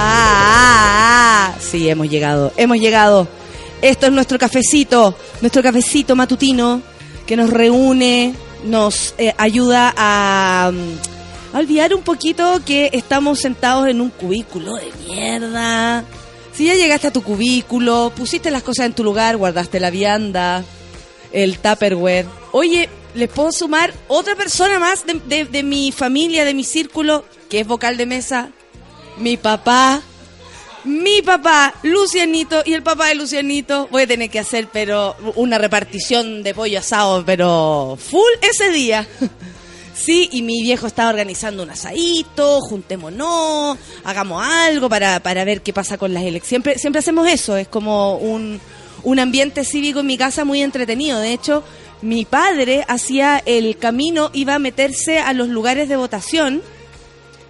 [0.00, 1.58] Ah, ah, ah.
[1.60, 3.26] sí, hemos llegado, hemos llegado.
[3.82, 6.82] Esto es nuestro cafecito, nuestro cafecito matutino
[7.26, 13.88] que nos reúne, nos eh, ayuda a, mm, a olvidar un poquito que estamos sentados
[13.88, 16.04] en un cubículo de mierda.
[16.52, 20.64] Si ya llegaste a tu cubículo, pusiste las cosas en tu lugar, guardaste la vianda,
[21.32, 22.26] el Tupperware.
[22.52, 27.60] Oye, les puedo sumar otra persona más de- de mi familia, de mi círculo, que
[27.60, 28.50] es vocal de mesa,
[29.18, 30.02] mi papá.
[30.84, 35.58] Mi papá, Lucianito, y el papá de Lucianito, voy a tener que hacer, pero una
[35.58, 39.06] repartición de pollo asado, pero full ese día.
[39.94, 45.72] Sí, y mi viejo está organizando un asadito, juntémonos, hagamos algo para, para ver qué
[45.72, 46.48] pasa con las elecciones.
[46.48, 48.60] Siempre, siempre hacemos eso, es como un,
[49.02, 51.18] un ambiente cívico en mi casa muy entretenido.
[51.18, 51.64] De hecho,
[52.00, 56.62] mi padre hacía el camino, iba a meterse a los lugares de votación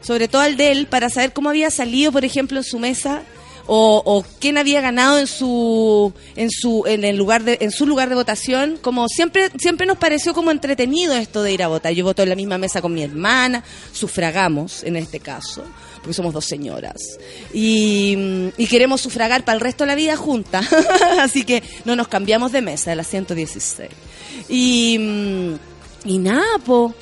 [0.01, 3.23] sobre todo al de él, para saber cómo había salido, por ejemplo, en su mesa
[3.71, 7.87] o, o quién había ganado en su en su en el lugar de en su
[7.87, 8.79] lugar de votación.
[8.81, 11.93] Como siempre siempre nos pareció como entretenido esto de ir a votar.
[11.93, 15.63] Yo voto en la misma mesa con mi hermana, sufragamos en este caso.
[15.97, 16.97] Porque somos dos señoras.
[17.53, 18.17] Y,
[18.57, 20.67] y queremos sufragar para el resto de la vida juntas.
[21.19, 23.91] Así que no nos cambiamos de mesa, de la 116.
[24.49, 25.55] Y, mm,
[26.05, 26.95] y nada, po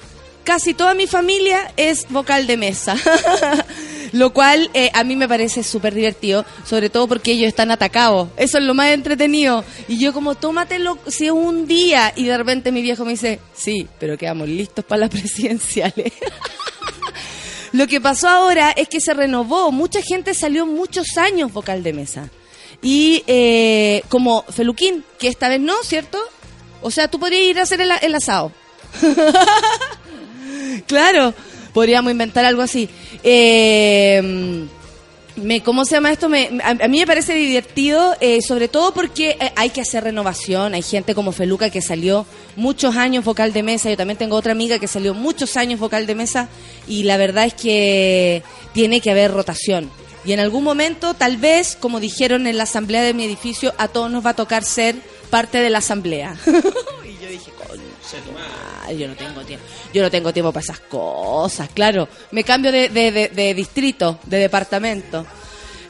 [0.47, 2.97] casi toda mi familia es vocal de mesa.
[4.13, 8.29] lo cual eh, a mí me parece súper divertido, sobre todo porque ellos están atacados.
[8.37, 9.65] Eso es lo más entretenido.
[9.89, 12.13] Y yo como, tómatelo si es un día.
[12.15, 16.13] Y de repente mi viejo me dice, sí, pero quedamos listos para las presidenciales.
[17.73, 19.73] Lo que pasó ahora es que se renovó.
[19.73, 22.31] Mucha gente salió muchos años vocal de mesa.
[22.81, 26.19] Y eh, como Feluquín, que esta vez no, ¿cierto?
[26.81, 28.53] O sea, tú podrías ir a hacer el, el asado.
[30.87, 31.35] Claro,
[31.73, 32.89] podríamos inventar algo así.
[33.23, 34.67] Eh,
[35.37, 36.29] me, ¿Cómo se llama esto?
[36.29, 40.05] Me, a, a mí me parece divertido, eh, sobre todo porque eh, hay que hacer
[40.05, 40.75] renovación.
[40.75, 43.91] Hay gente como Feluca que salió muchos años vocal de mesa.
[43.91, 46.49] Yo también tengo otra amiga que salió muchos años vocal de mesa.
[46.89, 48.43] Y la verdad es que
[48.73, 49.91] tiene que haber rotación.
[50.25, 53.89] Y en algún momento, tal vez, como dijeron en la asamblea de mi edificio, a
[53.89, 54.97] todos nos va a tocar ser
[55.31, 56.35] parte de la asamblea.
[56.47, 57.83] y yo dije, coño,
[58.93, 59.65] yo no tengo tiempo.
[59.93, 62.09] Yo no tengo tiempo para esas cosas, claro.
[62.31, 65.25] Me cambio de, distrito, de departamento.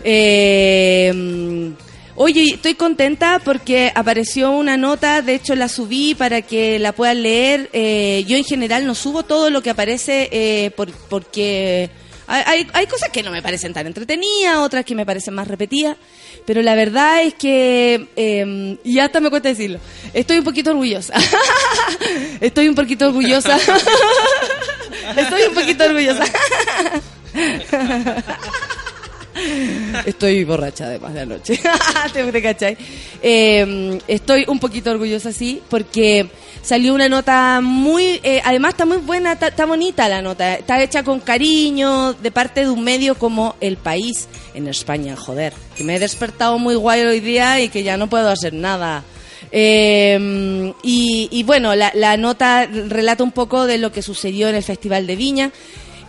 [0.05, 1.73] Eh,
[2.15, 7.23] oye, estoy contenta porque apareció una nota, de hecho la subí para que la puedan
[7.23, 7.69] leer.
[7.73, 11.91] Eh, yo en general no subo todo lo que aparece eh, por- porque
[12.27, 15.97] hay, hay- cosas que no me parecen tan entretenidas, otras que me parecen más repetidas.
[16.45, 19.79] Pero la verdad es que, eh, y hasta me cuesta decirlo,
[20.15, 21.15] estoy un poquito orgullosa.
[22.41, 23.57] estoy un poquito orgullosa.
[25.17, 26.25] estoy un poquito orgullosa.
[30.07, 31.61] Estoy borracha además de anoche.
[32.13, 32.77] ¿Te, te cachai?
[33.23, 36.27] Eh, estoy un poquito orgullosa, sí, porque
[36.67, 38.21] salió una nota muy...
[38.25, 40.57] eh, además está muy buena, está, bonita la nota.
[40.57, 45.53] Está hecha con cariño de parte de un medio como El País en España, joder.
[45.77, 49.05] Que me he despertado muy guay hoy día y que ya no puedo hacer nada.
[49.53, 54.65] Eh, y, y bueno, la nota relata un poco de lo que sucedió en el
[54.65, 55.53] Festival de Viña.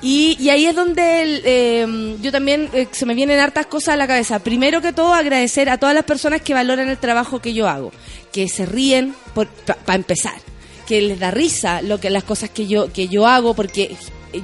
[0.01, 3.97] Y, y ahí es donde eh, yo también eh, se me vienen hartas cosas a
[3.97, 4.39] la cabeza.
[4.39, 7.91] Primero que todo, agradecer a todas las personas que valoran el trabajo que yo hago,
[8.31, 10.39] que se ríen para empezar,
[10.85, 13.95] que les da risa lo que las cosas que yo que yo hago, porque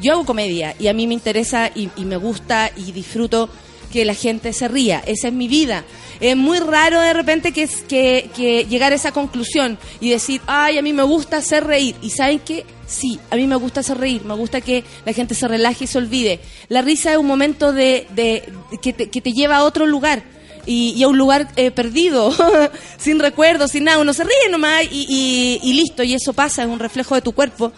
[0.01, 3.49] yo hago comedia y a mí me interesa y, me gusta y disfruto
[3.91, 5.03] que la gente se ría.
[5.05, 5.83] Esa es mi vida.
[6.19, 10.81] Es muy raro de repente que, que llegar a esa conclusión y decir, ay, a
[10.81, 11.95] mí me gusta hacer reír.
[12.01, 15.33] Y saben que Sí, a mí me gusta hacer reír, me gusta que la gente
[15.33, 16.39] se relaje y se olvide.
[16.69, 18.43] La risa es un momento de, de
[18.83, 20.21] que, te, que te lleva a otro lugar
[20.67, 22.31] y, y a un lugar eh, perdido,
[22.97, 23.97] sin recuerdos, sin nada.
[23.97, 27.21] Uno se ríe nomás y, y- y listo, y eso pasa, es un reflejo de
[27.21, 27.71] tu cuerpo.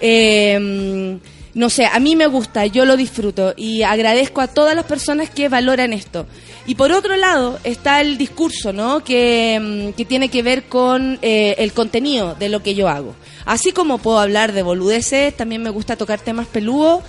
[0.00, 1.18] Eh,
[1.52, 5.30] no sé, a mí me gusta, yo lo disfruto y agradezco a todas las personas
[5.30, 6.26] que valoran esto.
[6.66, 9.02] Y por otro lado está el discurso, ¿no?
[9.02, 13.14] Que, mm, que tiene que ver con eh, el contenido de lo que yo hago.
[13.44, 17.02] Así como puedo hablar de boludeces, también me gusta tocar temas peludos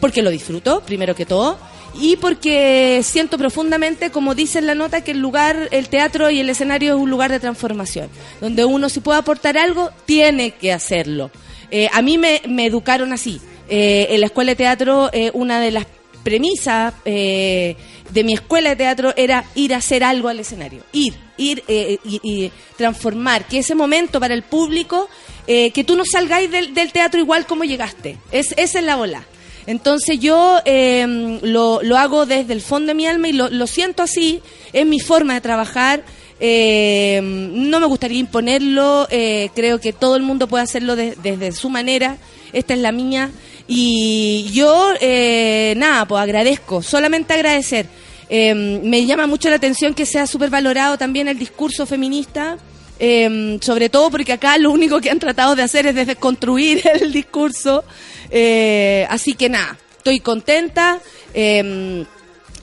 [0.00, 1.58] porque lo disfruto, primero que todo,
[2.00, 6.40] y porque siento profundamente, como dice en la nota, que el lugar, el teatro y
[6.40, 8.08] el escenario es un lugar de transformación,
[8.40, 11.30] donde uno si puede aportar algo, tiene que hacerlo.
[11.70, 13.40] Eh, a mí me, me educaron así.
[13.68, 15.86] Eh, en la escuela de teatro, eh, una de las
[16.22, 17.76] premisas eh,
[18.10, 20.82] de mi escuela de teatro era ir a hacer algo al escenario.
[20.92, 23.46] Ir, ir eh, y, transformar.
[23.46, 25.08] Que ese momento para el público,
[25.46, 28.18] eh, que tú no salgáis del, del teatro igual como llegaste.
[28.32, 29.24] Es, esa es la bola.
[29.66, 33.66] Entonces yo eh, lo, lo hago desde el fondo de mi alma y lo, lo
[33.66, 34.40] siento así,
[34.72, 36.02] es mi forma de trabajar.
[36.40, 41.52] eh, no me gustaría imponerlo, eh, creo que todo el mundo puede hacerlo de- desde
[41.52, 42.16] su manera,
[42.54, 43.30] esta es la mía.
[43.68, 47.86] Y yo, eh, nada, pues agradezco, solamente agradecer.
[48.30, 52.56] Eh, me llama mucho la atención que sea súper valorado también el discurso feminista.
[53.00, 56.82] Eh, sobre todo porque acá lo único que han tratado de hacer es de desconstruir
[57.00, 57.84] el discurso.
[58.30, 61.00] Eh, así que nada, estoy contenta.
[61.34, 62.04] eh,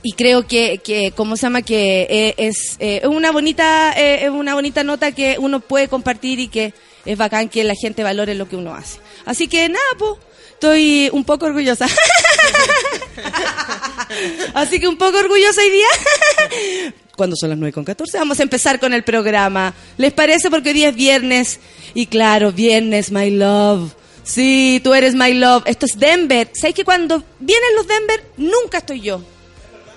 [0.08, 1.64] y creo que, que ¿cómo se llama?
[1.64, 6.76] Que eh, es una bonita eh, una bonita nota que uno puede compartir y que
[7.06, 9.00] es bacán que la gente valore lo que uno hace.
[9.26, 10.12] Así que nada, pues,
[10.56, 11.88] estoy un poco orgullosa.
[14.54, 16.94] Así que un poco orgullosa hoy día.
[17.16, 19.74] Cuando son las 9 con 14, vamos a empezar con el programa.
[19.98, 20.50] ¿Les parece?
[20.50, 21.60] Porque hoy día es viernes.
[21.94, 23.94] Y claro, viernes, my love.
[24.24, 25.64] Sí, tú eres my love.
[25.66, 26.50] Esto es Denver.
[26.54, 29.22] ¿Sabes que cuando vienen los Denver, nunca estoy yo?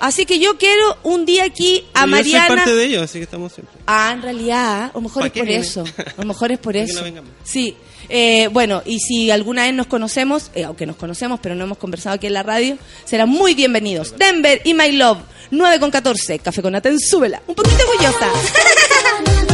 [0.00, 2.46] Así que yo quiero un día aquí a Yo soy Mariana.
[2.49, 3.76] parte de ellos, así que estamos siempre.
[3.84, 5.60] Ah, en realidad, lo mejor ¿Para es por viene?
[5.60, 5.84] eso.
[6.16, 7.05] Lo mejor es por eso.
[7.10, 7.22] no.
[7.43, 7.76] Sí.
[8.08, 11.78] Eh, bueno, y si alguna vez nos conocemos, eh, aunque nos conocemos, pero no hemos
[11.78, 14.16] conversado aquí en la radio, serán muy bienvenidos.
[14.16, 15.19] Denver y My Love,
[15.50, 17.43] 9 con 14, Café con Aten, súbela.
[17.46, 18.28] Un poquito orgullosa.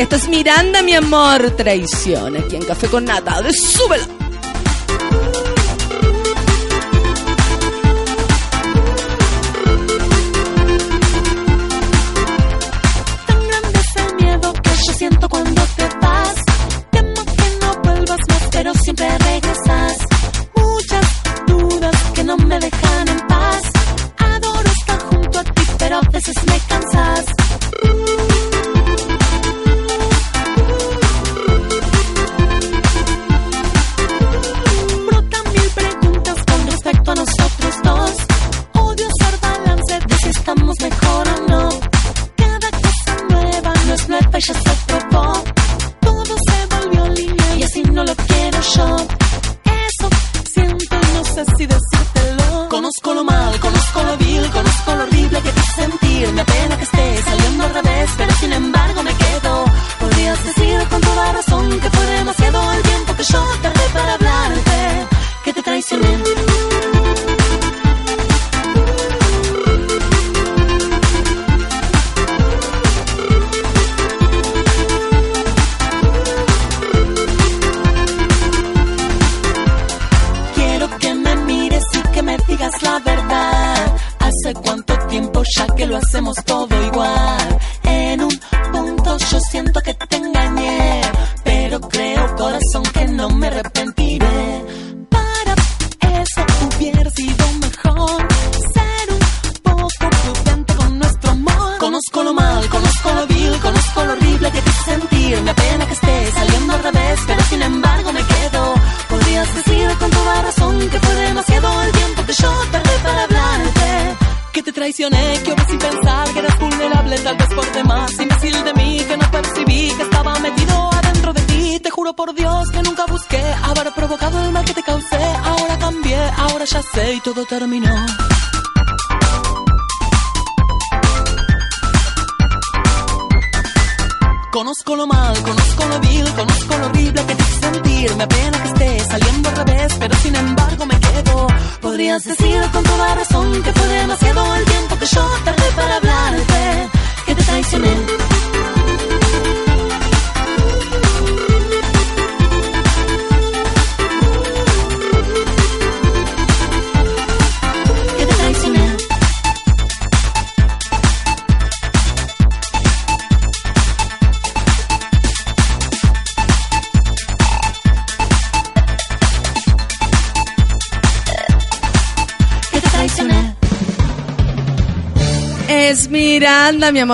[0.00, 1.50] Esto es Miranda, mi amor.
[1.50, 3.42] Traición aquí en Café con Nata.
[3.42, 3.50] De.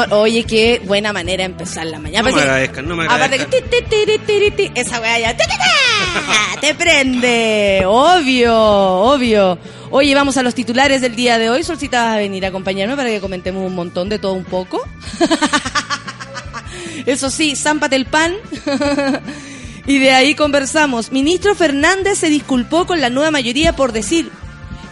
[0.00, 0.18] Amor.
[0.18, 2.28] Oye, qué buena manera de empezar la mañana.
[2.30, 3.70] No me Aparte- agradezcan, no me Aparte que agradezcan.
[3.90, 5.36] ti, ti, ti, esa weá ya
[6.60, 7.82] te prende.
[7.86, 9.58] Obvio, obvio.
[9.90, 11.62] Oye, vamos a los titulares del día de hoy.
[11.62, 14.82] Solcita, vas a venir a acompañarme para que comentemos un montón de todo un poco.
[17.06, 18.34] Eso sí, zámpate el pan.
[19.86, 21.12] y de ahí conversamos.
[21.12, 24.30] Ministro Fernández se disculpó con la nueva mayoría por decir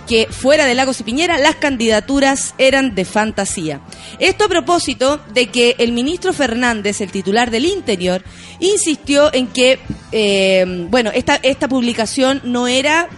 [0.06, 3.80] que fuera de Lagos y Piñera las candidaturas eran de fantasía.
[4.18, 8.22] Esto a propósito de que el ministro Fernández, el titular del Interior,
[8.60, 9.78] insistió en que,
[10.12, 13.08] eh, bueno, esta, esta publicación no era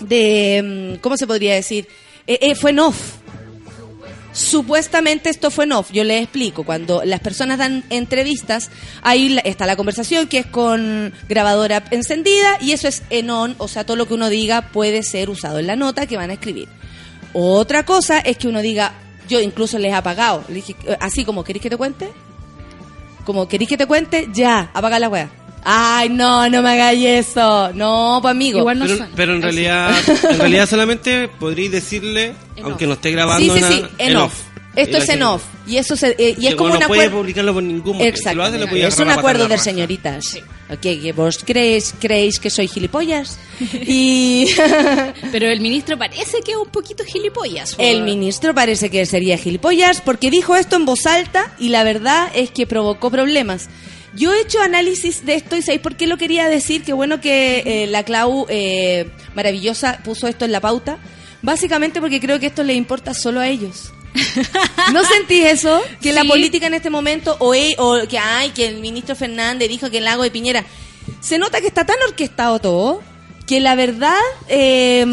[0.00, 1.88] de, mm, ¿cómo se podría decir?
[2.26, 3.16] Eh, eh, fue en off.
[4.32, 6.64] Supuestamente esto fue en off, yo les explico.
[6.64, 8.68] Cuando las personas dan entrevistas,
[9.02, 13.68] ahí está la conversación que es con grabadora encendida y eso es en on, o
[13.68, 16.34] sea, todo lo que uno diga puede ser usado en la nota que van a
[16.34, 16.68] escribir.
[17.32, 18.94] Otra cosa es que uno diga,
[19.28, 22.10] yo incluso les he apagado, Le dije, así como, ¿queréis que te cuente?
[23.24, 24.28] Como, ¿queréis que te cuente?
[24.32, 25.30] Ya, apaga la wea.
[25.66, 27.72] Ay, no, no me hagáis eso.
[27.72, 28.58] No, pues amigo.
[28.58, 29.12] Igual no Pero, suena.
[29.16, 29.94] pero en realidad,
[30.30, 32.88] en realidad solamente podréis decirle, En aunque off.
[32.88, 34.34] no esté grabando Sí, sí, nada, sí, en, off.
[34.76, 35.42] Esto es en off.
[35.66, 37.18] Y eso se, eh, y que es como no un puede acuerdo.
[37.18, 38.16] publicarlo por ningún motivo.
[38.16, 38.68] Si lo hace, le Exactamente.
[38.70, 40.38] puede Es un acuerdo de señoritas.
[40.70, 43.38] Ok, que vos creéis, creéis que soy gilipollas.
[43.86, 44.46] y
[45.32, 47.74] Pero el ministro parece que es un poquito gilipollas.
[47.78, 52.28] el ministro parece que sería gilipollas porque dijo esto en voz alta y la verdad
[52.34, 53.68] es que provocó problemas.
[54.14, 56.82] Yo he hecho análisis de esto y ¿sabéis por qué lo quería decir?
[56.84, 60.98] Qué bueno que eh, la Clau eh, maravillosa puso esto en la pauta.
[61.42, 63.92] Básicamente porque creo que esto le importa solo a ellos.
[64.92, 65.82] ¿No sentís eso?
[66.00, 69.68] Que la política en este momento, o, e- o que ay, que el ministro Fernández
[69.68, 70.64] dijo que el lago de Piñera.
[71.20, 73.02] Se nota que está tan orquestado todo
[73.46, 74.16] que la verdad
[74.48, 75.04] eh,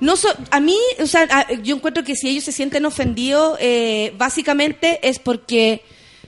[0.00, 3.58] No so- a mí, o sea, a- yo encuentro que si ellos se sienten ofendidos,
[3.60, 5.82] eh, básicamente es porque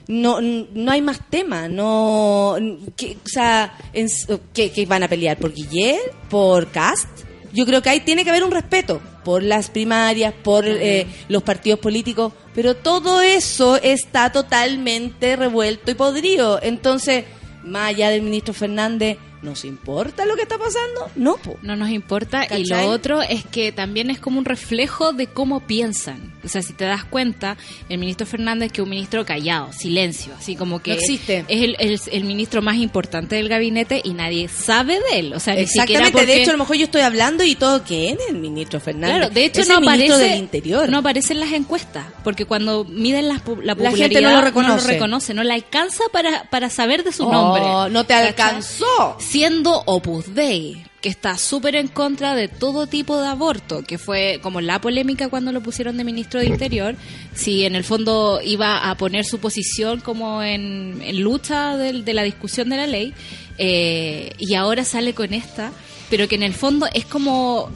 [0.07, 2.55] no, no hay más tema, no,
[2.95, 7.07] que, o sea, en s- que, que van a pelear por Guillet, por Cast.
[7.53, 11.43] Yo creo que ahí tiene que haber un respeto por las primarias, por eh, los
[11.43, 16.59] partidos políticos, pero todo eso está totalmente revuelto y podrido.
[16.61, 17.25] Entonces,
[17.63, 21.09] más allá del ministro Fernández, ¿nos importa lo que está pasando?
[21.15, 21.57] No, po.
[21.61, 22.47] No nos importa.
[22.57, 26.33] Y lo otro es que también es como un reflejo de cómo piensan.
[26.43, 27.55] O sea, si te das cuenta,
[27.89, 31.45] el ministro Fernández que es un ministro callado, silencio, así como que No existe.
[31.47, 35.33] es el, el- el ministro más importante del gabinete y nadie sabe de él.
[35.33, 36.25] O sea, ni siquiera Exactamente, porque...
[36.27, 39.17] de hecho a lo mejor yo estoy hablando y todo, ¿quién es el ministro Fernández?
[39.17, 40.89] Claro, de hecho Es no el aparece, del Interior.
[40.89, 43.39] no aparece en las encuestas, porque cuando miden la La
[43.75, 44.87] popularidad gente no lo reconoce.
[44.87, 47.63] reconoce, no le alcanza para, para saber de su Oh, nombre.
[47.93, 48.27] no te ¿Cachai?
[48.27, 49.17] alcanzó.
[49.33, 54.39] Siendo Opus Dei, que está súper en contra de todo tipo de aborto, que fue
[54.43, 56.95] como la polémica cuando lo pusieron de ministro de Interior,
[57.33, 62.13] si en el fondo iba a poner su posición como en, en lucha del- de,
[62.13, 63.11] la discusión de la ley,
[63.57, 65.71] eh, y ahora sale con esta,
[66.11, 67.71] pero que en el fondo es como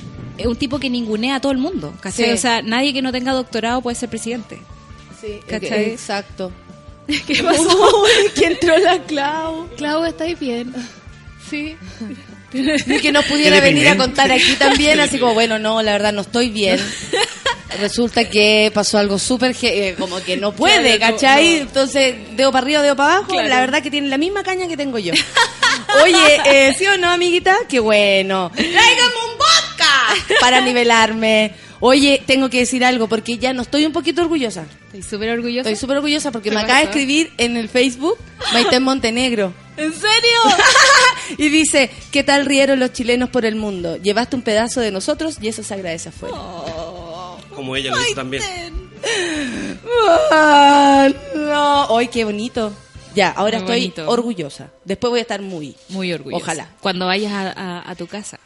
[0.45, 2.25] un tipo que ningunea a todo el mundo, ¿cachai?
[2.27, 2.31] Sí.
[2.33, 4.59] O sea, nadie que no tenga doctorado puede ser presidente.
[5.19, 5.85] Sí, ¿Cachai?
[5.85, 6.51] exacto.
[7.07, 8.03] ¿Qué pasó?
[8.35, 9.67] que entró la Clau.
[9.75, 10.71] Clau, ¿estáis bien?
[11.49, 11.75] Sí.
[12.53, 16.13] Y que no pudiera venir a contar aquí también, así como, bueno, no, la verdad
[16.13, 16.79] no estoy bien.
[17.81, 21.55] Resulta que pasó algo súper, eh, como que no puede, Claro, ¿cachai?
[21.55, 21.61] no.
[21.63, 23.49] Entonces, dedo para arriba, dedo para abajo, Claro.
[23.49, 25.13] la verdad que tiene la misma caña que tengo yo.
[26.03, 27.55] Oye, eh, ¿sí o no, amiguita?
[27.67, 28.49] Qué bueno.
[28.55, 30.37] ¡Tráigame un vodka!
[30.39, 31.53] Para nivelarme.
[31.79, 34.65] Oye, tengo que decir algo, porque ya no estoy un poquito orgullosa.
[34.87, 35.69] Estoy súper orgullosa.
[35.69, 38.17] Estoy súper orgullosa porque ¿Qué me acaba de escribir en el Facebook
[38.53, 39.53] Maite Montenegro.
[39.77, 40.39] ¿En serio?
[41.37, 43.97] y dice, ¿qué tal rieron los chilenos por el mundo?
[43.97, 46.35] Llevaste un pedazo de nosotros y eso se agradece afuera.
[47.55, 48.41] Como ella lo hizo también.
[50.31, 52.73] Ah, no, ¡ay, qué bonito!
[53.15, 54.09] Ya, ahora Muy estoy bonito.
[54.11, 54.69] orgullosa.
[54.85, 55.75] Después voy a estar muy...
[55.89, 56.43] Muy orgullosa.
[56.43, 56.69] Ojalá.
[56.81, 58.39] Cuando vayas a, a- a tu casa.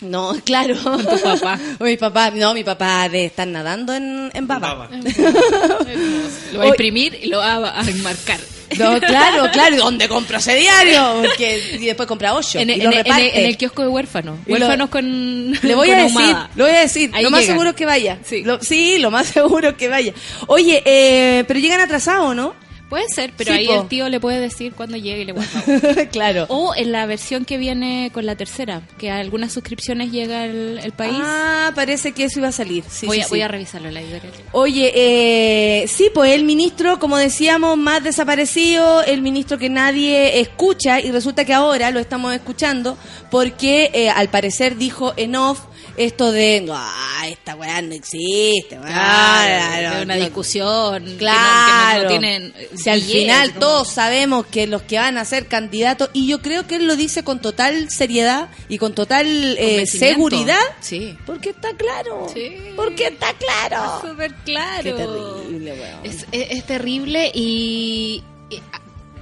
[0.00, 0.76] No, claro.
[0.82, 1.58] Con tu papá.
[1.80, 4.74] mi papá, no, mi papá de estar nadando en, en baba.
[4.74, 4.90] Baba.
[6.52, 8.38] Lo va a imprimir y lo va a enmarcar.
[8.78, 9.74] No, claro, claro.
[9.74, 11.22] ¿Y ¿Dónde compra ese diario?
[11.22, 13.40] Porque, y después compra ocho En, y el- lo en el- en el- reparte.
[13.40, 14.38] en el kiosco de huérfanos.
[14.46, 15.52] Y Huérfanos con.
[15.62, 16.50] Le voy con a decir, ahumada.
[16.54, 17.10] lo voy a decir.
[17.14, 17.54] Ahí lo más llegan.
[17.54, 18.18] seguro es que vaya.
[18.24, 18.42] Sí.
[18.44, 20.12] Lo- sí, lo más seguro es que vaya.
[20.48, 22.54] Oye, eh, pero llegan atrasados, ¿no?
[22.88, 23.82] Puede ser, pero Sí, ahí po.
[23.82, 26.06] el tío le puede decir cuando llegue y le guarda.
[26.10, 26.46] claro.
[26.48, 30.80] O en la versión que viene con la tercera, que a algunas suscripciones llega el,
[30.82, 31.16] el país.
[31.20, 32.84] Ah, parece que eso iba a salir.
[32.88, 34.32] Sí, voy, sí, a, voy a revisarlo la editorial.
[34.52, 41.00] Oye, eh, sí, pues el ministro, como decíamos, más desaparecido, el ministro que nadie escucha
[41.00, 42.96] y resulta que ahora lo estamos escuchando
[43.30, 45.60] porque eh, al parecer dijo en off
[45.98, 50.20] esto de, ah, esta weá no existe, weá, Claro, no, de una no".
[50.24, 51.98] discusión que no- Claro.
[51.98, 56.10] que no, tienen si al final todos sabemos que los que van a ser candidatos,
[56.12, 59.26] y yo creo que él lo dice con total seriedad y con total
[59.58, 61.16] eh, seguridad, Sí.
[61.26, 62.28] porque está claro.
[62.32, 62.56] Sí.
[62.76, 64.00] Porque está claro.
[64.08, 64.82] Súper claro.
[64.82, 66.00] Qué terrible, weón.
[66.04, 68.62] Es, es- es terrible y, y.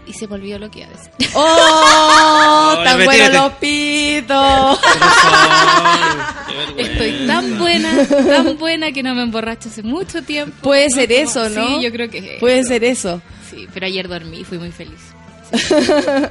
[0.06, 1.10] y se me olvidó lo que iba a decir.
[1.34, 2.74] ¡Oh!
[2.84, 4.78] ¡Tan buenos los pitos!
[6.74, 6.92] Vergüenza.
[7.04, 10.56] Estoy tan buena, tan buena que no me emborracho hace mucho tiempo.
[10.62, 11.68] Puede No, ser como- eso, ¿no?
[11.78, 12.68] Sí, yo creo que es Puede eso.
[12.68, 13.22] ser eso.
[13.50, 14.98] Sí, pero ayer dormí y fui muy feliz.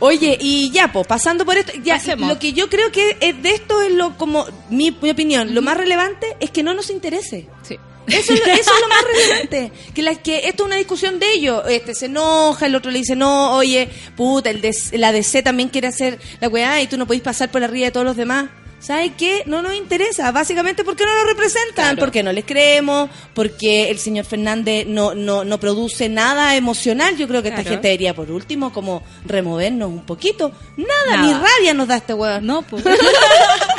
[0.00, 2.28] Oye, y ya, pues, pasando por esto, ya, Pasemos.
[2.28, 5.62] lo que yo creo que es de esto es lo, como, mi, mi opinión, lo
[5.62, 7.46] más relevante es que no nos interese.
[7.62, 7.76] Sí.
[8.06, 9.72] Eso es, lo, eso es lo más relevante.
[9.94, 11.62] Que, la, que esto es una discusión de ellos.
[11.68, 15.68] Este se enoja, el otro le dice, no, oye, puta, el de, la DC también
[15.68, 18.46] quiere hacer la weá y tú no podés pasar por arriba de todos los demás.
[18.80, 19.42] ¿Sabes qué?
[19.46, 20.32] No nos interesa.
[20.32, 21.98] Básicamente porque no nos representan, Claro.
[21.98, 27.16] porque no les creemos, porque el señor Fernández no, no, no produce nada emocional.
[27.16, 27.74] Yo creo que esta Claro.
[27.76, 30.50] gente debería, por último, como removernos un poquito.
[30.76, 31.22] Nada, Nada.
[31.22, 32.44] ni rabia nos da este weón.
[32.46, 32.82] No, pues.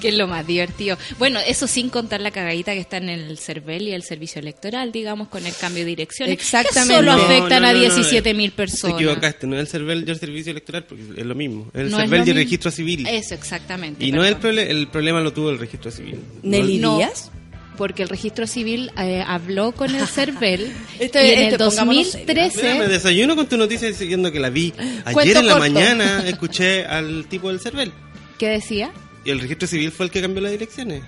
[0.00, 0.96] que es lo más divertido.
[1.18, 4.92] Bueno, eso sin contar la cagadita que está en el CERVEL y el servicio electoral,
[4.92, 6.32] digamos, con el cambio de direcciones.
[6.34, 6.88] Exactamente.
[6.94, 8.96] Que solo No, afectan no, a no, no, 17 mil Te personas.
[9.00, 11.68] equivocaste, no es el CERVEL y el servicio electoral, porque es lo mismo.
[11.74, 12.38] Es el No CERVEL y el mismo.
[12.44, 13.06] registro civil.
[13.06, 14.04] Eso, exactamente.
[14.04, 14.56] y no es el, perdón.
[14.56, 16.20] prole- el problema lo tuvo el registro civil.
[16.42, 16.98] Nelly No.
[16.98, 17.30] Díaz.
[17.76, 22.10] Porque el registro civil eh, habló con el CERVEL Esto- y en esto, el pongámonos
[22.10, 22.26] serios.
[22.26, 22.62] 2013...
[22.62, 24.74] Mira, me desayuno con tu noticia diciendo que la vi.
[24.78, 25.72] Ayer Cuento en la corto.
[25.72, 27.90] mañana escuché al tipo del CERVEL.
[28.38, 28.90] ¿Qué decía?
[29.24, 31.02] Y el registro civil fue el que cambió las direcciones.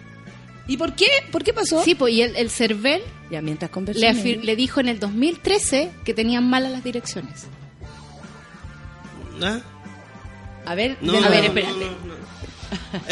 [0.69, 1.07] ¿Y por qué?
[1.31, 1.83] ¿Por qué pasó?
[1.83, 6.15] Sí, pues y el, el CERVEL Ya mientras le, le dijo en el 2013 que
[6.15, 7.47] tenían malas las direcciones.
[9.43, 9.61] ¿Ah?
[10.65, 11.73] A ver, No, A no, ver, espérate.
[11.75, 11.87] no,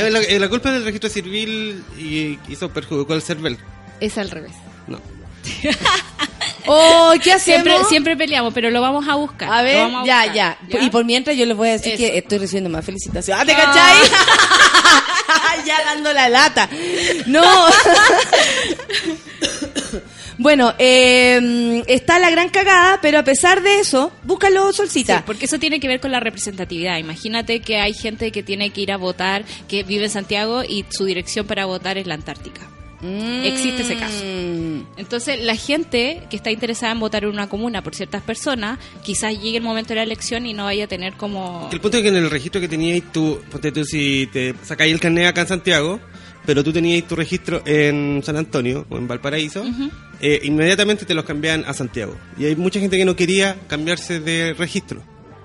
[0.05, 0.11] no.
[0.11, 3.59] La, la culpa es del registro civil y hizo perjudicó al CERVEL.
[4.01, 4.53] Es al revés.
[4.87, 5.01] No.
[6.67, 7.65] Oh, ¿qué hacemos?
[7.65, 9.53] Siempre, siempre peleamos, pero lo vamos a buscar.
[9.53, 12.03] A ver, a ya, buscar, ya, Y por mientras yo les voy a decir Eso.
[12.03, 13.43] que estoy recibiendo más felicitaciones.
[13.43, 13.97] ¿Ah, te cachai?
[15.67, 16.69] ya dando la lata.
[17.27, 17.43] No.
[20.39, 25.25] bueno, eh, está la gran cagada, pero a pesar de eso, búscalo, Sí, Solcita.
[25.27, 26.99] porque eso tiene que ver con la representatividad.
[26.99, 30.85] Imagínate que hay gente que tiene que ir a votar, que vive en Santiago y
[30.91, 32.61] su dirección para votar es la Antártica.
[33.03, 34.23] Existe ese caso.
[34.25, 34.83] Mm.
[34.99, 39.33] Entonces, la gente que está interesada en votar en una comuna por ciertas personas, quizás
[39.41, 41.69] llegue el momento de la elección y no vaya a tener como...
[41.71, 44.55] Que El punto es que en el registro que teníais tú, ponte tú si te
[44.63, 46.01] sacáis el carnet acá en Santiago,
[46.47, 49.65] pero tú teníais tu registro en San Antonio o en Valparaíso,
[50.21, 52.17] eh, inmediatamente te los cambiaban a Santiago.
[52.39, 55.03] Y hay mucha gente que no quería cambiarse de registro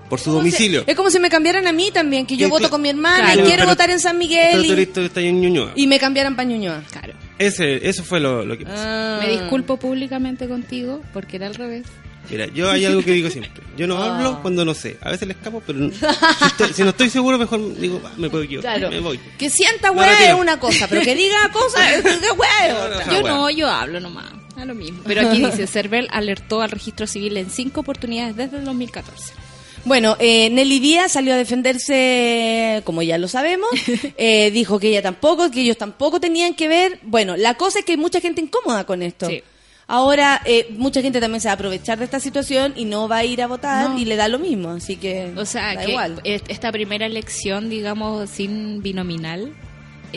[0.08, 0.84] por su domicilio.
[0.86, 3.40] Es como si me cambiaran a mí también, que yo voto con mi hermana Claro,
[3.40, 5.72] y quiero pero- votar en San Pero Miguel tú y, eres- tú estás en Ñuñoa.
[5.74, 6.82] y me cambiaran para Ñuñoa.
[6.90, 7.14] Claro.
[7.38, 8.82] Ese, eso fue lo, lo que pasó.
[8.84, 9.18] Ah.
[9.22, 11.86] Me disculpo públicamente contigo porque era al revés.
[12.30, 13.62] Mira, yo hay algo que digo siempre.
[13.76, 14.16] Yo no Ah.
[14.16, 14.96] hablo cuando no sé.
[15.00, 18.10] A veces le escapo, pero no- si, estoy- si no estoy seguro, mejor digo, "Ah,
[18.16, 18.78] me puedo equivocar.
[18.78, 18.90] Claro.
[18.90, 19.20] Me voy.
[19.38, 22.04] Que sienta weá es una cosa, pero que diga cosas es.
[22.04, 24.26] Ah, yo no, yo hablo nomás.
[24.56, 25.02] A lo mismo.
[25.04, 29.34] Pero aquí dice, Cervel alertó al registro civil en cinco oportunidades desde el 2014.
[29.86, 33.70] Bueno, eh, Nelly Díaz salió a defenderse, como ya lo sabemos,
[34.18, 36.98] eh, dijo que ella tampoco, que ellos tampoco tenían que ver.
[37.04, 39.28] Bueno, la cosa es que hay mucha gente incómoda con esto.
[39.28, 39.42] Sí.
[39.88, 43.18] Ahora, eh, mucha gente también se va a aprovechar de esta situación y no va
[43.18, 43.98] a ir a votar No.
[43.98, 46.20] y le da lo mismo, así que O sea, da que igual.
[46.24, 49.54] est- esta primera elección, digamos, sin binominal,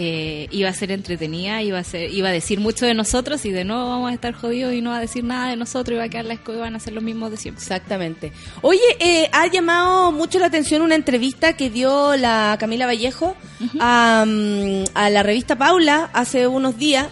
[0.02, 3.52] eh, iba a ser entretenida, iba a ser, iba a decir mucho de nosotros y
[3.52, 6.06] de nuevo vamos a estar jodidos y no va a decir nada de nosotros, iba
[6.06, 7.62] a quedar la escoba y van a ser los mismos de siempre.
[7.62, 8.32] Exactamente.
[8.62, 13.36] Oye, eh, ha llamado mucho la atención una entrevista que dio la Camila Vallejo
[13.82, 14.26] a,
[14.94, 17.08] a la revista Paula hace unos días.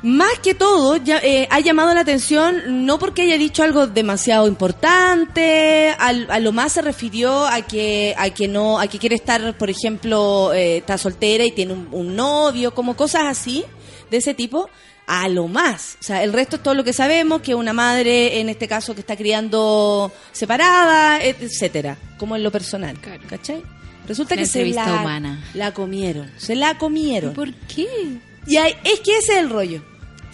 [0.00, 4.46] Más que todo, ya, eh, ha llamado la atención no porque haya dicho algo demasiado
[4.46, 9.16] importante, al- a, lo más se refirió a que a que no, a que quiere
[9.16, 13.64] estar, por ejemplo, eh, está soltera y tiene un, un novio, como cosas así
[14.10, 14.68] de ese tipo.
[15.10, 18.40] A lo más, o sea, el resto es todo lo que sabemos, que una madre,
[18.40, 23.22] en este caso, que está criando separada, et- etcétera, como en lo personal, Claro.
[23.26, 23.62] ¿cachai?
[24.06, 25.42] Resulta Una que se la, humana.
[25.54, 27.32] la comieron, se la comieron.
[27.32, 27.86] ¿Por qué?
[28.46, 29.82] Y hay- es que ese es el rollo.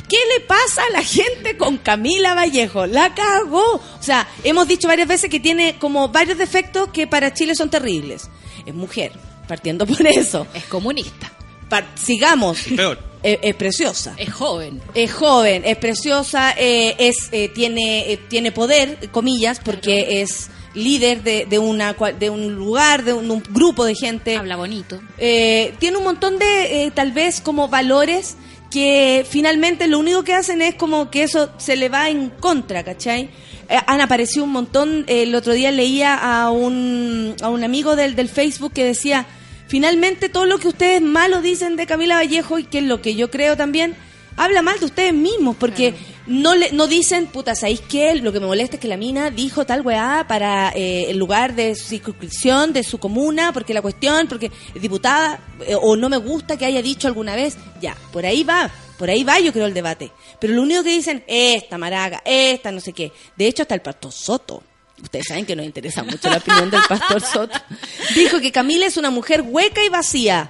[0.08, 2.86] ¿Qué le pasa a la gente con Camila Vallejo?
[2.86, 3.76] La cagó.
[3.76, 7.70] O sea, hemos dicho varias veces que tiene como varios defectos que para Chile son
[7.70, 8.28] terribles.
[8.66, 9.12] Es mujer,
[9.48, 10.46] partiendo por eso.
[10.54, 11.32] Es comunista,
[11.68, 12.58] Par- sigamos.
[12.76, 12.98] Peor.
[13.22, 14.14] Es, es preciosa.
[14.18, 14.82] es joven.
[14.94, 21.22] Es joven, es preciosa, eh, es eh, tiene eh, tiene poder, comillas, porque es líder
[21.22, 24.36] de, de una de un lugar, de un, un grupo de gente.
[24.36, 25.00] Habla bonito.
[25.18, 28.36] Eh, tiene un montón de, eh, tal vez, como valores
[28.70, 32.82] que finalmente lo único que hacen es como que eso se le va en contra,
[32.82, 33.30] ¿cachai?
[33.68, 37.94] Eh, han aparecido un montón, eh, el otro día leía a un, a un amigo
[37.94, 39.26] del, del Facebook que decía,
[39.68, 43.14] finalmente todo lo que ustedes malo dicen de Camila Vallejo y que es lo que
[43.14, 43.94] yo creo también,
[44.36, 45.94] habla mal de ustedes mismos, porque
[46.26, 48.14] no le no dicen, puta, ¿sabéis qué?
[48.14, 51.54] Lo que me molesta es que la mina dijo tal weá para eh, el lugar
[51.54, 56.16] de su circunscripción, de su comuna, porque la cuestión, porque diputada, eh, o no me
[56.16, 58.70] gusta que haya dicho alguna vez, ya, por ahí va.
[58.98, 60.12] Por ahí va, yo creo, el debate.
[60.40, 63.12] Pero lo único que dicen, esta maraga, esta no sé qué.
[63.36, 64.62] De hecho, hasta el pastor Soto,
[65.02, 67.58] ustedes saben que nos interesa mucho la opinión del pastor Soto,
[68.14, 70.48] dijo que Camila es una mujer hueca y vacía.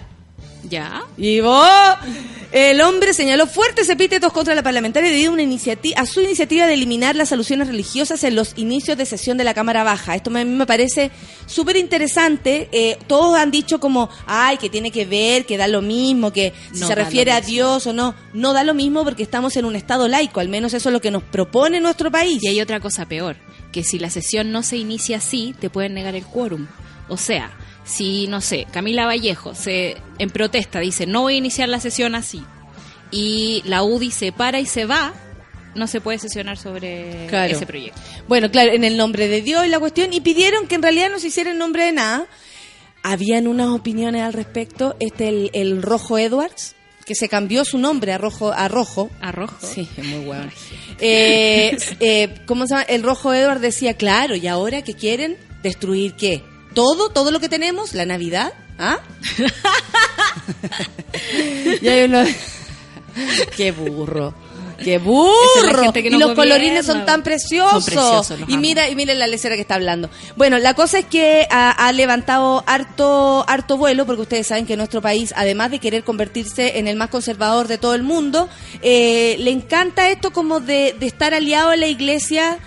[0.68, 1.03] ¿Ya?
[1.18, 1.68] Y vos,
[2.53, 6.66] el hombre señaló fuertes epítetos contra la parlamentaria debido a, una iniciativa, a su iniciativa
[6.66, 10.14] de eliminar las alusiones religiosas en los inicios de sesión de la Cámara Baja.
[10.14, 11.11] Esto me- a mí me parece
[11.46, 12.68] súper interesante.
[12.72, 16.55] Eh, todos han dicho como, ay, que tiene que ver, que da lo mismo, que
[16.72, 17.40] si No se refiere a.
[17.42, 18.14] Dios o no.
[18.33, 21.00] No da lo mismo porque estamos en un Estado laico, al menos eso es lo
[21.00, 22.42] que nos propone nuestro país.
[22.42, 23.37] Y hay otra cosa peor,
[23.70, 26.66] que si la sesión no se inicia así, te pueden negar el quórum.
[27.09, 27.50] O sea,
[27.85, 32.14] si, no sé, Camila Vallejo se en protesta dice, no voy a iniciar la sesión
[32.14, 32.42] así,
[33.11, 35.12] y la UDI se para y se va,
[35.75, 37.53] no se puede sesionar sobre Claro.
[37.55, 38.01] ese proyecto.
[38.29, 41.11] Bueno, claro, en el nombre de Dios y la cuestión, y pidieron que en realidad
[41.11, 42.27] no se hiciera en nombre de nada.
[43.03, 44.97] Habían unas opiniones al respecto.
[44.99, 48.51] Este, el, el Rojo Edwards, que se cambió su nombre a Rojo.
[48.53, 49.11] A Rojo.
[49.20, 49.57] A rojo.
[49.61, 50.51] Sí, es muy bueno.
[51.01, 52.83] Eh, eh, ¿Cómo se llama?
[52.85, 55.37] El Rojo Edwards decía, claro, ¿y ahora qué quieren?
[55.62, 56.42] ¿Destruir qué?
[56.75, 57.09] ¿Todo?
[57.09, 57.95] ¿Todo lo que tenemos?
[57.95, 58.53] ¿La Navidad?
[58.79, 58.99] ¿Ah?
[61.81, 62.23] y hay uno...
[63.57, 64.35] qué burro.
[64.83, 65.93] ¡Qué es burro!
[65.93, 66.35] que y los gobierna.
[66.35, 67.85] colorines son tan preciosos.
[67.85, 70.11] Son preciosos, los y mira, y mira la lecera que está hablando.
[70.37, 74.77] Bueno, la cosa es que ha, ha levantado harto, harto vuelo, porque ustedes saben que
[74.77, 78.49] nuestro país, además de querer convertirse en el más conservador de todo el mundo,
[78.83, 82.59] eh, le encanta esto como de, de estar aliado a la iglesia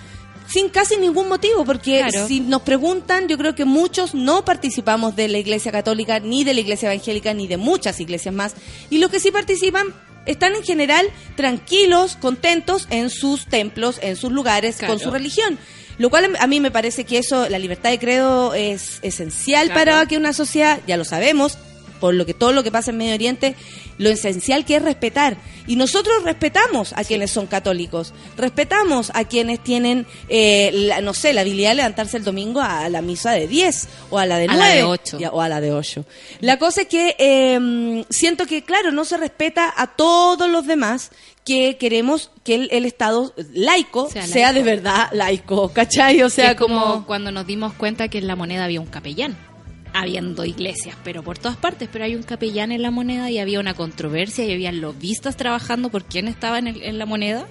[0.50, 2.26] sin casi ningún motivo, porque Claro.
[2.26, 6.54] si nos preguntan, yo creo que muchos no participamos de la iglesia católica, ni de
[6.54, 8.54] la iglesia evangélica, ni de muchas iglesias más.
[8.90, 9.88] Y los que sí participan
[10.26, 11.06] están en general
[11.36, 14.94] tranquilos, contentos en sus templos, en sus lugares, Claro.
[14.94, 15.58] con su religión.
[15.98, 19.78] Lo cual a mí me parece que eso, la libertad de credo es esencial Claro.
[19.80, 21.58] para que una sociedad, ya lo sabemos,
[22.00, 23.56] por lo que todo lo que pasa en Medio Oriente,
[23.98, 25.36] lo esencial que es respetar.
[25.66, 31.32] Y nosotros respetamos a quienes son católicos, respetamos a quienes tienen, eh, la- no sé,
[31.34, 34.44] la habilidad de levantarse el domingo a la misa de 10 o a la de
[34.44, 35.18] A 9 la de ocho.
[35.32, 36.04] o a la de 8.
[36.40, 41.10] La cosa es que eh, siento que, claro, no se respeta a todos los demás
[41.44, 46.22] que queremos que el, el Estado laico sea, Sea de verdad laico, ¿cachai?
[46.22, 47.06] O sea, como...
[47.06, 49.36] cuando nos dimos cuenta que en la moneda había un capellán.
[49.94, 53.58] Habiendo iglesias, pero por todas partes, pero hay un capellán en la moneda y había
[53.58, 57.46] una controversia y había lobistas trabajando por quién estaba en, el- en la moneda.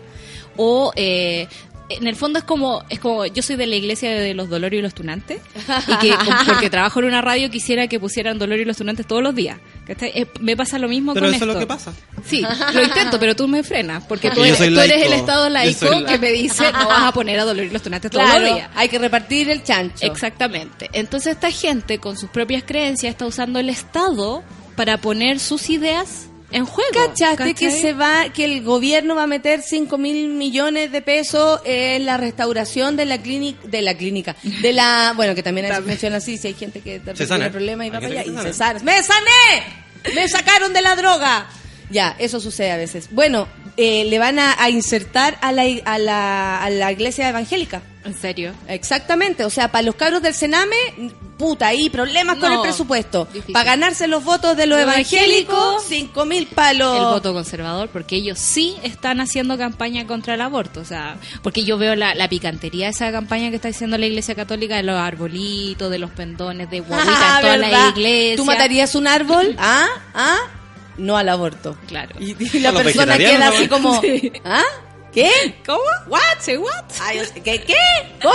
[0.60, 1.48] O eh,
[1.90, 4.80] en el fondo es como, es como yo soy de la iglesia de los Dolores
[4.80, 5.40] y los Tunantes
[5.88, 6.14] y que
[6.46, 9.58] porque trabajo en una radio quisiera que pusieran Dolores y los Tunantes todos los días.
[9.86, 10.28] ¿cachai?
[10.42, 11.54] Me pasa lo mismo Pero con eso es esto.
[11.54, 11.94] lo que pasa.
[12.26, 16.06] Sí, lo intento, pero tú me frenas, porque tú eres, tú eres el Estado laico
[16.06, 18.56] que me dice no vas a poner a Dolores y los Tunantes todos Claro, los
[18.56, 18.70] días.
[18.76, 20.06] hay que repartir el chancho.
[20.06, 20.90] Exactamente.
[20.94, 24.44] Entonces esta gente con sus propias creencias está usando el Estado
[24.76, 26.92] para poner sus ideas en juego.
[26.94, 27.82] ¿Cachaste que ¿cachai?
[27.82, 32.18] se va, que el gobierno va a meter 5 mil millones de pesos en la
[32.18, 36.48] restauración de la clínica, de la clínica, de la, bueno, que también funciona así, si
[36.48, 38.80] hay gente que tiene problemas y va para allá, y que se se sana.
[38.80, 40.14] ¡Me sané!
[40.16, 41.48] ¡Me sacaron de la droga!
[41.90, 43.10] Ya, eso sucede a veces.
[43.12, 47.82] Bueno, eh, le van a, a insertar a la, a, la, a la iglesia evangélica.
[48.04, 48.54] ¿En serio?
[48.70, 50.76] Exactamente, o sea, para los cabros del Sename,
[51.38, 53.28] puta, ahí problemas con el presupuesto.
[53.52, 56.98] Para ganarse los votos de los evangélicos, cinco mil palos.
[56.98, 60.80] El voto conservador, porque ellos sí están haciendo campaña contra el aborto.
[60.80, 64.06] O sea, porque yo veo la, la picantería de esa campaña que está haciendo la
[64.06, 68.38] Iglesia Católica de los arbolitos, de los pendones, de guaguitas Ah, en todas las iglesias.
[68.38, 69.54] ¿Tú matarías un árbol?
[69.60, 69.86] ¿Ah?
[70.14, 70.38] ¿Ah?
[70.98, 71.78] No al aborto.
[71.88, 72.16] Claro.
[72.20, 74.32] Y, y la persona queda así como, Sí.
[74.44, 74.64] ¿ah?
[75.14, 75.32] ¿Qué?
[75.66, 75.82] ¿Cómo?
[76.10, 76.20] ¿What?
[76.42, 76.84] ¿Say what?
[77.02, 77.62] Ay, ¿Qué?
[77.62, 77.74] ¿Qué?
[78.22, 78.34] ¿Cómo?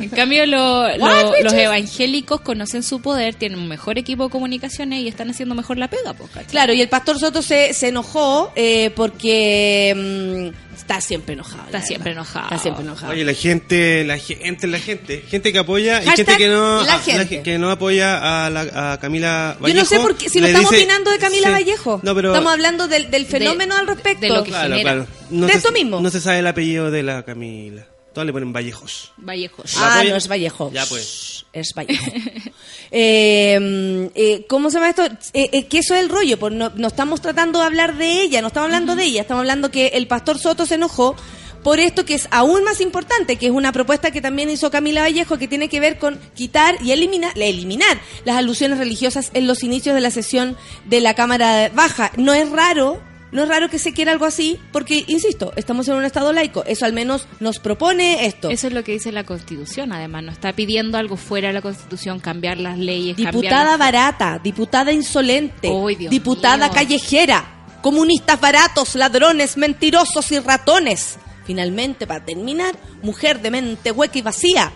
[0.00, 5.06] En cambio, lo- los evangélicos conocen su poder, tienen un mejor equipo de comunicaciones y
[5.08, 6.50] están haciendo mejor la pega, pues, ¿cachai?
[6.50, 11.64] Claro, y el pastor Soto se, se enojó eh, porque mm, está siempre enojado.
[11.66, 12.22] Está siempre verdad.
[12.24, 12.44] enojado.
[12.46, 13.12] Está siempre enojado.
[13.12, 16.94] Oye, la gente, la gente, la gente, gente que apoya y gente que no, la
[16.94, 17.26] a- gente.
[17.26, 19.68] ge- que no apoya a, la, a Camila Vallejo.
[19.68, 21.52] Yo no sé por qué, si le estamos dice- opinando de Camila Sí.
[21.52, 22.00] Vallejo.
[22.02, 24.20] No, pero Estamos hablando del, del fenómeno al respecto.
[24.22, 24.92] de lo que claro, genera.
[24.92, 25.06] claro.
[25.30, 26.00] No De se- esto mismo.
[26.00, 27.86] No se sabe el apellido de la Camila.
[28.12, 29.12] Todos le ponen Vallejos.
[29.16, 29.74] Vallejos.
[29.76, 30.70] ¿La Ah, no es Vallejo.
[30.72, 31.46] Ya, pues.
[31.52, 32.04] Es Vallejo.
[32.94, 35.06] Eh, eh, ¿Cómo se llama esto?
[35.32, 38.20] Eh, eh, que eso es el rollo, pues no, no estamos tratando de hablar de
[38.20, 41.16] ella, no estamos hablando de ella, estamos hablando que el pastor Soto se enojó
[41.62, 45.02] por esto que es aún más importante, que es una propuesta que también hizo Camila
[45.02, 49.62] Vallejo, que tiene que ver con quitar y eliminar, eliminar las alusiones religiosas en los
[49.62, 52.12] inicios de la sesión de la Cámara Baja.
[52.16, 53.00] No es raro,
[53.32, 56.62] no es raro que se quiera algo así, porque, insisto, estamos en un Estado laico,
[56.64, 58.50] eso al menos nos propone esto.
[58.50, 60.22] Eso es lo que dice la Constitución, además.
[60.22, 63.16] No está pidiendo algo fuera de la Constitución, cambiar las leyes.
[63.16, 65.68] Diputada cambiar las- barata, diputada insolente,
[66.10, 66.74] diputada mío.
[66.74, 71.18] callejera, comunistas baratos, ladrones, mentirosos y ratones.
[71.44, 74.70] Finalmente, para terminar, mujer de mente hueca y vacía.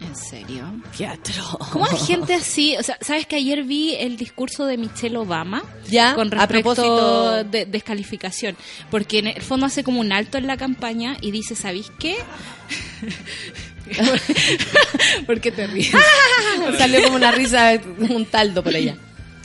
[0.00, 0.64] ¿En serio?
[0.96, 1.56] ¡Qué atroz!
[1.72, 2.76] ¿Cómo hay gente así?
[2.76, 5.62] O sea, ¿sabes que ayer vi el discurso de Michelle Obama?
[5.88, 8.56] Ya, Con a respecto propósito- de descalificación.
[8.90, 12.16] Porque en el fondo hace como un alto en la campaña y dice, ¿sabéis qué?
[15.26, 15.92] ¿Por qué te ríes?
[16.76, 18.96] Salió como una risa, un taldo por allá.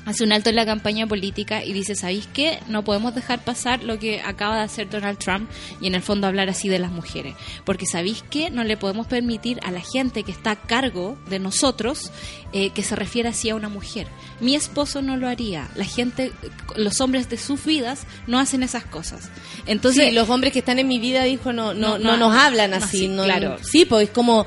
[0.06, 2.60] Hace un alto en la campaña política y dice, ¿sabéis qué?
[2.68, 5.50] No podemos dejar pasar lo que acaba de hacer Donald Trump
[5.82, 7.36] y en el fondo hablar así de las mujeres.
[7.66, 8.50] Porque ¿sabéis qué?
[8.50, 12.12] No le podemos permitir a la gente que está a cargo de nosotros
[12.52, 14.08] eh, que se refiera así a una mujer.
[14.40, 15.70] Mi esposo no lo haría.
[15.76, 16.32] La gente,
[16.76, 19.30] los hombres de sus vidas no hacen esas cosas.
[19.66, 22.18] Entonces, sí, los hombres que están en mi vida, dijo, no, no, No, no, no,
[22.30, 22.98] nos hablan no, así.
[23.00, 23.58] sí, no- claro.
[23.64, 24.46] Sí, pues es como...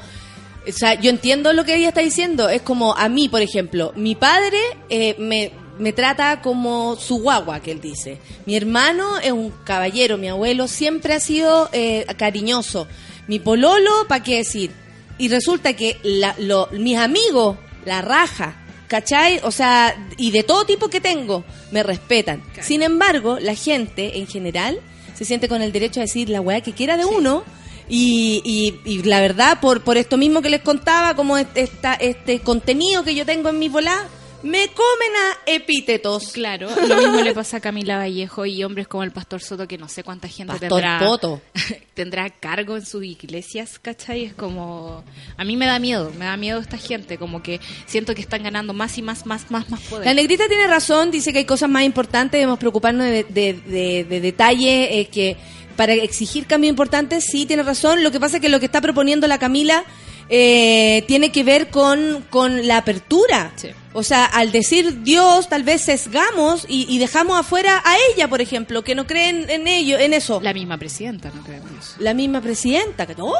[0.68, 2.48] O sea, yo entiendo lo que ella está diciendo.
[2.48, 7.60] Es como a mí, por ejemplo, mi padre eh, me, me trata como su guagua,
[7.60, 8.18] que él dice.
[8.46, 12.88] Mi hermano es un caballero, mi abuelo siempre ha sido eh, cariñoso.
[13.28, 14.70] Mi pololo, ¿para qué decir?
[15.18, 18.56] Y resulta que la- lo- mis amigos, la raja,
[18.88, 19.40] ¿cachai?
[19.44, 22.42] O sea, y de todo tipo que tengo, me respetan.
[22.62, 24.78] Sin embargo, la gente en general
[25.14, 27.42] se siente con el derecho a decir la weá que quiera de uno.
[27.88, 31.94] Y, y, y la verdad, por, por esto mismo que les contaba, como este, esta-
[31.94, 34.06] este contenido que yo tengo en mi volá,
[34.42, 36.28] me comen a epítetos.
[36.32, 39.78] Claro, lo mismo le pasa a Camila Vallejo y hombres como el Pastor Soto, que
[39.78, 41.40] no sé cuánta gente Pastor tendrá, Poto.
[41.94, 44.24] tendrá cargo en sus iglesias, ¿cachai?
[44.24, 45.02] Es como...
[45.36, 48.42] A mí me da miedo, me da miedo esta gente, como que siento que están
[48.42, 50.04] ganando más y más, más, más, más poder.
[50.06, 54.04] La negrita tiene razón, dice que hay cosas más importantes, debemos preocuparnos de, de, de-
[54.04, 55.36] de detalles eh, que
[55.76, 58.02] para exigir cambios importantes, sí, tiene razón.
[58.02, 59.84] Lo que pasa es que lo que está proponiendo la Camila
[60.28, 63.52] eh, tiene que ver con, con la apertura.
[63.56, 63.68] Sí.
[63.92, 68.40] O sea, al decir Dios, tal vez sesgamos y, y dejamos afuera a ella, por
[68.40, 70.40] ejemplo, que no creen en ello, en eso.
[70.42, 71.94] La misma presidenta, no creo en eso.
[71.98, 73.06] La misma presidenta.
[73.06, 73.34] Que, ¡Oh!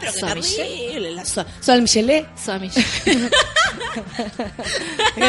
[0.00, 0.20] Pero qué
[0.56, 1.24] terrible, la
[1.80, 2.26] Michelet.
[2.36, 2.70] Soami-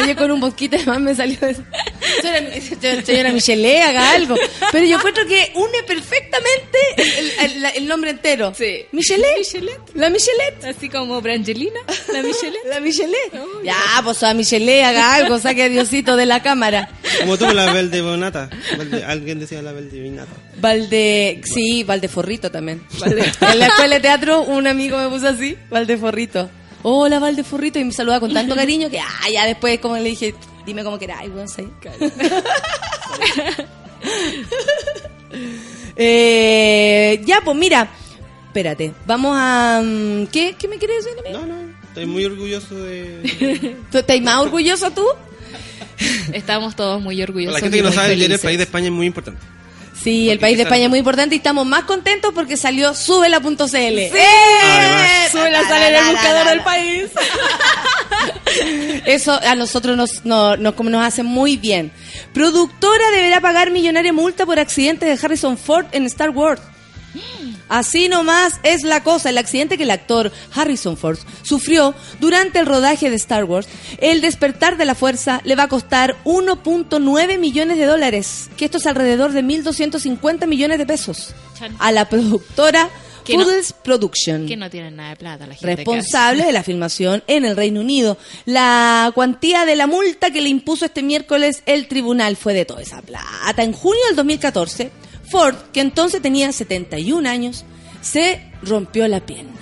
[0.08, 1.62] Yo con un bosquito de más me salió eso.
[2.22, 4.36] Señora, señora Michelet, haga algo.
[4.72, 7.30] Pero yo encuentro que une perfectamente el,
[7.64, 8.52] el- el nombre entero.
[8.56, 8.84] Sí.
[8.92, 9.38] Michelet.
[9.38, 9.78] Michelet.
[9.94, 10.64] La Michelet.
[10.64, 11.80] Así como Brangelina,
[12.12, 12.64] la Michelet.
[12.66, 13.32] La Michelet.
[13.64, 16.88] Ya, pues a Michelet haga algo, saque a Diosito de la cámara.
[17.20, 18.48] Como tú la Velde Bonata.
[19.06, 20.32] Alguien decía la Velde Bonata.
[20.60, 22.82] Valde, sí, Valdeforrito también.
[23.40, 26.50] En la escuela de teatro un amigo me puso así, Valdeforrito.
[26.82, 30.34] Hola Valdeforrito y me saluda con tanto cariño que ah, ya después como le dije,
[30.64, 31.68] dime cómo queráis, weón, sí.
[35.96, 37.90] eh, ya, pues mira,
[38.46, 39.82] espérate, vamos a...
[39.84, 41.18] mm, ¿Qué, qué me quieres decir?
[41.32, 41.70] No, no.
[41.90, 43.76] Estoy muy orgulloso de.
[43.90, 45.04] ¿Tú estás más orgulloso tú?
[46.32, 47.54] Estamos todos muy orgullosos.
[47.54, 48.38] La gente que no sabe, el.
[48.38, 49.40] País de España es muy importante.
[50.02, 53.56] Sí, el país de España es muy importante y estamos más contentos porque salió súbela.cl.
[53.66, 54.10] ¡Sí!
[54.62, 55.30] Además.
[55.30, 57.10] Súbela sale en el buscador del país.
[59.04, 61.92] Eso a nosotros nos, nos, nos, como nos hace muy bien.
[62.32, 66.62] Productora deberá pagar millonaria multa por accidente de Harrison Ford en Star Wars.
[67.70, 72.66] Así nomás es la cosa, el accidente que el actor Harrison Ford sufrió durante el
[72.66, 77.78] rodaje de Star Wars, el despertar de la fuerza le va a costar 1.9 millones
[77.78, 81.34] de dólares, que esto es alrededor de 1.250 millones de pesos,
[81.78, 82.90] a la productora
[83.24, 83.44] Que no-
[83.84, 85.76] Production Que no tienen nada de plata la gente.
[85.76, 88.16] responsable de la filmación en el Reino Unido.
[88.46, 92.80] La cuantía de la multa que le impuso este miércoles el tribunal fue de toda
[92.82, 93.62] esa plata.
[93.62, 94.90] En junio del 2014,
[95.30, 97.64] Ford, que entonces tenía 71 años,
[98.00, 99.60] se rompió la pierna.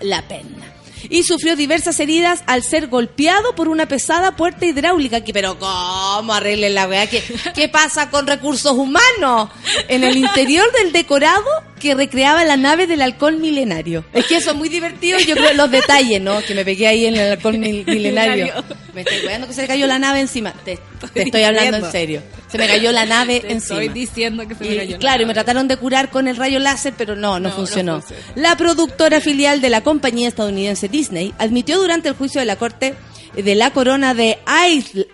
[0.00, 0.72] La pierna.
[1.10, 5.22] Y sufrió diversas heridas al ser golpeado por una pesada puerta hidráulica.
[5.22, 7.08] Que, pero ¿cómo arreglen la weá?
[7.08, 7.22] ¿Qué,
[7.54, 9.50] ¿Qué pasa con recursos humanos?
[9.88, 11.44] En el interior del decorado
[11.82, 14.04] que recreaba la nave del halcón milenario.
[14.12, 16.40] Es que eso es muy divertido, yo creo los detalles, ¿no?
[16.42, 18.54] Que me pegué ahí en el halcón mil- milenario.
[18.94, 20.52] Me estoy weando que se me cayó la nave encima.
[20.64, 20.78] Te,
[21.12, 22.22] te estoy hablando en serio.
[22.46, 23.80] Se me cayó la nave Te encima.
[23.82, 26.36] estoy diciendo que se me Y, cayó claro, y me trataron de curar con el
[26.36, 28.02] rayo láser, pero no, no, No, no funcionó.
[28.36, 32.94] La productora filial de la compañía estadounidense Disney admitió durante el juicio de la corte
[33.34, 34.38] de la corona de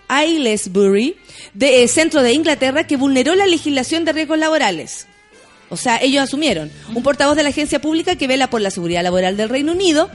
[0.08, 1.16] Aylesbury,
[1.54, 5.06] de eh, centro de Inglaterra, que vulneró la legislación de riesgos laborales.
[5.70, 6.70] O sea, ellos asumieron.
[6.94, 10.10] Un portavoz de la agencia pública que vela por la seguridad laboral del Reino Unido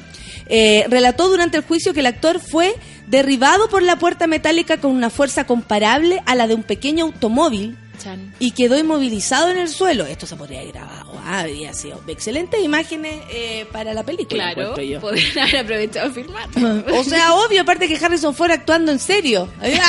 [0.48, 2.76] eh, relató durante el juicio que el actor fue
[3.08, 7.78] derribado por la puerta metálica con una fuerza comparable a la de un pequeño automóvil
[8.02, 8.34] Chan.
[8.40, 10.06] y quedó inmovilizado en el suelo.
[10.06, 11.14] Esto se podría haber grabado.
[11.26, 14.54] Ah, habría sido excelentes imágenes eh, para la película.
[14.54, 16.50] Claro, podrían haber aprovechado a filmar.
[16.94, 19.48] O sea, obvio, aparte que Harrison fuera actuando en serio.
[19.58, 19.80] ¡Ah, me duele!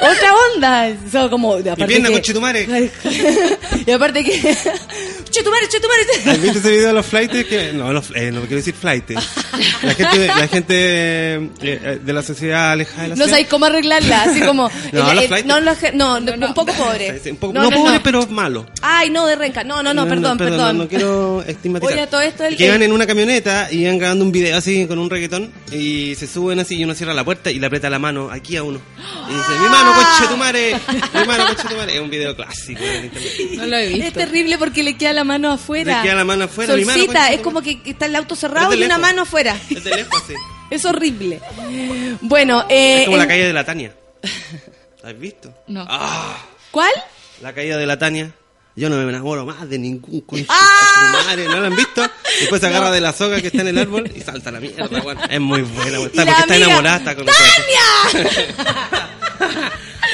[0.00, 0.88] Otra onda.
[0.88, 2.66] Eso como, aparte pierna, que- madre.
[3.86, 4.40] y aparte que...
[5.30, 6.02] ¡Chetumare, chetumare!
[6.26, 7.44] ¿Has visto ese video de los flights?
[7.46, 9.14] Que, no, los, eh, no quiero decir flights.
[9.82, 13.30] La gente, la gente eh, eh, de la sociedad alejada de la No ciudad.
[13.30, 14.70] sabéis cómo arreglarla, así como...
[14.92, 17.20] No, no, no, no, un poco pobre.
[17.22, 18.66] Sí, un poco- no, pobre, pero malo.
[18.82, 19.64] Ay, no, de renca.
[19.64, 20.76] No, no, no, perdón, perdón.
[20.78, 21.94] No, no quiero estigmatizar.
[21.96, 24.86] Oye, todo esto el- que iban en una camioneta y iban grabando un video así
[24.86, 27.88] con un reggaetón y se suben así y uno cierra la puerta y le aprieta
[27.90, 28.80] la mano aquí a uno.
[29.28, 30.74] Y dice, mi mano, conche tu madre,
[31.14, 31.94] mi mano, conche tu madre.
[31.94, 32.80] Es un video clásico.
[33.56, 34.06] No lo he visto.
[34.06, 35.96] Es terrible porque le queda la mano afuera.
[35.98, 38.72] Le queda la mano afuera, mi mano, Solcita, es como que está el auto cerrado
[38.74, 39.47] y una mano afuera.
[39.70, 40.34] Es de lejos, sí.
[40.70, 41.40] Es horrible.
[42.20, 43.94] Bueno, eh, Es como la caída de la Tania.
[45.02, 45.54] ¿La has visto?
[45.68, 45.86] No.
[45.88, 46.36] Ah,
[46.70, 46.92] ¿Cuál?
[47.40, 48.32] la caída de la Tania.
[48.76, 51.20] Yo no me enamoro más de ningún conche ¡Ah!
[51.26, 51.46] madre.
[51.46, 52.00] ¿No la han visto?
[52.38, 54.60] Después se agarra de la soga que está en el árbol y salta a la
[54.60, 54.88] mierda.
[55.02, 55.98] Bueno, es muy buena.
[55.98, 56.96] Está, la porque está amiga, enamorada.
[56.98, 58.98] Está con ¡Tania!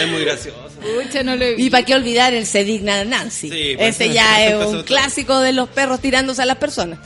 [0.01, 0.61] Es muy gracioso.
[0.81, 3.51] Pucha, no lo he Y para qué olvidar el se digna de Nancy.
[3.51, 6.99] Sí, pues, Ese ya es un clásico de los perros tirándose a las personas.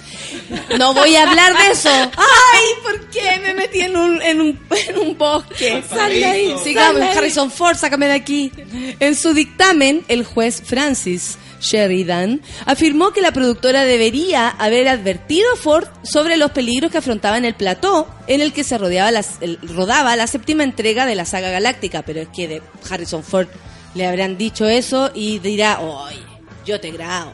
[0.78, 1.90] No voy a hablar de eso.
[1.90, 5.82] Ay, ¿por qué me metí en un, en un, en un bosque?
[5.88, 6.54] Sal de ahí.
[6.62, 8.52] Sigamos, Harrison Ford, sácame de aquí.
[9.00, 15.56] En su dictamen, el juez Francis Sheridan afirmó que la productora debería haber advertido a
[15.56, 19.38] Ford sobre los peligros que afrontaba en el plató en el que se rodeaba las-
[19.40, 23.48] el- rodaba la séptima entrega de la saga galáctica, pero es que de Harrison Ford
[23.94, 26.18] le habrán dicho eso y dirá, oye,
[26.64, 27.32] yo te grabo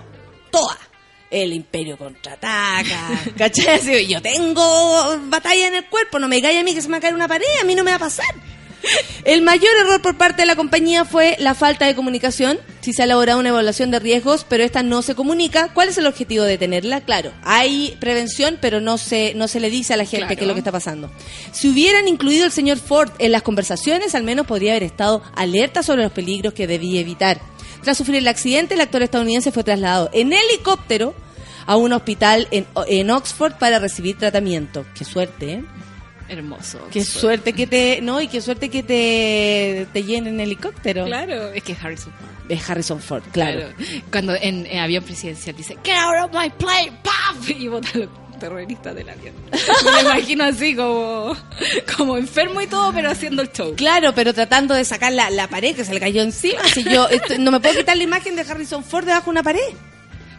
[0.51, 0.79] toda.
[1.31, 4.07] El imperio contraataca, ¿cachai?
[4.07, 6.99] Yo tengo batalla en el cuerpo, no me digáis a mí que se me va
[6.99, 8.27] a caer una pared, a mí no me va a pasar.
[9.25, 12.59] El mayor error por parte de la compañía fue la falta de comunicación.
[12.81, 15.97] Si se ha elaborado una evaluación de riesgos, pero esta no se comunica, ¿cuál es
[15.99, 17.01] el objetivo de tenerla?
[17.01, 20.37] Claro, hay prevención, pero no se, no se le dice a la gente Claro.
[20.37, 21.11] qué es lo que está pasando.
[21.53, 25.83] Si hubieran incluido al señor Ford en las conversaciones, al menos podría haber estado alerta
[25.83, 27.41] sobre los peligros que debía evitar.
[27.83, 31.15] Tras sufrir el accidente, el actor estadounidense fue trasladado en helicóptero
[31.67, 34.85] a un hospital en, en Oxford para recibir tratamiento.
[34.95, 35.65] Qué suerte, ¿eh?
[36.29, 36.89] Hermoso.
[36.91, 41.05] Qué suerte que te, no, y qué suerte que te, te llenen en helicóptero.
[41.05, 42.51] Claro, es que es Harrison Ford.
[42.51, 43.69] Es Harrison Ford, claro.
[44.11, 47.49] Cuando en, en avión presidencial dice, Get out of my plane, ¡paf!
[47.51, 48.09] Y bota a los
[48.41, 49.35] terroristas del avión.
[49.53, 51.37] Me imagino así como,
[51.97, 53.75] como enfermo y todo, pero haciendo el show.
[53.77, 56.63] Claro, pero tratando de sacar la, la pared que se le cayó encima.
[56.65, 59.43] Si yo esto- no me puedo quitar la imagen de Harrison Ford debajo de una
[59.43, 59.61] pared.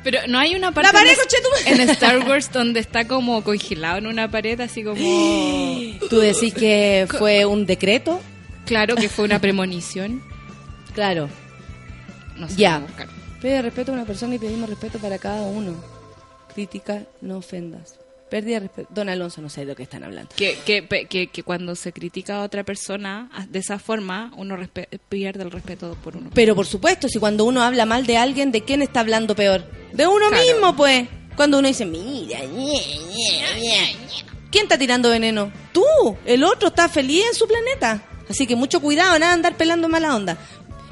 [0.05, 1.17] Pero no hay una parte La pared,
[1.65, 4.97] en, en Star Wars donde está como congelado en una pared, así como...
[6.11, 8.21] Tú decís que fue un decreto.
[8.67, 10.21] Claro que fue una premonición.
[10.93, 11.27] Claro.
[12.37, 12.81] No sé Ya.
[13.41, 15.73] Pide respeto a una persona y pedimos respeto para cada uno.
[16.53, 17.99] Crítica, no ofendas.
[18.29, 18.89] Pérdida de respeto.
[18.93, 20.29] Don Alonso, no sé de lo que están hablando.
[20.35, 24.57] Que, que, que, que cuando se critica a otra persona de esa forma, uno
[25.09, 26.31] pierde el respeto por uno.
[26.33, 29.63] Pero por supuesto, si cuando uno habla mal de alguien, ¿de quién está hablando peor?
[29.93, 30.43] De uno Claro.
[30.43, 31.07] mismo, pues.
[31.35, 32.81] Cuando uno dice, mira, ñe,
[33.13, 33.95] ñe, ñe".
[34.51, 35.51] ¿quién está tirando veneno?
[35.73, 35.83] Tú.
[36.25, 38.01] El otro está feliz en su planeta.
[38.29, 40.37] Así que mucho cuidado, nada andar pelando mala onda.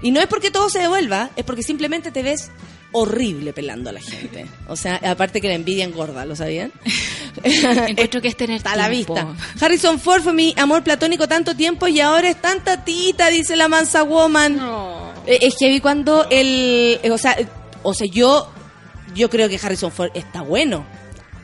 [0.02, 2.52] Y no es porque todo se devuelva, es porque simplemente te ves
[2.94, 4.46] horrible pelando a la gente.
[4.68, 6.72] O sea, aparte que la envidia engorda, ¿lo sabían?
[7.44, 9.36] Encuentro que es tener Está a la vista.
[9.60, 13.68] Harrison Ford fue mi amor platónico tanto tiempo y ahora es tanta tita, dice la
[13.68, 14.60] mansa woman.
[15.26, 17.36] Eh, Es que vi cuando el, eh, o sea,
[17.82, 18.50] o sea, yo,
[19.16, 20.86] yo creo que Harrison Ford está bueno,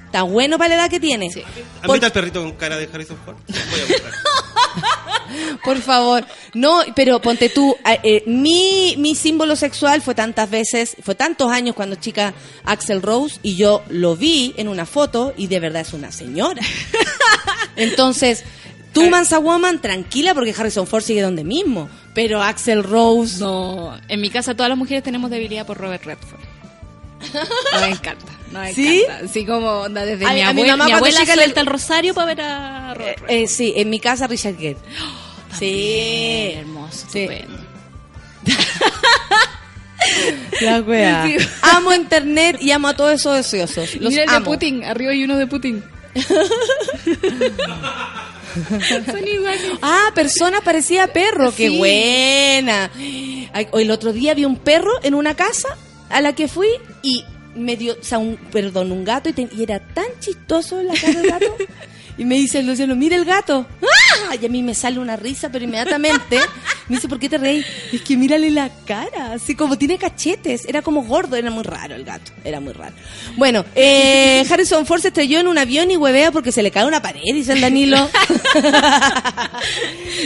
[0.06, 1.32] está bueno para la edad que tiene.
[1.32, 1.42] Sí.
[1.82, 3.36] Por, ¿Admita el perrito con cara de Harrison Ford?
[3.48, 4.12] Voy a buscar.
[5.64, 10.96] Por favor, no, pero ponte tú, eh, eh, mi, mi símbolo sexual fue tantas veces,
[11.02, 12.34] fue tantos años cuando chica
[12.66, 16.62] Axel Rose y yo lo vi en una foto y de verdad es una señora.
[17.76, 18.44] Entonces,
[18.94, 24.22] tú mansa woman, tranquila porque Harrison Ford sigue donde mismo, pero Axel Rose No, en
[24.22, 26.42] mi casa todas las mujeres tenemos debilidad por Robert Redford.
[27.74, 28.39] Nos encanta,
[28.74, 29.04] ¿Sí?
[29.24, 31.62] Así como onda, desde A- mi, a mi abuela, mamá mi cuando abuela le- suelta
[31.62, 33.32] el rosario para ver a Robert Redford.
[33.32, 34.78] Eh, sí, en mi casa Richard Gere.
[35.58, 37.20] Sí, hermoso, Sí.
[37.22, 37.58] estupendo.
[40.62, 41.26] La wea.
[41.28, 41.38] Sí.
[41.62, 43.96] Amo internet y amo a todos esos deseosos.
[43.96, 44.40] Los Mira el amo.
[44.40, 45.84] de Putin, arriba hay uno de Putin.
[49.06, 49.62] Son iguales.
[49.82, 51.52] Ah, persona parecía perro.
[51.56, 51.78] Qué Sí.
[51.78, 52.90] buena.
[53.74, 55.68] El otro día vi un perro en una casa
[56.10, 56.68] a la que fui
[57.04, 57.24] y
[57.56, 60.94] me dio, o sea, un, perdón, un gato y, te- y era tan chistoso la
[60.94, 61.56] cara del gato.
[62.18, 63.66] Y me dice Luciano, mira el gato.
[63.82, 63.86] ¡Ah!
[64.42, 66.38] Y a mí me sale una risa, pero inmediatamente
[66.88, 67.64] me dice, ¿por qué te reí?
[67.92, 70.66] Es que mírale la cara, así como tiene cachetes.
[70.66, 72.32] Era como gordo, era muy raro el gato.
[72.44, 72.96] Era muy raro.
[73.38, 76.86] Bueno, eh, Harrison Ford se estrelló en un avión y huevea porque se le cae
[76.86, 78.10] una pared, dice el Danilo.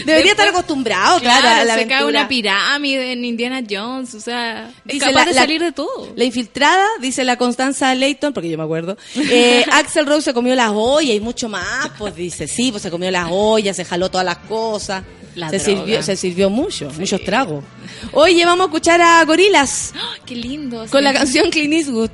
[0.05, 4.69] Debería estar acostumbrado, claro, a la se cae una pirámide en Indiana Jones, o sea,
[4.85, 6.13] es Dice capaz la- de la- salir de todo.
[6.15, 8.97] La infiltrada, dice la Constanza Leighton, porque yo me acuerdo.
[9.15, 12.89] Eh, Axel Rose se comió las ollas y mucho más, pues dice, sí, pues se
[12.91, 15.03] comió las ollas, se jaló todas las cosas.
[15.35, 15.79] La se, droga.
[15.79, 17.63] sirvió, se sirvió mucho, muchos tragos.
[18.11, 20.13] Oye, vamos a escuchar a Gorilas ¡Ah!
[20.25, 20.85] Qué lindo.
[20.91, 21.03] con sí.
[21.03, 22.09] la canción Clint Eastwood.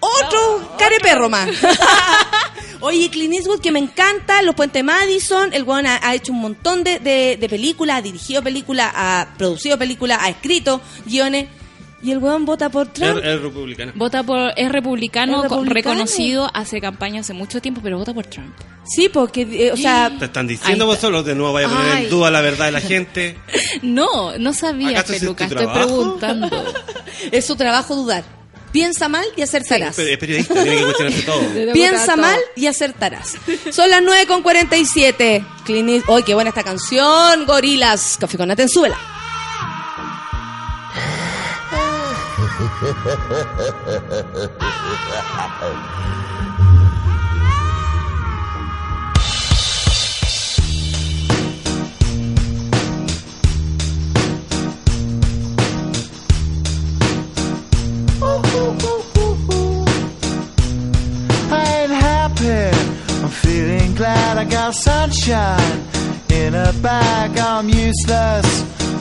[0.00, 1.48] Otro careperro más.
[2.80, 6.40] Oye, Clint Eastwood que me encanta, Los Puentes Madison, el weón ha, ha hecho un
[6.40, 11.46] montón de, de- de películas, ha dirigido películas, ha producido películas, ha escrito guiones,
[12.02, 13.18] y el weón vota por Trump.
[13.18, 13.92] Es, es republicano.
[13.94, 15.74] Vota por, es republicano, Es co- republicano.
[16.00, 18.54] reconocido, hace campaña hace mucho tiempo, pero vota por Trump.
[18.84, 21.06] Sí, porque, eh, o sea, Te están diciendo Ahí vos está.
[21.06, 22.04] solos, de nuevo vaya a poner Ay.
[22.04, 23.36] en duda la verdad de la gente.
[23.82, 26.50] No, no sabía, ¿Acaso ese es Peluca, tu estoy preguntando.
[27.32, 28.22] es su trabajo dudar.
[28.72, 29.98] Piensa mal y acertarás.
[29.98, 31.72] Es periodista, tiene que cuestionarse todo.
[31.74, 33.34] Piensa mal y acertarás.
[33.70, 35.44] Son las 9 con 47.
[35.64, 37.44] Clint East- ¡Ay, qué buena esta canción!
[37.46, 38.16] Gorilas.
[38.18, 38.62] Café con Nata
[63.28, 65.86] feeling glad I got sunshine
[66.30, 67.38] in a bag.
[67.38, 68.81] I'm useless,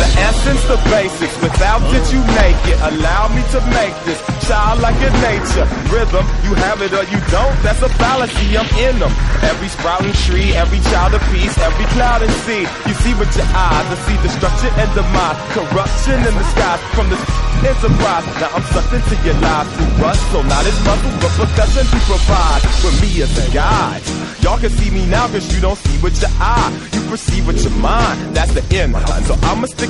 [0.00, 1.36] The essence, the basics.
[1.44, 2.80] Without it, you make it.
[2.80, 4.16] Allow me to make this
[4.48, 5.68] childlike in nature.
[5.92, 7.52] Rhythm, you have it or you don't.
[7.60, 8.56] That's a fallacy.
[8.56, 9.12] I'm in them.
[9.44, 12.64] Every sprouting tree, every child of peace, every cloud and sea.
[12.88, 17.12] You see with your eyes, I see destruction and demise, corruption in the sky from
[17.12, 17.20] this
[17.60, 18.24] enterprise.
[18.40, 21.98] Now I'm sucked into your lives through rust, so not as muscle, but percussion to
[22.08, 24.00] provide with me as a guide.
[24.40, 26.72] Y'all can see me now cause you don't see with your eye.
[26.92, 28.34] You perceive with your mind.
[28.34, 28.96] That's the end.
[29.28, 29.89] So I'ma stick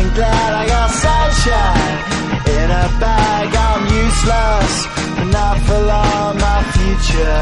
[0.00, 1.98] I'm glad I got sunshine
[2.56, 3.48] in a bag.
[3.52, 4.74] I'm useless,
[5.16, 6.40] but not for long.
[6.40, 7.40] My future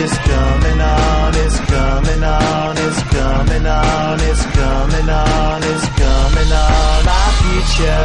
[0.00, 1.28] is coming on.
[1.44, 2.72] It's coming on.
[2.80, 4.20] It's coming on.
[4.24, 5.60] It's coming on.
[5.68, 6.98] It's coming on.
[7.12, 8.04] My future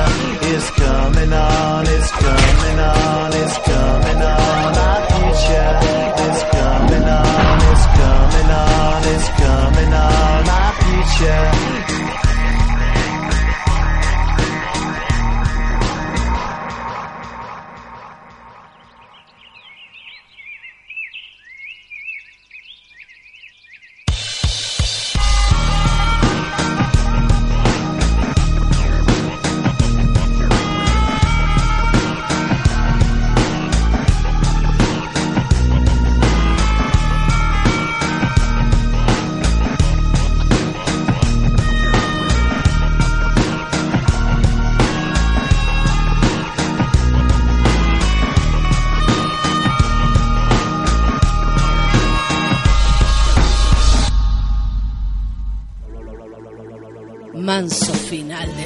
[0.51, 1.87] is coming on.
[1.87, 3.31] It's coming on.
[3.39, 4.67] It's coming on.
[4.83, 5.71] My future
[6.27, 7.55] is coming on.
[7.71, 8.99] It's coming on.
[9.15, 10.39] It's coming on.
[10.51, 12.32] My future.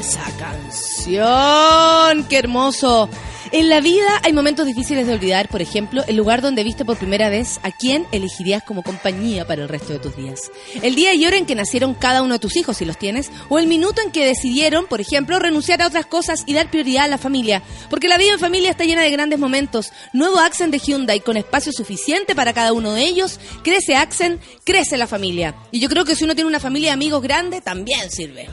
[0.07, 2.23] Esa canción.
[2.29, 3.09] ¡Qué hermoso!
[3.51, 6.97] En la vida hay momentos difíciles de olvidar, por ejemplo, el lugar donde viste por
[6.97, 10.49] primera vez a quién elegirías como compañía para el resto de tus días.
[10.81, 13.31] El día y hora en que nacieron cada uno de tus hijos, si los tienes,
[13.49, 17.05] o el minuto en que decidieron, por ejemplo, renunciar a otras cosas y dar prioridad
[17.05, 17.61] a la familia.
[17.89, 19.91] Porque la vida en familia está llena de grandes momentos.
[20.13, 23.39] Nuevo Accent de Hyundai con espacio suficiente para cada uno de ellos.
[23.63, 25.55] Crece Accent, crece la familia.
[25.71, 28.47] Y yo creo que si uno tiene una familia de amigos grande, también sirve.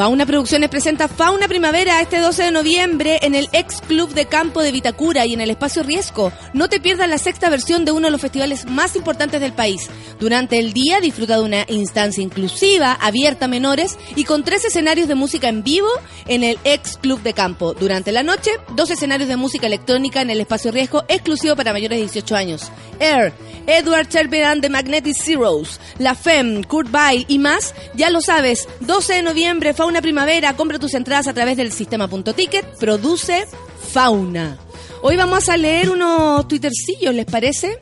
[0.00, 4.62] Fauna Producciones presenta Fauna Primavera este 12 de noviembre en el ex Club de Campo
[4.62, 6.32] de Vitacura y en el Espacio Riesgo.
[6.54, 9.90] No te pierdas la sexta versión de uno de los festivales más importantes del país.
[10.18, 15.06] Durante el día disfruta de una instancia inclusiva, abierta a menores y con tres escenarios
[15.06, 15.90] de música en vivo
[16.28, 17.74] en el ex Club de Campo.
[17.74, 21.98] Durante la noche, dos escenarios de música electrónica en el Espacio Riesgo exclusivo para mayores
[21.98, 22.72] de 18 años.
[23.00, 23.34] Air,
[23.66, 29.14] Edward Cherberan de Magnetic Zeros, La Femme, Kurt Weill y más, ya lo sabes, 12
[29.14, 33.46] de noviembre, Fauna Primavera, compra tus entradas a través del sistema.ticket, produce
[33.92, 34.56] Fauna.
[35.02, 37.76] Hoy vamos a leer unos twittercillos, ¿les parece?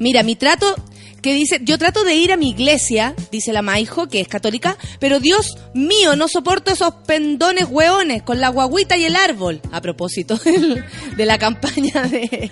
[0.00, 0.74] Mira, mi trato
[1.22, 4.76] que dice, yo trato de ir a mi iglesia, dice la Maijo, que es católica,
[4.98, 9.60] pero Dios mío, no soporto esos pendones hueones con la guaguita y el árbol.
[9.70, 10.40] A propósito
[11.16, 12.50] de la campaña de...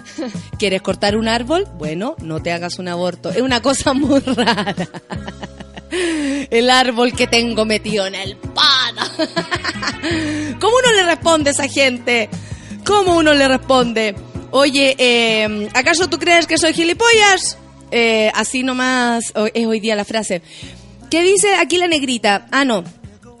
[0.58, 1.66] ¿Quieres cortar un árbol?
[1.78, 3.30] Bueno, no te hagas un aborto.
[3.30, 4.88] Es una cosa muy rara.
[5.90, 9.10] El árbol que tengo metido en el pana.
[10.60, 12.28] ¿Cómo uno le responde a esa gente?
[12.84, 14.14] ¿Cómo uno le responde?
[14.52, 17.58] Oye, eh, ¿acaso tú crees que soy gilipollas?
[17.90, 20.42] Eh, así nomás es hoy día la frase.
[21.10, 22.46] ¿Qué dice aquí la negrita?
[22.50, 22.84] Ah, no.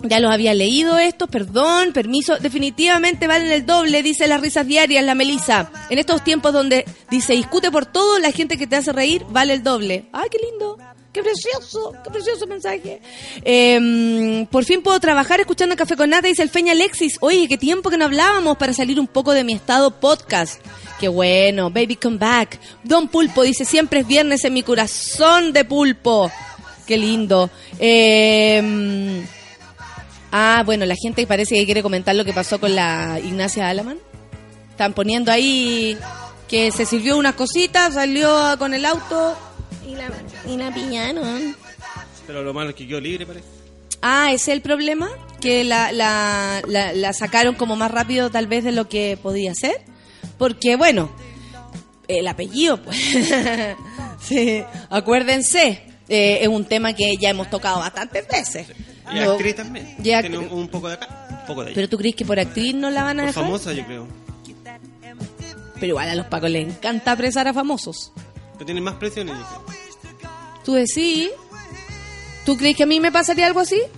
[0.02, 2.38] Ya los había leído esto, perdón, permiso.
[2.38, 5.70] Definitivamente valen el doble, dice las risas diarias, la Melisa.
[5.90, 9.52] En estos tiempos donde dice discute por todo, la gente que te hace reír vale
[9.52, 10.06] el doble.
[10.12, 10.78] ¡Ay, qué lindo!
[11.12, 11.92] ¡Qué precioso!
[12.04, 13.00] ¡Qué precioso mensaje!
[13.42, 17.16] Eh, por fin puedo trabajar escuchando Café con Nata, dice el Feña Alexis.
[17.20, 20.64] Oye, qué tiempo que no hablábamos para salir un poco de mi estado podcast.
[21.00, 22.60] Qué bueno, baby come back.
[22.84, 26.30] Don Pulpo dice, siempre es viernes en mi corazón de pulpo.
[26.86, 27.50] Qué lindo.
[27.80, 29.24] Eh,
[30.30, 33.98] ah, bueno, la gente parece que quiere comentar lo que pasó con la Ignacia Alaman.
[34.70, 35.96] Están poniendo ahí
[36.46, 39.36] que se sirvió unas cositas, salió con el auto
[39.90, 40.10] y la,
[40.46, 41.56] y la pillaron.
[42.26, 43.46] Pero lo malo es que quedó libre, parece.
[44.02, 45.08] Ah, ese es el problema,
[45.40, 49.54] que la, la, la, la sacaron como más rápido tal vez de lo que podía
[49.54, 49.82] ser.
[50.38, 51.10] Porque, bueno,
[52.08, 52.96] el apellido, pues.
[54.20, 58.68] sí, acuérdense, eh, es un tema que ya hemos tocado bastantes veces.
[59.12, 59.96] Y No- actriz también.
[59.98, 61.74] y Tiene un, un poco de acá, un poco de allá.
[61.74, 63.44] Pero tú crees que por actriz no la van a Por dejar?
[63.44, 64.06] famosa, yo creo.
[65.74, 68.12] Pero igual a los pacos les encanta apresar a famosos.
[68.54, 69.79] Pero tiene más presiones, yo creo.
[70.64, 71.30] ¿Tú decís?
[72.44, 73.80] ¿Tú crees que a mí me pasaría algo así?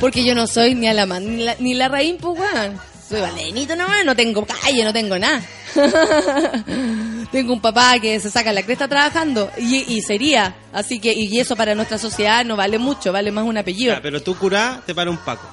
[0.00, 2.80] Porque yo no soy ni a la man, ni la, ni la raíz, pues, weón.
[3.08, 5.42] Soy valenito nomás, no tengo calle, no tengo nada.
[7.32, 10.56] tengo un papá que se saca la cresta trabajando y, y sería.
[10.72, 13.94] Así que, y eso para nuestra sociedad no vale mucho, vale más un apellido.
[13.94, 15.46] Ya, pero tú curá, te para un paco.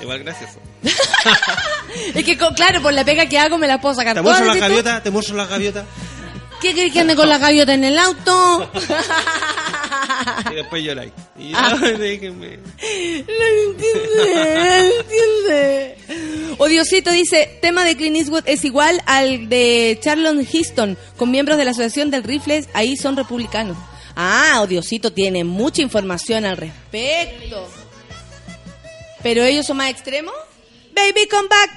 [0.00, 0.58] Igual gracioso.
[2.14, 4.56] Es que, claro, por la pega que hago me la puedo sacar Te muestro las
[4.56, 4.68] ¿viste?
[4.68, 5.84] gaviotas, te muestro las gaviotas.
[6.60, 8.70] ¿Qué querés que ande con la gaviota en el auto?
[10.50, 11.12] Y después lloráis.
[11.38, 11.76] Y Ah.
[11.80, 12.56] yo, déjenme.
[12.56, 15.96] No entiende, no entiende.
[16.58, 21.64] Odiosito dice, tema de Clint Eastwood es igual al de Charlon Heston, con miembros de
[21.64, 23.76] la Asociación del Rifle, ahí son republicanos.
[24.16, 27.68] Ah, Odiosito tiene mucha información al respecto.
[29.22, 30.34] ¿Pero ellos son más extremos?
[30.92, 31.70] Baby, come back.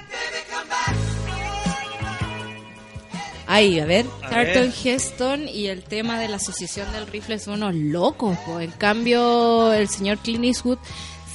[3.52, 4.06] Ahí, a ver.
[4.22, 4.74] A Charlton ver.
[4.82, 8.38] Heston y el tema de la asociación del rifle son unos locos.
[8.46, 8.60] po.
[8.60, 10.78] En cambio, el señor Clint Eastwood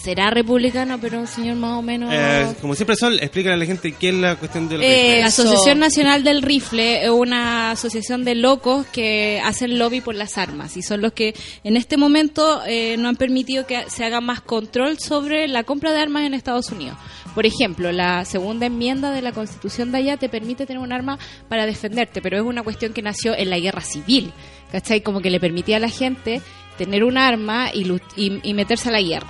[0.07, 2.09] será republicano, pero un señor más o menos...
[2.13, 5.19] Eh, como siempre, Sol, explícale a la gente qué es la cuestión del Eh.
[5.19, 5.27] La.
[5.27, 10.77] Asociación Nacional del Rifle es una asociación de locos que hacen lobby por las armas
[10.77, 11.35] y son los que
[11.65, 15.91] en este momento eh, no han permitido que se haga más control sobre la compra
[15.91, 16.97] de armas en Estados Unidos.
[17.35, 21.19] Por ejemplo, la segunda enmienda de la Constitución de allá te permite tener un arma
[21.49, 24.31] para defenderte, pero es una cuestión que nació en la guerra civil,
[24.71, 25.01] ¿cachai?
[25.01, 26.41] Como que le permitía a la gente
[26.77, 29.27] tener un arma y, y- y meterse a la guerra.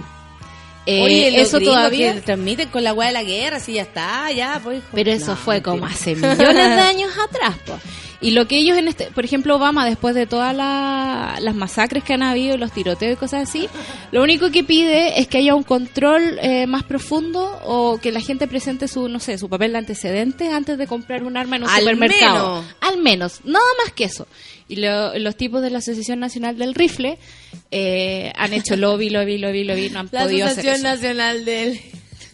[0.90, 2.14] Eh, Oye, eso todavía...
[2.14, 4.82] que transmiten con la weá de la guerra, sí, ya está, ya, pues.
[4.94, 5.72] Pero eso No, fue mentira.
[5.74, 7.78] como hace millones de años atrás, po.
[8.20, 12.04] Y lo que ellos en este, por ejemplo, Obama, después de todas la- las masacres
[12.04, 13.70] que han habido, los tiroteos y cosas así,
[14.12, 18.20] lo único que pide es que haya un control eh, más profundo o que la
[18.20, 21.64] gente presente su, no sé, su papel de antecedentes antes de comprar un arma en
[21.64, 22.56] un Al supermercado.
[22.62, 22.76] menos.
[22.82, 24.28] Al menos, nada más que eso.
[24.68, 27.20] Y lo- los tipos de la Asociación Nacional del Rifle
[27.72, 30.96] eh, han hecho lobby, lobby, lobby, lobby, no han La podido hacer Asociación eso.
[30.96, 31.80] Nacional del...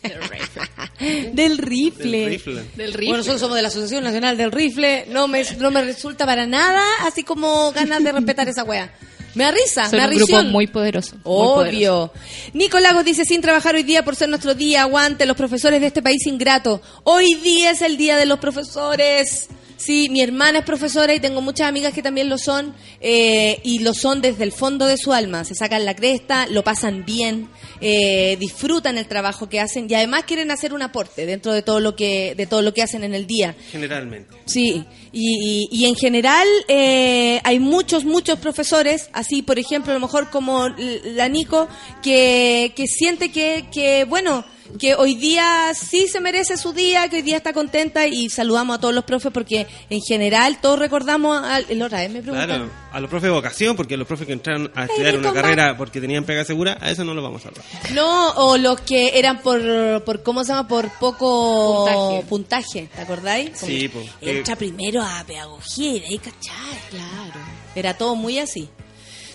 [1.33, 2.19] del rifle.
[2.19, 2.63] Del rifle.
[2.75, 3.07] Del rifle.
[3.07, 5.05] Bueno, nosotros somos de la Asociación Nacional del Rifle.
[5.09, 8.93] No me, no me resulta para nada así como ganas de respetar esa wea.
[9.35, 11.15] Me da risa, Son me da un grupo muy poderoso.
[11.23, 12.11] Obvio.
[12.53, 15.87] Nico Lagos dice, sin trabajar hoy día por ser nuestro día, aguante los profesores de
[15.87, 16.81] este país ingrato.
[17.03, 19.47] Hoy día es el día de los profesores.
[19.77, 23.79] Sí, mi hermana es profesora y tengo muchas amigas que también lo son eh, y
[23.79, 25.43] lo son desde el fondo de su alma.
[25.43, 27.49] Se sacan la cresta, lo pasan bien,
[27.81, 31.79] eh, disfrutan el trabajo que hacen y además quieren hacer un aporte dentro de todo
[31.79, 33.55] lo que de todo lo que hacen en el día.
[33.71, 34.33] Generalmente.
[34.45, 39.95] Sí, y, y- y en general eh, hay muchos, muchos profesores, así por ejemplo, a
[39.95, 41.67] lo mejor como la Nico,
[42.01, 44.45] que, que siente que, que, bueno,
[44.79, 48.77] que hoy día sí se merece su día, que hoy día está contenta y saludamos
[48.77, 52.67] a todos los profes porque en general todos recordamos, al, el otra vez me preguntaron.
[52.69, 55.77] Claro, a los profes de vocación, porque los profes que entraron a estudiar una carrera
[55.77, 57.65] porque tenían pega segura, a eso no lo vamos a hablar.
[57.93, 60.67] No, o los que eran por, por ¿cómo se llama?
[60.67, 62.25] Por poco Puntaje.
[62.29, 63.51] puntaje, ¿te acordáis?
[63.59, 63.99] Como Sí, po.
[64.21, 66.79] Entra primero a pedagogía y de ahí cachai.
[66.89, 67.39] Claro.
[67.75, 68.69] Era todo muy así.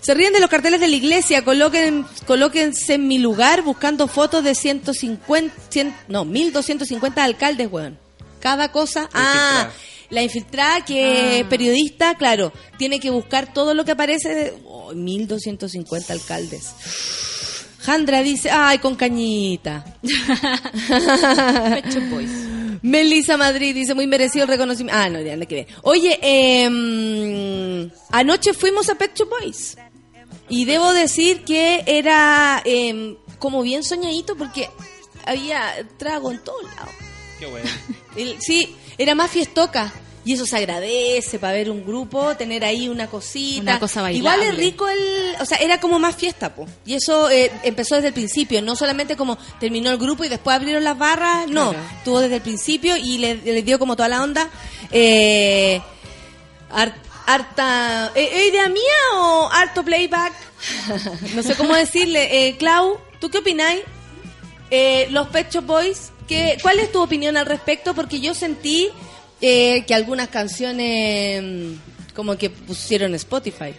[0.01, 4.45] Se ríen de los carteles de la iglesia, coloquen, colóquense en mi lugar buscando fotos
[4.45, 7.99] de 150, 100, no, 1250 alcaldes, weón.
[8.41, 9.09] Cada cosa.
[9.13, 9.71] Ah,
[10.11, 14.95] la infiltrada que es periodista, claro, tiene que buscar todo lo que aparece de oh,
[14.95, 16.73] 1250 alcaldes.
[17.81, 19.85] Jandra dice, ay, con cañita.
[22.83, 25.01] Melissa Madrid dice, muy merecido el reconocimiento.
[25.01, 25.67] Ah, no, ya no que ver.
[25.83, 29.77] Oye, em, anoche fuimos a Pet Shop Boys.
[30.49, 34.69] Y debo decir que era em, como bien soñadito porque
[35.27, 36.95] había trago en todos lados.
[37.39, 37.69] Qué bueno.
[38.41, 39.93] Sí, era más fiestoca.
[40.25, 43.63] Y eso se agradece para ver un grupo, tener ahí una cosita.
[43.63, 44.49] Una cosa Igual bailable.
[44.63, 45.37] es rico el...
[45.41, 46.67] O sea, era como más fiesta, po.
[46.85, 48.61] Y eso eh, empezó desde el principio.
[48.61, 51.47] No solamente como terminó el grupo y después abrieron las barras.
[51.49, 51.87] No, Claro.
[51.99, 54.51] estuvo desde el principio y le, le dio como toda la onda.
[54.91, 55.81] Eh,
[57.29, 58.11] harta...
[58.15, 58.83] eh, ¿eh, ¿Idea mía
[59.15, 60.33] o harto playback?
[61.35, 62.49] no sé cómo decirle.
[62.49, 63.83] Eh, Clau, ¿tú qué opináis?
[64.71, 67.95] Eh, los Pet Shop Boys, ¿qué, ¿cuál es tu opinión al respecto?
[67.95, 68.89] Porque yo sentí
[69.41, 73.75] eh, que algunas canciones mm, como que pusieron Spotify,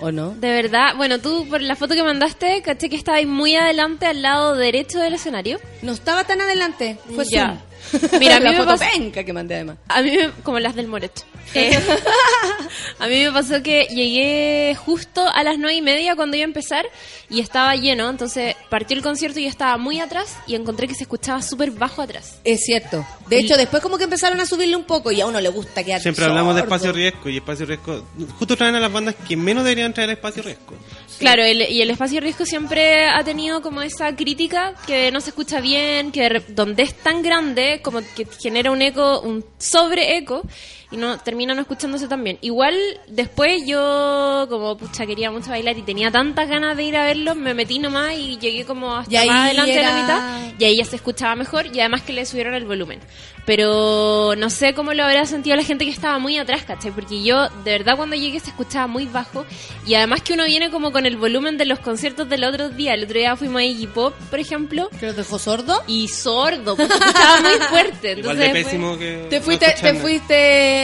[0.00, 0.30] ¿o no?
[0.30, 4.06] De verdad, bueno, tú por la foto que mandaste, caché que estaba ahí muy adelante
[4.06, 5.58] al lado derecho del escenario.
[5.82, 7.64] No estaba tan adelante, fue Ya.
[8.20, 9.78] Mira, a mí la me foto pasó- penca que mandé además.
[9.88, 11.22] A mí, me- como las del Moreto.
[11.54, 11.70] Eh,
[12.98, 16.48] a mí me pasó que llegué justo a las nueve y media cuando iba a
[16.48, 16.86] empezar
[17.30, 20.94] y estaba lleno, entonces partió el concierto y yo estaba muy atrás y encontré que
[20.94, 22.38] se escuchaba súper bajo atrás.
[22.44, 23.04] Es cierto.
[23.28, 25.84] De hecho, después como que empezaron a subirle un poco y a uno le gusta
[25.84, 28.04] quedar Siempre hablamos de espacio riesgo y espacio riesgo.
[28.38, 30.74] Justo traen a las bandas que menos deberían traer espacio riesgo.
[31.18, 35.30] Claro, el- y el espacio riesgo siempre ha tenido como esa crítica que no se
[35.30, 40.16] escucha bien, que de donde es tan grande, como que genera un eco, un sobre
[40.16, 40.42] eco,
[40.90, 42.38] y no termina no escuchándose tan bien.
[42.40, 42.74] Igual
[43.08, 47.34] después yo, como pucha, quería mucho bailar y tenía tantas ganas de ir a verlo,
[47.34, 50.76] me metí nomás y llegué como hasta más adelante de la era- mitad, y ahí
[50.78, 53.00] ya se escuchaba mejor, y además que le subieron el volumen.
[53.46, 56.90] Pero no sé cómo lo habrá sentido la gente que estaba muy atrás, ¿cachai?
[56.90, 59.46] Porque yo, de verdad, cuando llegué se escuchaba muy bajo.
[59.86, 62.92] Y además que uno viene como con el volumen de los conciertos del otro día.
[62.92, 65.82] El otro día fuimos a Iggy Pop, por ejemplo, ¿Que los dejó sordo?
[65.86, 68.12] y sordo, porque escuchaba muy fuerte.
[68.18, 69.26] Igual Entonces, de fue- pésimo que.
[69.30, 70.00] Te no fuiste, te escucharme.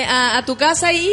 [0.04, 1.08] A, a tu casa y...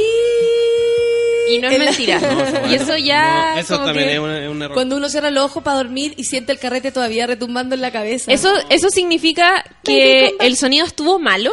[1.49, 2.19] Y no es mentira.
[2.63, 3.53] No, y eso ya.
[3.55, 4.73] no, eso como también que- es, un- es un error.
[4.73, 7.91] Cuando uno cierra los ojos para dormir y siente el carrete todavía retumbando en la
[7.91, 8.31] cabeza.
[8.31, 11.51] Eso, eso significa que el sonido estuvo malo.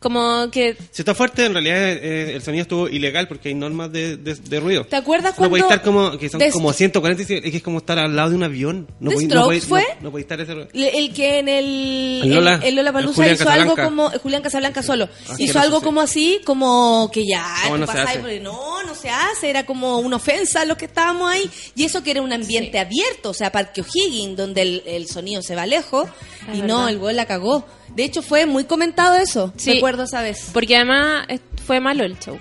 [0.00, 3.92] Como que Si está fuerte, en realidad eh, el sonido estuvo ilegal porque hay normas
[3.92, 4.84] de, de, de ruido.
[4.86, 5.50] ¿Te acuerdas No cuando...
[5.50, 8.30] puede estar como, que son como Stro- 140, es que es como estar al lado
[8.30, 8.88] de un avión.
[8.98, 9.84] No The podéis- Strokes no fue?
[10.00, 10.68] No, no estar ese ruido.
[10.72, 14.82] El, el que en el, El Lola, el, el Julián hizo algo como Julián Casablanca
[14.82, 18.40] solo Asqueroso, hizo algo como así como que ya No, no se pasás hace.
[18.40, 22.02] no no se hace era como una ofensa a los que estábamos ahí y eso
[22.02, 25.66] que era un ambiente abierto o sea Parque O'Higgins donde el, el sonido se va
[25.66, 26.08] lejos
[26.50, 29.72] Es y no el gol la cagó de hecho fue muy comentado eso Sí.
[29.74, 31.26] recuerdo esa vez Porque además
[31.66, 32.38] fue malo el show.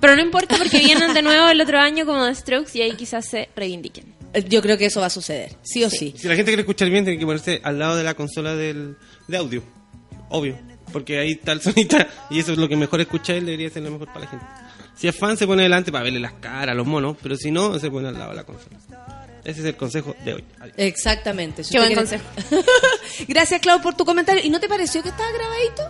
[0.00, 2.92] Pero no importa porque vienen de nuevo el otro año como The Strokes y ahí
[2.96, 4.12] quizás se reivindiquen.
[4.34, 6.62] Eh, yo creo que eso va a suceder sí o sí, Si la gente quiere
[6.62, 8.96] escuchar bien, tiene que ponerse al lado de la consola del,
[9.28, 9.62] de audio.
[10.30, 10.58] Obvio.
[10.92, 13.82] Porque ahí está el sonita y eso es lo que mejor escucha él, debería ser
[13.82, 14.44] lo mejor para la gente.
[14.96, 17.50] Si es fan, se pone delante para verle las caras a los monos, pero si
[17.50, 18.78] no, se pone al lado de la consola.
[19.44, 20.44] Ese es el consejo de hoy.
[20.60, 20.74] Adiós.
[20.78, 22.20] exactamente Si Qué buen quiere-
[23.28, 25.82] gracias Clau por tu comentario y no te pareció que estaba grabadito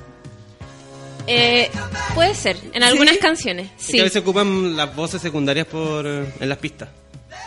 [1.26, 1.70] Eh,
[2.14, 3.68] puede ser, en algunas canciones.
[3.78, 3.92] Es Sí.
[3.92, 6.88] que a veces ocupan las voces secundarias por eh, en las pistas.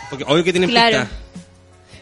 [0.08, 1.00] Porque obvio que tienen Claro.
[1.00, 1.18] pistas.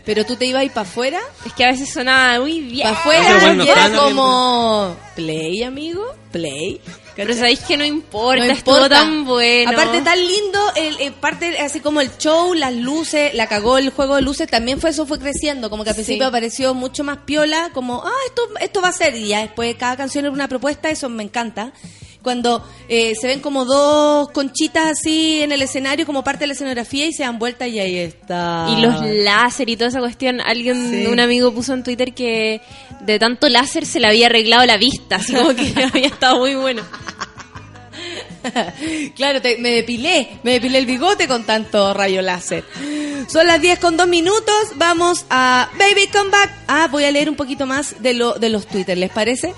[0.05, 2.83] pero tú te ibas para afuera Es que a veces sonaba muy bien.
[2.87, 6.79] para afuera bueno, y era como play amigo play
[7.17, 8.97] Pero sabéis que no importa, No estuvo importa.
[8.97, 9.71] tan bueno.
[9.71, 13.91] Aparte tan lindo, el, el parte así como el show, las luces, la cagó el
[13.91, 16.03] juego de luces, también fue eso fue creciendo, como que al Sí.
[16.03, 19.75] principio apareció mucho más piola, como ah esto esto va a ser y ya después
[19.77, 21.73] cada canción era una propuesta, eso me encanta.
[22.25, 26.53] Cuando eh, se ven como dos conchitas así en el escenario como parte de la
[26.55, 28.67] escenografía y se dan vuelta y ahí está.
[28.77, 30.41] Y los láser y toda esa cuestión.
[30.41, 31.07] Alguien, Sí.
[31.07, 32.61] un amigo puso en Twitter que
[33.03, 35.17] de tanto láser se le había arreglado la vista.
[35.17, 36.83] Así como que había estado muy bueno.
[39.17, 42.65] claro, te- me depilé, me depilé el bigote con tanto rayo láser.
[43.29, 46.51] Son las 10 con 2 minutos, vamos a Baby Come Back.
[46.69, 49.55] Ah, voy a leer un poquito más de, lo, de los Twitter, ¿les parece?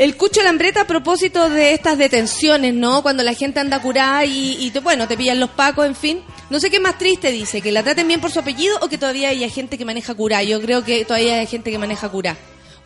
[0.00, 3.02] El Cucho Lambreta a propósito de estas detenciones, ¿no?
[3.02, 6.22] Cuando la gente anda curada y, y te, bueno, te pillan los pacos, en fin.
[6.48, 8.96] No sé qué más triste dice, que la traten bien por su apellido o que
[8.96, 10.42] todavía haya gente que maneja curá.
[10.42, 12.34] Yo creo que todavía hay gente que maneja curá.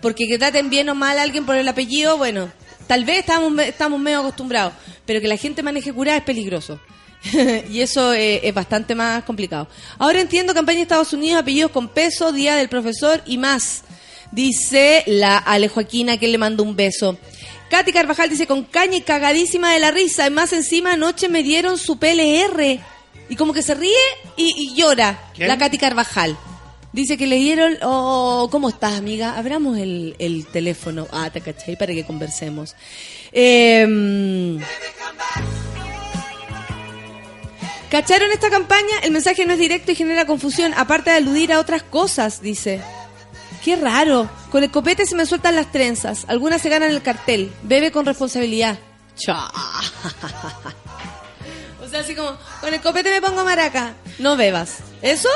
[0.00, 2.50] Porque que traten bien o mal a alguien por el apellido, bueno,
[2.88, 4.72] tal vez estamos medio acostumbrados,
[5.06, 6.80] pero que la gente maneje curá es peligroso.
[7.70, 9.68] y eso eh, es bastante más complicado.
[9.98, 13.84] Ahora entiendo campaña de Estados Unidos, apellidos con peso, día del profesor y más.
[14.34, 17.16] Dice la Ale Joaquina que le mando un beso.
[17.70, 20.26] Katy Carvajal dice con caña y cagadísima de la risa.
[20.26, 22.80] Y más encima anoche me dieron su PLR.
[23.28, 23.94] Y como que se ríe
[24.36, 25.30] y, y llora.
[25.34, 25.48] ¿Quién?
[25.48, 26.36] La Katy Carvajal.
[26.92, 27.76] Dice que le dieron...
[27.82, 29.38] Oh, ¿Cómo estás, amiga?
[29.38, 31.06] Abramos el, el teléfono.
[31.12, 32.74] Ah, te caché para que conversemos.
[33.32, 34.58] Eh,
[37.88, 38.98] ¿Cacharon esta campaña?
[39.04, 42.80] El mensaje no es directo y genera confusión, aparte de aludir a otras cosas, dice.
[43.64, 44.28] Qué raro.
[44.50, 46.26] Con el copete se me sueltan las trenzas.
[46.28, 47.50] Algunas se ganan el cartel.
[47.62, 48.78] Bebe con responsabilidad.
[49.16, 49.50] Cha.
[51.82, 53.94] O sea, así como, con el copete me pongo maraca.
[54.18, 54.78] No bebas.
[55.02, 55.28] ¿Eso?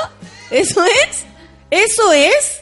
[0.49, 1.23] ¿Eso es?
[1.69, 2.61] ¿Eso es?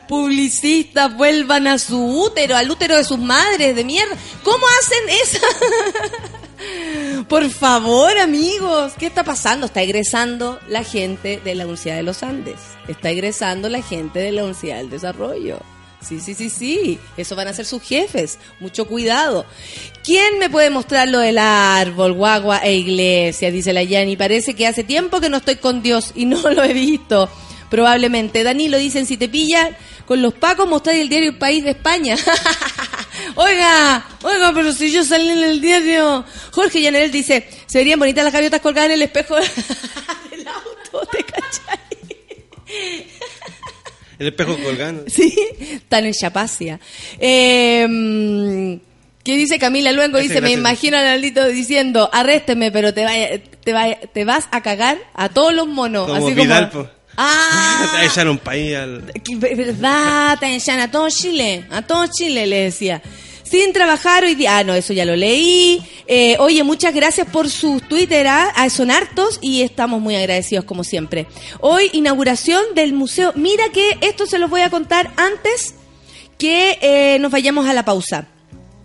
[0.08, 4.16] Publicistas vuelvan a su útero, al útero de sus madres de mierda.
[4.42, 5.46] ¿Cómo hacen esa?
[7.30, 9.66] Por favor, amigos, ¿qué está pasando?
[9.66, 12.56] Está egresando la gente de la Universidad de los Andes.
[12.88, 15.60] Está egresando la gente de la Universidad del Desarrollo.
[16.00, 16.98] Sí, sí, sí, sí.
[17.16, 18.40] Eso van a ser sus jefes.
[18.58, 19.46] Mucho cuidado.
[20.02, 23.52] ¿Quién me puede mostrar lo del árbol, guagua e iglesia?
[23.52, 24.16] Dice la Yani.
[24.16, 27.30] Parece que hace tiempo que no estoy con Dios y no lo he visto.
[27.70, 28.42] Probablemente.
[28.42, 32.16] Danilo dicen, si te pillan con los pacos, mostrar el diario El País de España.
[33.34, 36.24] oiga, oiga, pero si yo salí en el diario.
[36.52, 39.36] Jorge Llanel dice, se verían bonitas las gaviotas colgadas en el espejo
[40.30, 41.78] del auto, ¿te cachai?
[44.18, 45.04] El espejo colgando.
[45.08, 45.34] Sí,
[45.72, 46.78] están en Chapacia.
[47.18, 48.78] Eh,
[49.24, 50.18] ¿Qué dice Camila Luengo?
[50.18, 54.62] Dice, me imagino a Naldito diciendo, arrésteme, pero te, vaya- te, vaya- te vas a
[54.62, 56.06] cagar a todos los monos.
[56.08, 56.88] Como Así Vidal, como.
[57.22, 59.12] Ah, echaron un país al...
[59.36, 63.02] verdad, a todo Chile, a todo Chile le decía.
[63.42, 64.58] Sin trabajar hoy día.
[64.58, 65.82] Ah, no, eso ya lo leí.
[66.06, 68.50] Eh, oye, muchas gracias por sus Twitter, ¿ah?
[68.56, 71.26] Ah, son hartos y estamos muy agradecidos como siempre.
[71.60, 73.32] Hoy, inauguración del museo.
[73.34, 75.74] Mira que esto se los voy a contar antes
[76.38, 78.28] que eh, nos vayamos a la pausa.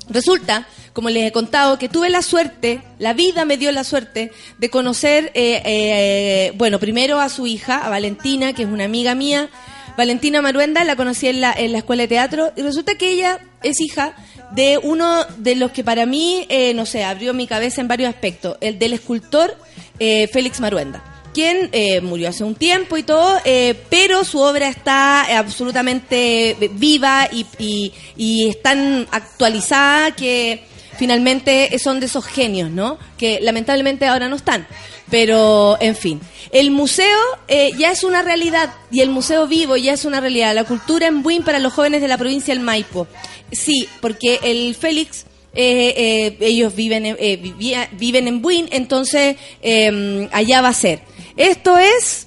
[0.09, 4.31] Resulta, como les he contado, que tuve la suerte, la vida me dio la suerte
[4.57, 9.13] de conocer, eh, eh, bueno, primero a su hija, a Valentina, que es una amiga
[9.13, 9.49] mía.
[9.97, 14.15] Valentina Maruenda, la conocí en la, escuela de teatro y resulta que ella es hija
[14.51, 18.07] de uno de los que para mí, eh, no sé, abrió mi cabeza en varios
[18.07, 19.53] aspectos, el del escultor
[19.99, 23.41] eh, Félix Maruenda quien eh, murió hace un tiempo y todo,
[23.89, 30.63] pero su obra está absolutamente viva y, y, y es tan actualizada que
[30.97, 32.97] finalmente son de esos genios, ¿no?
[33.17, 34.67] Que lamentablemente ahora no están.
[35.09, 36.19] Pero, en fin,
[36.51, 37.17] el museo
[37.47, 40.55] eh, ya es una realidad y el museo vivo ya es una realidad.
[40.55, 43.07] La cultura en Buin para los jóvenes de la provincia del Maipo.
[43.51, 49.37] Sí, porque el Félix eh, eh, ellos viven, en- eh, vivía- viven en Buin, entonces
[49.61, 51.01] eh, allá va a ser.
[51.37, 52.24] Esto es...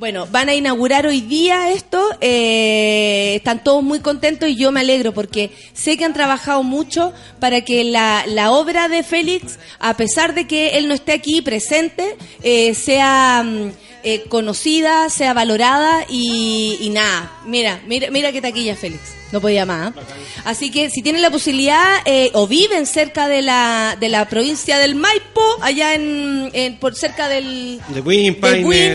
[0.00, 4.80] Bueno, van a inaugurar hoy día esto, eh, están todos muy contentos y yo me
[4.80, 9.98] alegro porque sé que han trabajado mucho para que la, la obra de Félix, a
[9.98, 13.72] pesar de que él no esté aquí presente, eh, sea mm,
[14.02, 19.64] eh, conocida, sea valorada y, y nada, mira, mira, mira qué taquilla Félix, no podía
[19.66, 19.92] más.
[19.96, 20.00] ¿ah?
[20.44, 24.78] Así que si tienen la posibilidad eh, o viven cerca de la, de la provincia
[24.78, 27.80] del Maipo, allá en, en- por cerca del...
[27.88, 28.00] De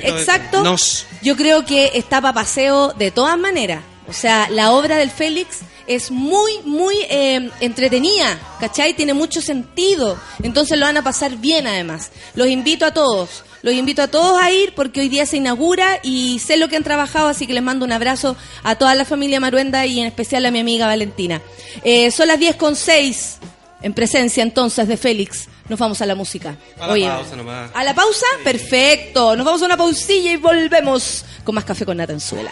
[0.06, 0.18] eso.
[0.18, 0.64] exacto.
[0.64, 1.06] Nos.
[1.22, 3.82] Yo creo que está para paseo de todas maneras.
[4.08, 8.94] O sea, la obra del Félix es muy, muy eh, entretenida, ¿cachai?
[8.94, 10.18] Tiene mucho sentido.
[10.44, 12.12] Entonces lo van a pasar bien además.
[12.34, 13.44] Los invito a todos.
[13.62, 16.76] Los invito a todos a ir porque hoy día se inaugura y sé lo que
[16.76, 20.06] han trabajado, así que les mando un abrazo a toda la familia Maruenda y en
[20.06, 21.42] especial a mi amiga Valentina.
[21.84, 23.38] Eh, son las 10 con 6
[23.82, 25.48] en presencia entonces de Félix.
[25.68, 26.56] Nos vamos a la música.
[26.80, 27.72] A la pausa nomás.
[27.74, 28.26] ¿A la pausa?
[28.44, 29.36] Perfecto.
[29.36, 32.52] Nos vamos a una pausilla y volvemos con más café con Natanzuela.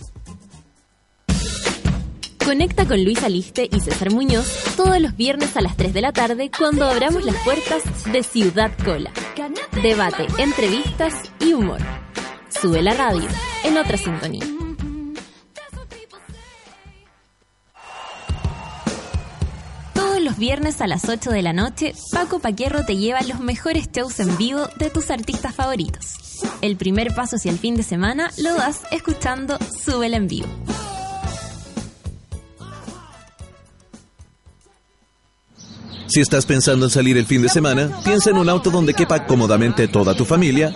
[2.45, 6.11] Conecta con Luis Aliste y César Muñoz todos los viernes a las 3 de la
[6.11, 9.11] tarde cuando abramos las puertas de Ciudad Cola.
[9.81, 11.79] Debate, entrevistas y humor.
[12.49, 13.27] Sube la radio
[13.63, 14.43] en otra sintonía.
[19.93, 23.91] Todos los viernes a las 8 de la noche, Paco Paquierro te lleva los mejores
[23.91, 26.41] shows en vivo de tus artistas favoritos.
[26.61, 30.47] El primer paso hacia el fin de semana lo das escuchando Súbela en vivo.
[36.11, 39.25] Si estás pensando en salir el fin de semana, piensa en un auto donde quepa
[39.25, 40.73] cómodamente toda tu familia,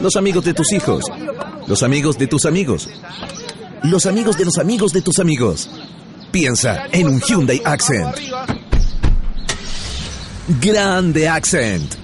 [0.00, 1.04] los amigos de tus hijos,
[1.66, 2.88] los amigos de tus amigos,
[3.82, 5.68] los amigos de los amigos de tus amigos.
[6.30, 8.16] Piensa en un Hyundai Accent.
[10.62, 11.94] Grande Accent.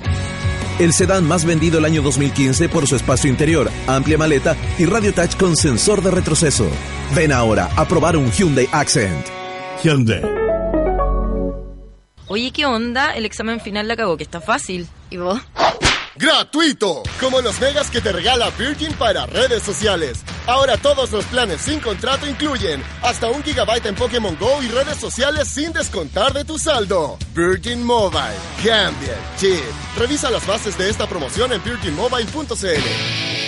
[0.78, 5.14] El sedán más vendido el año 2015 por su espacio interior, amplia maleta y radio
[5.14, 6.66] touch con sensor de retroceso.
[7.14, 9.24] Ven ahora a probar un Hyundai Accent.
[9.82, 10.45] Hyundai.
[12.28, 13.14] Oye, ¿qué onda?
[13.14, 14.88] El examen final la cagó, que está fácil.
[15.10, 15.40] ¿Y vos?
[16.16, 17.02] ¡Gratuito!
[17.20, 20.24] Como los megas que te regala Virgin para redes sociales.
[20.46, 24.96] Ahora todos los planes sin contrato incluyen hasta un gigabyte en Pokémon Go y redes
[24.96, 27.18] sociales sin descontar de tu saldo.
[27.34, 28.34] Virgin Mobile.
[28.64, 29.60] Cambia chip.
[29.98, 33.45] Revisa las bases de esta promoción en virginmobile.cl.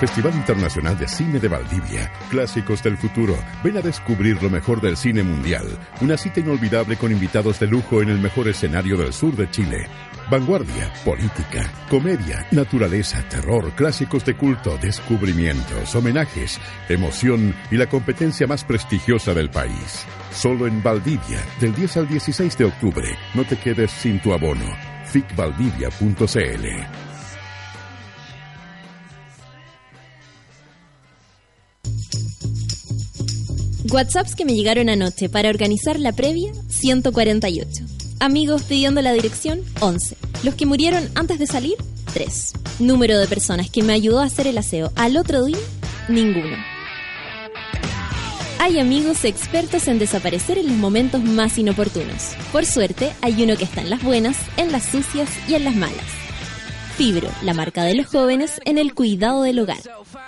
[0.00, 2.12] Festival Internacional de Cine de Valdivia.
[2.28, 3.34] Clásicos del futuro.
[3.64, 5.66] Ven a descubrir lo mejor del cine mundial.
[6.02, 9.86] Una cita inolvidable con invitados de lujo en el mejor escenario del sur de Chile.
[10.30, 18.64] Vanguardia, política, comedia, naturaleza, terror, clásicos de culto, descubrimientos, homenajes, emoción y la competencia más
[18.64, 20.04] prestigiosa del país.
[20.30, 23.16] Solo en Valdivia, del 10 al 16 de octubre.
[23.34, 24.76] No te quedes sin tu abono.
[25.06, 27.05] ficvaldivia.cl
[33.92, 37.84] WhatsApps que me llegaron anoche para organizar la previa, 148.
[38.20, 40.16] Amigos pidiendo la dirección, 11.
[40.42, 41.76] Los que murieron antes de salir,
[42.12, 42.52] 3.
[42.80, 45.58] Número de personas que me ayudó a hacer el aseo al otro día,
[46.08, 46.56] ninguno.
[48.58, 52.32] Hay amigos expertos en desaparecer en los momentos más inoportunos.
[52.52, 55.76] Por suerte, hay uno que está en las buenas, en las sucias y en las
[55.76, 56.04] malas.
[56.96, 59.82] Fibro, la marca de los jóvenes en el cuidado del hogar.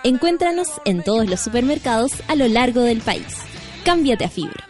[0.05, 3.48] Encuéntranos en todos los supermercados a lo largo del país.
[3.89, 4.63] Cámbiate a Fibro.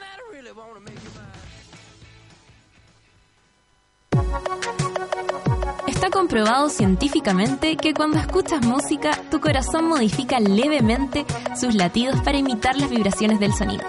[5.88, 11.26] Está comprobado científicamente que cuando escuchas música, tu corazón modifica levemente
[11.60, 13.82] sus latidos para imitar las vibraciones del sonido.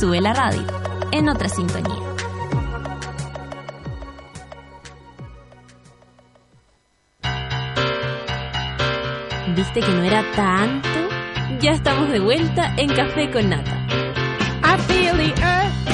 [0.00, 0.64] Sube la radio,
[1.12, 2.00] en otra sintonía.
[9.54, 10.88] ¿Viste que no era tanto?
[11.60, 13.83] Ya estamos de vuelta en Café con Nata.
[14.66, 15.93] I feel the earth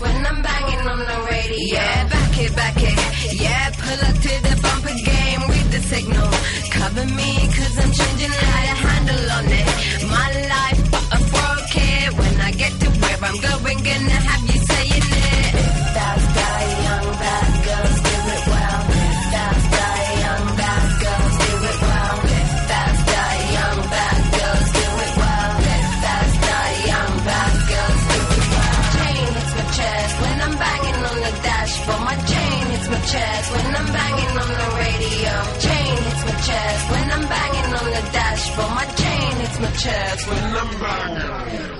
[0.00, 1.76] when I'm banging on the radio.
[1.76, 3.40] Yeah, back it, back it.
[3.40, 6.30] Yeah, pull up to the bumper game with the signal.
[6.72, 7.89] Cover me, cause I'm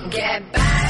[0.09, 0.80] Get back.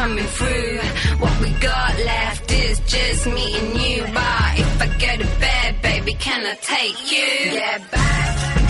[0.00, 0.78] Coming through?
[1.18, 4.02] What we got left is just me and you.
[4.14, 7.28] But if I go to bed, baby, can I take you?
[7.58, 8.69] Yeah, back,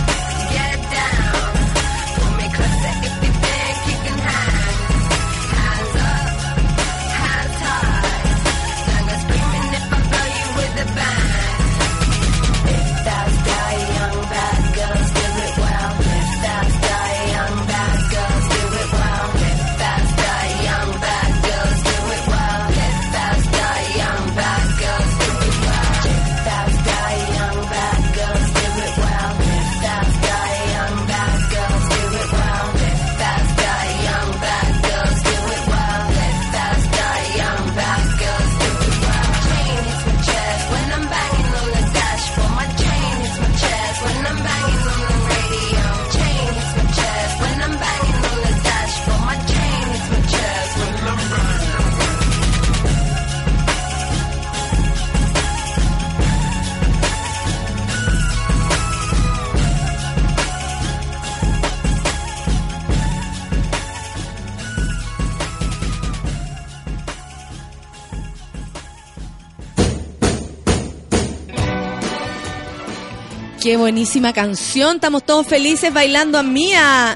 [73.61, 74.95] Qué buenísima canción.
[74.95, 77.15] Estamos todos felices bailando a Mía.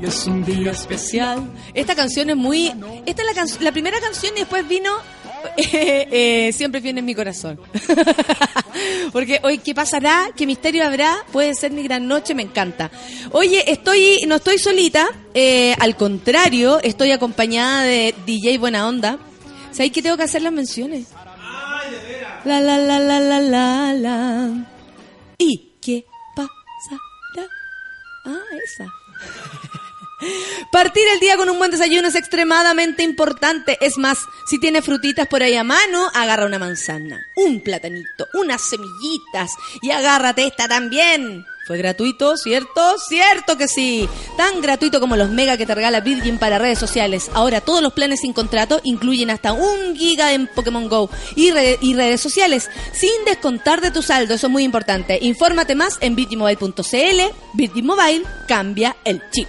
[0.00, 1.52] Es un día especial.
[1.74, 2.72] Esta canción es muy.
[3.04, 4.90] Esta es la, la primera canción y después vino.
[5.56, 7.60] eh, eh, siempre viene en mi corazón.
[9.12, 10.30] Porque hoy, ¿qué pasará?
[10.34, 11.26] ¿Qué misterio habrá?
[11.30, 12.90] Puede ser mi gran noche, me encanta.
[13.32, 19.18] Oye, estoy, no estoy solita, eh, al contrario, estoy acompañada de DJ Buena Onda.
[19.72, 21.08] ¿Sabéis que tengo que hacer las menciones?
[22.44, 24.66] La la la la la la la.
[25.38, 26.04] ¿Y qué
[26.36, 27.48] pasará?
[28.26, 28.86] Ah, esa.
[30.72, 33.78] Partir el día con un buen desayuno es extremadamente importante.
[33.80, 38.62] Es más, si tienes frutitas por ahí a mano, agarra una manzana, un platanito, unas
[38.62, 41.44] semillitas y agárrate esta también.
[41.64, 42.98] ¿Fue gratuito, cierto?
[42.98, 44.08] Cierto que sí.
[44.36, 47.30] Tan gratuito como los mega que te regala Virgin para redes sociales.
[47.34, 51.78] Ahora todos los planes sin contrato incluyen hasta un giga en Pokémon Go y, re-
[51.80, 54.34] y redes sociales, sin descontar de tu saldo.
[54.34, 55.18] Eso es muy importante.
[55.22, 57.20] Infórmate más en virginmobile.cl.
[57.54, 57.92] Virgin
[58.48, 59.46] cambia el chip.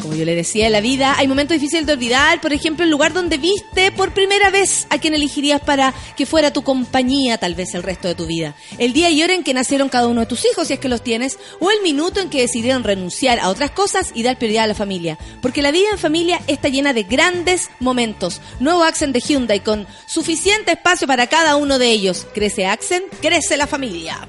[0.00, 2.40] Como yo le decía en la vida, hay momentos difíciles de olvidar.
[2.40, 6.52] Por ejemplo, el lugar donde viste por primera vez a quien elegirías para que fuera
[6.52, 8.54] tu compañía, tal vez el resto de tu vida.
[8.78, 10.88] El día y hora en que nacieron cada uno de tus hijos, si es que
[10.88, 11.38] los tienes.
[11.60, 14.74] O el minuto en que decidieron renunciar a otras cosas y dar prioridad a la
[14.74, 15.18] familia.
[15.42, 18.40] Porque la vida en familia está llena de grandes momentos.
[18.58, 22.26] Nuevo Accent de Hyundai con suficiente espacio para cada uno de ellos.
[22.34, 24.28] Crece Accent, crece la familia.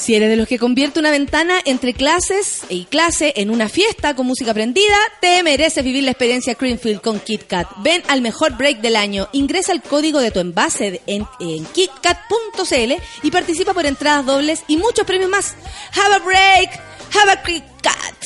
[0.00, 4.16] Si eres de los que convierte una ventana entre clases y clase en una fiesta
[4.16, 7.68] con música prendida, te mereces vivir la experiencia Creamfield con KitKat.
[7.82, 11.26] Ven al mejor break del año, ingresa el código de tu envase en,
[11.74, 15.54] kitkat.cl y participa por entradas dobles y muchos premios más.
[15.92, 16.80] Have a break,
[17.14, 18.24] have a KitKat.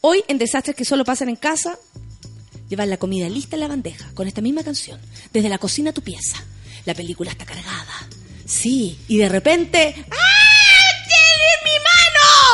[0.00, 1.78] Hoy en Desastres que solo pasan en casa,
[2.70, 4.98] llevar la comida lista en la bandeja con esta misma canción,
[5.30, 6.42] desde la cocina a tu pieza.
[6.86, 8.08] La película está cargada.
[8.46, 9.94] Sí, y de repente.
[10.10, 10.34] ¡Ah!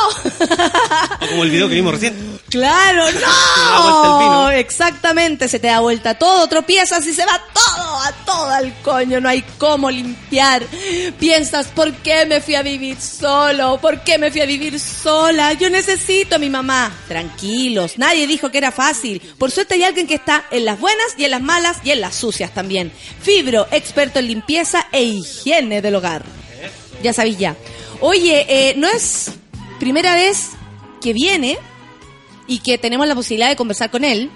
[0.07, 2.39] O como el video que vimos recién.
[2.49, 4.49] ¡Claro, no!
[4.51, 9.21] Exactamente, se te da vuelta todo, tropiezas y se va todo, a toda el coño,
[9.21, 10.63] no hay cómo limpiar.
[11.17, 13.79] Piensas, ¿por qué me fui a vivir solo?
[13.79, 15.53] ¿Por qué me fui a vivir sola?
[15.53, 16.91] Yo necesito a mi mamá.
[17.07, 19.21] Tranquilos, nadie dijo que era fácil.
[19.37, 22.01] Por suerte hay alguien que está en las buenas y en las malas y en
[22.01, 22.91] las sucias también.
[23.21, 26.23] Fibro, experto en limpieza e higiene del hogar.
[27.01, 27.55] Ya sabéis ya.
[28.01, 29.31] Oye, eh, no es
[29.81, 30.51] primera vez
[31.01, 31.57] que viene
[32.47, 34.29] y que tenemos la posibilidad de conversar con él.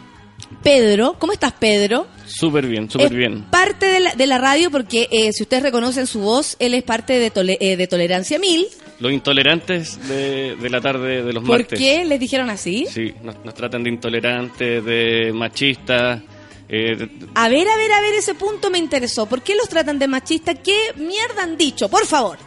[0.64, 2.08] Pedro, ¿cómo estás, Pedro?
[2.26, 3.44] Súper bien, súper bien.
[3.52, 6.84] Parte de la, de la radio porque eh, si ustedes reconocen su voz, él es
[6.84, 8.66] parte de, Tole- eh, de Tolerancia Mil.
[9.00, 11.78] Los intolerantes de, de la tarde de los ¿Por martes.
[11.78, 12.88] qué les dijeron así?
[12.92, 16.22] Sí, nos, nos tratan de intolerantes, de machistas.
[16.68, 19.28] eh, A ver, a ver, a ver, ese punto me interesó.
[19.28, 20.58] ¿Por qué los tratan de machistas?
[20.64, 21.88] ¿Qué mierda han dicho?
[21.90, 22.38] Por favor.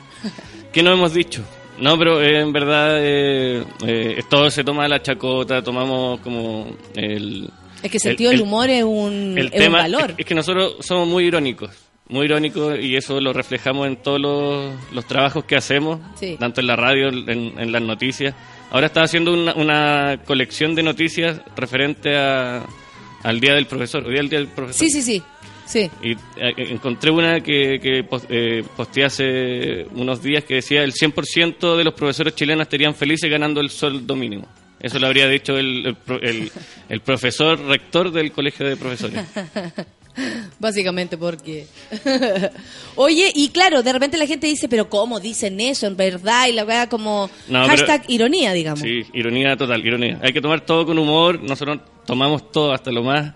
[0.73, 1.43] ¿Qué no hemos dicho?
[1.81, 7.49] No, pero eh, en verdad eh, eh, todo se toma la chacota, tomamos como el...
[7.83, 10.11] Es que el sentido del humor es un, el es un tema valor.
[10.13, 11.71] Es, es que nosotros somos muy irónicos,
[12.09, 16.37] muy irónicos y eso lo reflejamos en todos los, los trabajos que hacemos, Sí.
[16.41, 18.35] tanto en la radio, en, en las noticias.
[18.71, 22.67] Ahora estaba haciendo una, una colección de noticias referente a,
[23.23, 24.81] al Día del Profesor, hoy día el Día del Profesor.
[24.87, 25.23] Sí, sí, sí.
[25.69, 25.91] Sí.
[26.03, 31.77] Y eh, encontré una que, que eh, posteé hace unos días que decía el 100%
[31.77, 34.49] de los profesores chilenos estarían felices ganando el sueldo mínimo.
[34.81, 36.53] Eso lo habría dicho el, el el-
[36.89, 39.21] el profesor rector del colegio de profesores.
[40.59, 41.67] Básicamente porque...
[42.97, 46.49] Oye, y claro, de repente la gente dice, pero ¿cómo dicen eso en verdad?
[46.49, 48.81] Y la verdad como No, hashtag pero- ironía, digamos.
[48.81, 50.19] Sí, ironía total, ironía.
[50.23, 51.41] Hay que tomar todo con humor.
[51.43, 53.33] Nosotros tomamos todo hasta lo más.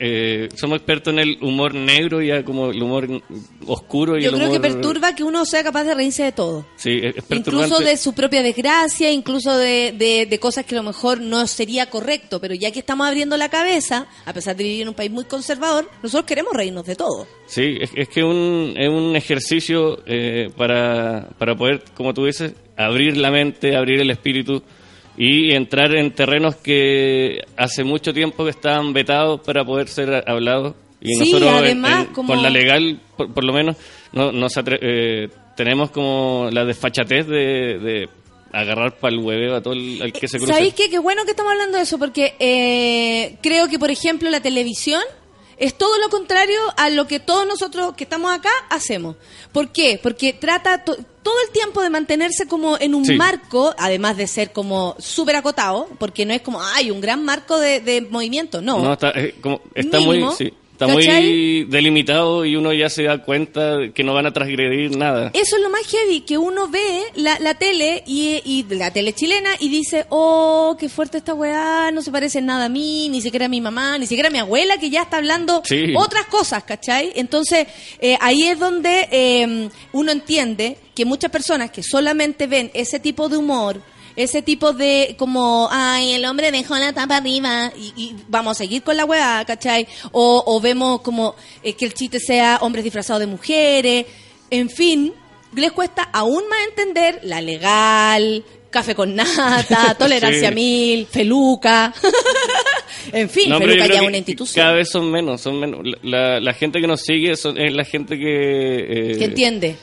[0.00, 3.22] Eh, somos expertos en el humor negro y ya como el humor
[3.66, 6.66] oscuro y Yo el creo que perturba que uno sea capaz de reírse de todo.
[6.76, 10.84] Sí, es, Incluso de su propia desgracia, incluso de, de- de cosas que a lo
[10.84, 14.82] mejor no sería correcto, pero ya que estamos abriendo la cabeza, a pesar de vivir
[14.82, 17.26] en un país muy conservador, nosotros queremos reírnos de todo.
[17.46, 22.52] Sí, es, es que un, es un ejercicio eh, para, para poder, como tú dices,
[22.76, 24.62] abrir la mente, abrir el espíritu
[25.16, 30.74] y entrar en terrenos que hace mucho tiempo que estaban vetados para poder ser hablados.
[31.00, 33.76] Y Sí, nosotros, en- además, en- como- con la legal, por, por lo menos,
[34.12, 38.08] no, nos atre- eh, tenemos como la desfachatez de, de
[38.52, 40.52] agarrar para el hueveo a todo el al que se cruce.
[40.52, 40.88] ¿Sabéis qué?
[40.88, 45.02] Qué bueno que estamos hablando de eso, porque eh, creo que, por ejemplo, la televisión
[45.58, 49.16] es todo lo contrario a lo que todos nosotros que estamos acá hacemos.
[49.52, 49.98] ¿Por qué?
[50.02, 53.14] Porque trata to- todo el tiempo de mantenerse como en un Sí.
[53.16, 57.58] marco, además de ser como súper acotado, porque no es como, hay un gran marco
[57.58, 58.78] de, de movimiento, no.
[58.80, 61.22] No, está, eh, como- está Mínimo, muy, sí, está ¿cachai?
[61.22, 65.30] muy delimitado y uno ya se da cuenta que no van a transgredir nada.
[65.32, 69.12] Eso es lo más heavy, que uno ve la, la tele y, y la tele
[69.14, 73.20] chilena y dice, oh, qué fuerte esta weá, no se parece nada a mí, ni
[73.22, 75.94] siquiera a mi mamá, ni siquiera a mi abuela, que ya está hablando Sí.
[75.96, 77.12] otras cosas, ¿cachai?
[77.16, 77.66] Entonces,
[78.00, 83.28] eh, ahí es donde eh, uno entiende que muchas personas que solamente ven ese tipo
[83.28, 83.80] de humor,
[84.16, 88.54] ese tipo de como, ay, el hombre dejó la tapa arriba y, y vamos a
[88.58, 89.86] seguir con la weá, ¿cachai?
[90.12, 94.06] O, o vemos como eh, que el chiste sea hombres disfrazados de mujeres,
[94.50, 95.12] en fin,
[95.54, 100.54] les cuesta aún más entender la legal, café con nata, tolerancia Sí.
[100.54, 101.92] mil, feluca.
[103.12, 104.62] en fin, No, feluca ya una institución.
[104.64, 105.80] Cada vez son menos, son menos.
[105.84, 109.12] La, la- la gente que nos sigue son- es la gente que...
[109.12, 109.76] eh, que entiende.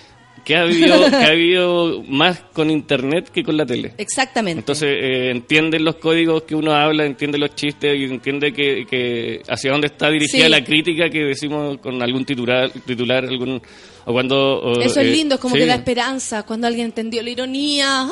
[0.45, 3.94] Que ha vivido, que ha vivido más con internet que con la tele.
[3.98, 4.60] Exactamente.
[4.60, 9.41] Entonces eh, entienden los códigos que uno habla, entiende los chistes y entiende que, que
[9.48, 10.49] hacia dónde está dirigida Sí.
[10.52, 13.61] la crítica que decimos con algún titular, titular algún
[14.06, 15.61] o cuando o, Eso es eh, lindo, es como sí.
[15.61, 18.02] que da esperanza cuando alguien entendió la ironía.
[18.02, 18.10] ¡Ah!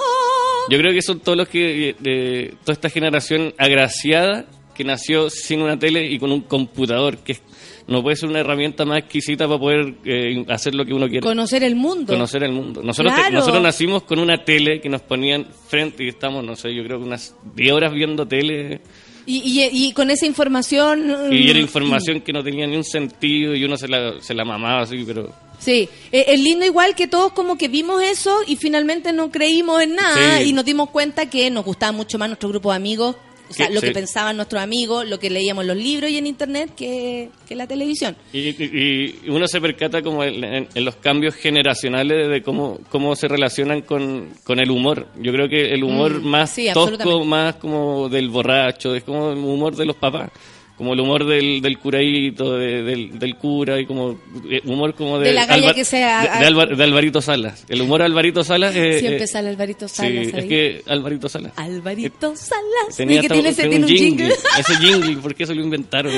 [0.70, 5.62] Yo creo que son todos los que eh, toda esta generación agraciada que nació sin
[5.62, 7.42] una tele y con un computador que es-
[7.92, 11.22] no puede ser una herramienta más exquisita para poder eh, hacer lo que uno quiere.
[11.22, 12.14] Conocer el mundo.
[12.14, 12.82] Conocer el mundo.
[12.84, 13.36] Nosotros, te- Claro.
[13.36, 16.98] nosotros nacimos con una tele que nos ponían frente y estamos, no sé, yo creo
[17.00, 18.82] que unas 10 horas viendo tele
[19.28, 21.30] Y, y, y con esa información...
[21.32, 24.34] y era mm, información que no tenía ni un sentido y uno se la, se
[24.34, 25.32] la mamaba así, pero...
[25.60, 29.80] Sí, Eh, es lindo igual que todos como que vimos eso y finalmente no creímos
[29.84, 30.50] en nada Sí.
[30.50, 33.16] y nos dimos cuenta que nos gustaba mucho más nuestro grupo de amigos,
[33.52, 36.26] o sea, lo que pensaban nuestros amigos, lo que leíamos en los libros y en
[36.28, 38.16] internet que, que la televisión.
[38.34, 42.80] Y, y- y uno se percata como en, en- en los cambios generacionales de cómo,
[42.90, 45.08] cómo se relacionan con, con el humor.
[45.22, 49.32] Yo creo que el humor Mm, más sí, tosco, más como del borracho, es como
[49.32, 50.32] el humor de los papás.
[50.82, 55.20] Como el humor del, del curadito, de- del, del cura, y como eh, humor como
[55.20, 57.64] de, De la galla que sea- de, de Alvar- de Alvarito Salas.
[57.70, 61.30] El humor de Alvarito Salas eh, Siempre eh, sale Alvarito sí, Salas es que Alvarito
[61.30, 61.54] Salas.
[61.56, 62.98] Alvarito Salas.
[62.98, 64.36] Tenía que hasta tiene, ese- tiene un jingle, jingle.
[64.60, 66.12] ese jingle, porque eso lo inventaron.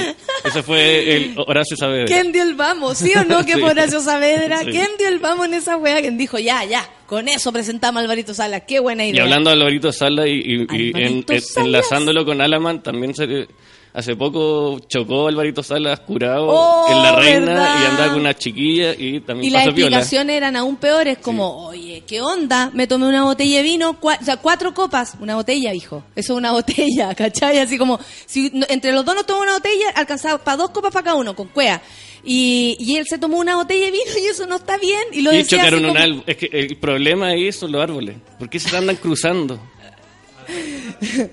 [0.45, 2.05] Ese fue el Horacio Saavedra.
[2.05, 2.97] ¿Quién dio el vamos?
[2.99, 3.43] ¿Sí o no?
[3.45, 3.59] Que Sí.
[3.59, 4.59] fue Horacio Saavedra.
[4.59, 4.67] Sí.
[4.71, 5.99] ¿Quién dio el vamos en esa wea?
[5.99, 8.63] ¿Quién dijo, ya, ya, con eso presentamos a Alvarito Salas?
[8.65, 9.23] Qué buena Y idea.
[9.23, 11.57] hablando de Alvarito Salas y, y- y en- Salas.
[11.57, 13.47] enlazándolo con Alaman, también se-
[13.93, 17.75] hace poco chocó Alvarito Salas curado Oh, en La Reina ¿verdad?
[17.81, 21.67] y andaba con una chiquilla y también Y las pasó explicaciones eran aún peores, como,
[21.67, 22.71] oye, ¿qué onda?
[22.73, 26.03] Me tomé una botella de vino, cua- o sea, cuatro copas, una botella, hijo.
[26.15, 27.59] Eso es una botella, ¿cachai?
[27.59, 31.03] Así como, si entre los dos nos tomamos una botella, alcanzaba para dos copas para
[31.05, 31.81] cada uno, con cuea.
[32.25, 35.01] Y, y él se tomó una botella de vino y eso no está bien.
[35.11, 36.23] Y lo Y decía chocaron un árbol.
[36.25, 38.15] Es que el problema ahí son los árboles.
[38.39, 39.59] ¿Por qué se andan cruzando?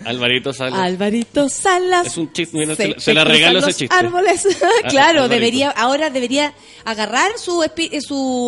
[0.05, 0.79] Alvarito Salas.
[0.79, 2.07] Alvarito Salas.
[2.07, 3.95] Es un chiste, mira, se- se, la- se la regalo ese chiste.
[3.95, 4.47] Árboles.
[4.63, 5.35] Ah, claro, Alvarito.
[5.35, 6.55] debería, ahora debería
[6.85, 7.63] agarrar su,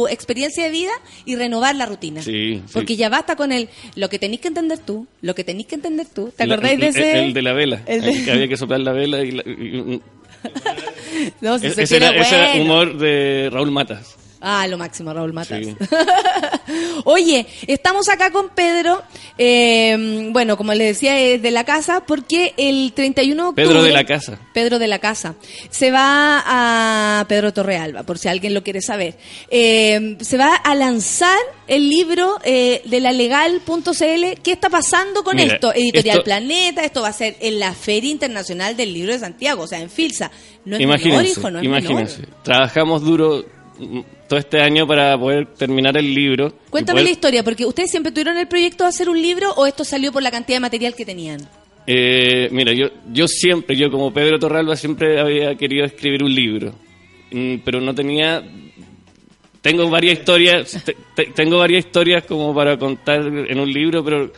[0.09, 0.93] experiencia de vida
[1.25, 2.23] y renovar la rutina.
[2.23, 2.71] Sí, sí.
[2.73, 5.75] Porque ya basta con el lo que tenéis que entender tú, lo que tenéis que
[5.77, 6.33] entender tú.
[6.37, 7.19] ¿Te acordáis de ese?
[7.25, 7.83] El, de la vela.
[7.87, 9.31] El de- Que había que soplar la vela y...
[9.33, 10.01] la- y-
[11.41, 14.17] No, si ese, se ese era, ese era humor de Raúl Matas.
[14.43, 15.61] Ah, lo máximo, Raúl Matas.
[15.65, 15.77] Sí.
[17.05, 19.03] Oye, estamos acá con Pedro,
[19.39, 23.65] eh, bueno, como les decía, es de la casa, porque el 31 de octubre...
[23.67, 24.39] Pedro de la Casa.
[24.53, 25.35] Pedro de la Casa.
[25.71, 29.17] Se va a Pedro Torrealba, por si alguien lo quiere saber.
[29.51, 31.39] Eh, se va a lanzar
[31.69, 34.41] el libro eh, de la legal.cl.
[34.43, 35.73] ¿Qué está pasando con Mira, esto?
[35.75, 39.63] Editorial esto- Planeta, esto va a ser en la Feria Internacional del Libro de Santiago,
[39.63, 40.31] o sea, en Filsa.
[40.65, 42.21] No es menor, imagínense, hijo, no es imagínense.
[42.23, 42.35] menor.
[42.43, 43.45] Trabajamos duro
[44.39, 46.53] este año para poder terminar el libro.
[46.71, 49.67] Cuéntame poder- la historia, porque ustedes siempre tuvieron el proyecto de hacer un libro o
[49.67, 51.41] esto salió por la cantidad de material que tenían.
[51.87, 56.75] Eh, mira, yo, yo siempre, yo como Pedro Torralba, siempre había querido escribir un libro,
[57.35, 58.43] Mm, pero no tenía...
[59.63, 64.31] Tengo varias historias, te- te- tengo varias historias como para contar en un libro, pero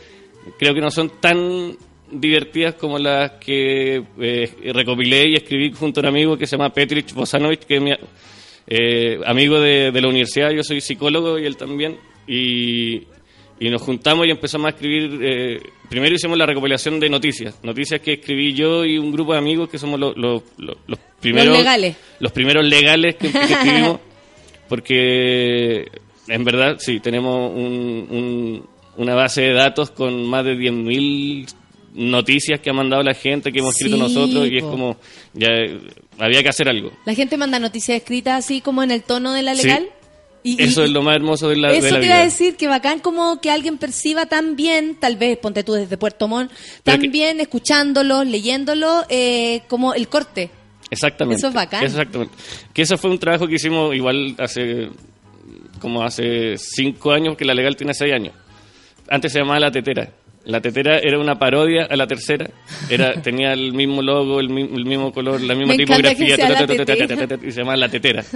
[0.57, 1.75] creo que no son tan
[2.11, 6.69] divertidas como las que eh, recopilé y escribí junto a un amigo que se llama
[6.71, 7.91] Petrich Bosanovic, que es mi
[8.67, 11.97] eh, amigo de, de la universidad, yo soy psicólogo y él también,
[12.27, 13.03] y,
[13.59, 15.59] y nos juntamos y empezamos a escribir, eh,
[15.89, 19.69] primero hicimos la recopilación de noticias, noticias que escribí yo y un grupo de amigos
[19.69, 21.49] que somos los, los, los- los primeros...
[21.49, 21.95] Los legales.
[22.19, 23.99] Los primeros legales que, que escribimos,
[24.69, 25.85] porque
[26.27, 28.65] en verdad sí, tenemos un- un-
[28.97, 31.47] una base de datos con más de 10.000
[31.95, 34.97] noticias que ha mandado la gente, que hemos escrito nosotros, y es como,
[35.33, 35.49] ya
[36.19, 36.91] había que hacer algo.
[37.05, 39.87] La gente manda noticias escritas así como en el tono de la legal.
[40.43, 42.23] Y- y- Eso es lo más hermoso de la, de Eso la te iba a
[42.23, 46.27] decir que bacán como que alguien perciba tan bien, tal vez ponte tú desde Puerto
[46.27, 46.51] Montt,
[46.83, 50.51] tan que- bien escuchándolo, leyéndolo, eh, como el corte.
[50.91, 51.39] Exactamente.
[51.39, 51.83] Eso es bacán.
[51.83, 52.33] Exactamente.
[52.73, 54.89] Que eso fue un trabajo que hicimos igual hace
[55.79, 58.33] como hace cinco años, que la legal tiene seis años.
[59.09, 60.09] Antes se llamaba La Tetera.
[60.45, 62.49] La Tetera era una parodia a La Tercera.
[62.89, 66.37] Era, tenía el mismo logo, el, mi- el mismo color, la misma Me tipografía.
[66.37, 68.23] ta, ta, ta, Y se llamaba La Tetera.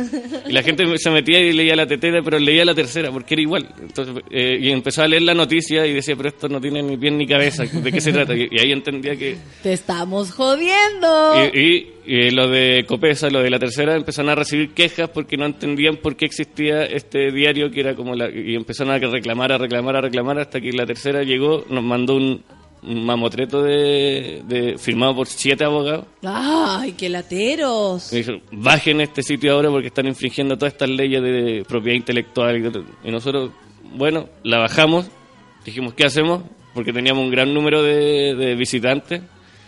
[0.47, 3.41] Y la gente se metía y leía La Tetera, pero leía La Tercera porque era
[3.41, 3.69] igual.
[3.79, 6.97] Entonces, eh, y empezó a leer la noticia y decía, pero esto no tiene ni
[6.97, 7.63] pie ni cabeza.
[7.65, 8.35] ¿De qué se trata?
[8.35, 11.49] Y, y ahí entendía que Te estamos jodiendo.
[11.53, 15.37] y, y- y lo de Copesa, lo de la tercera, empezaron a recibir quejas porque
[15.37, 18.31] no entendían por qué existía este diario que era como la...
[18.31, 21.98] Y empezaron a reclamar, a reclamar, a reclamar hasta que la tercera llegó, nos mandó
[22.07, 22.43] un,
[22.83, 26.05] un mamotreto de, de- firmado por siete abogados.
[26.23, 28.11] Ay, qué lateros.
[28.13, 32.83] Y dijeron, bajen este sitio ahora porque están infringiendo todas estas leyes de propiedad intelectual.
[33.03, 33.51] Y, nosotros,
[33.95, 35.07] bueno, la bajamos,
[35.65, 36.43] dijimos, ¿qué hacemos?
[36.73, 39.21] Porque teníamos un gran número de, de visitantes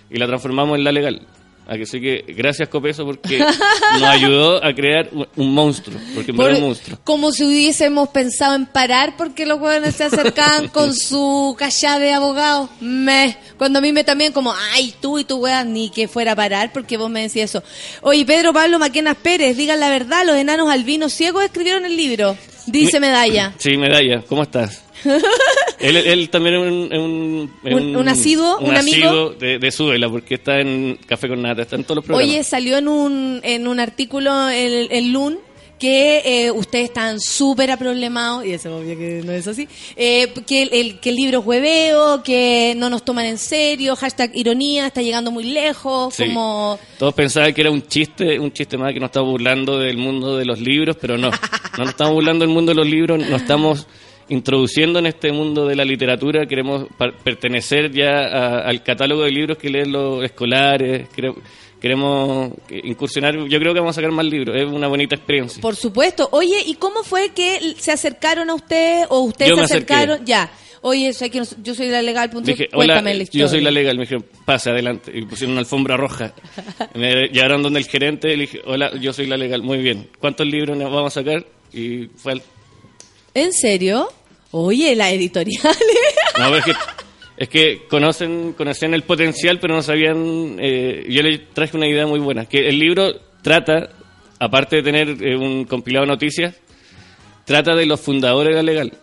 [0.09, 1.27] y la transformamos en la legal.
[1.71, 6.59] Así que gracias Copeso porque nos ayudó a crear un- monstruo, porque es un Por-
[6.59, 6.99] monstruo.
[7.05, 12.11] como si hubiésemos pensado en parar porque los jóvenes se acercaban con su callada de
[12.11, 12.69] abogado.
[12.81, 16.33] Me, cuando a mí me también como, ay, tú y tu weá, ni que fuera
[16.33, 17.63] a parar porque vos me decías eso.
[18.01, 22.35] Oye, Pedro Pablo Maquenas Pérez, digan la verdad, los enanos albinos ciegos escribieron el libro.
[22.67, 23.53] Dice Medalla.
[23.57, 24.83] Sí, medalla, ¿cómo estás?
[25.81, 29.07] él, él también es un, un, Un- un asiduo, un amigo.
[29.07, 32.05] asiduo de, de su vela, porque está en Café con Nata, está en todos los
[32.05, 32.29] programas.
[32.33, 35.39] Oye, salió en un, en un artículo en, en LUN
[35.79, 40.31] que eh, ustedes están súper aproblemados, y eso es obvio que no es así, eh,
[40.45, 44.29] que, el, el- que el libro es hueveo, que no nos toman en serio, hashtag
[44.35, 46.25] ironía, está llegando muy lejos, Sí.
[46.27, 46.77] como...
[46.99, 50.37] Todos pensaban que era un chiste, un chiste más que nos estaba burlando del mundo
[50.37, 51.31] de los libros, pero no.
[51.31, 53.87] No nos estamos burlando del mundo de los libros, nos estamos
[54.31, 56.87] introduciendo en este mundo de la literatura, queremos
[57.23, 61.33] pertenecer ya a- al catálogo de libros que leen los escolares, quere-
[61.79, 62.51] queremos
[62.83, 65.61] incursionar, yo creo que vamos a sacar más libros, es una bonita experiencia.
[65.61, 66.29] Por supuesto.
[66.31, 70.25] Oye, ¿y cómo fue que se acercaron a usted o ustedes Yo se acercaron?
[70.25, 70.49] Ya.
[70.83, 72.29] Oye, sé que yo soy la legal.
[72.31, 73.45] punto, Dije, hola, la historia.
[73.45, 73.97] yo soy la legal.
[73.97, 75.11] Me dijeron, pase adelante.
[75.13, 76.33] Y pusieron una alfombra roja.
[76.95, 78.29] Me llevaron donde el gerente.
[78.29, 79.61] Le dije, hola, yo soy la legal.
[79.61, 80.07] Muy bien.
[80.19, 81.45] ¿Cuántos libros nos vamos a sacar?
[81.71, 82.41] Y fue al...
[83.35, 84.07] ¿En serio?
[84.51, 85.61] Oye, la editorial.
[86.39, 86.73] No, pero es que,
[87.37, 90.57] es que conocen, conocían el potencial, pero no sabían...
[90.59, 92.45] eh, yo les traje una idea muy buena.
[92.45, 93.89] Que el libro trata,
[94.39, 96.55] aparte de tener eh, un compilado de noticias,
[97.45, 98.93] trata de los fundadores de la legal.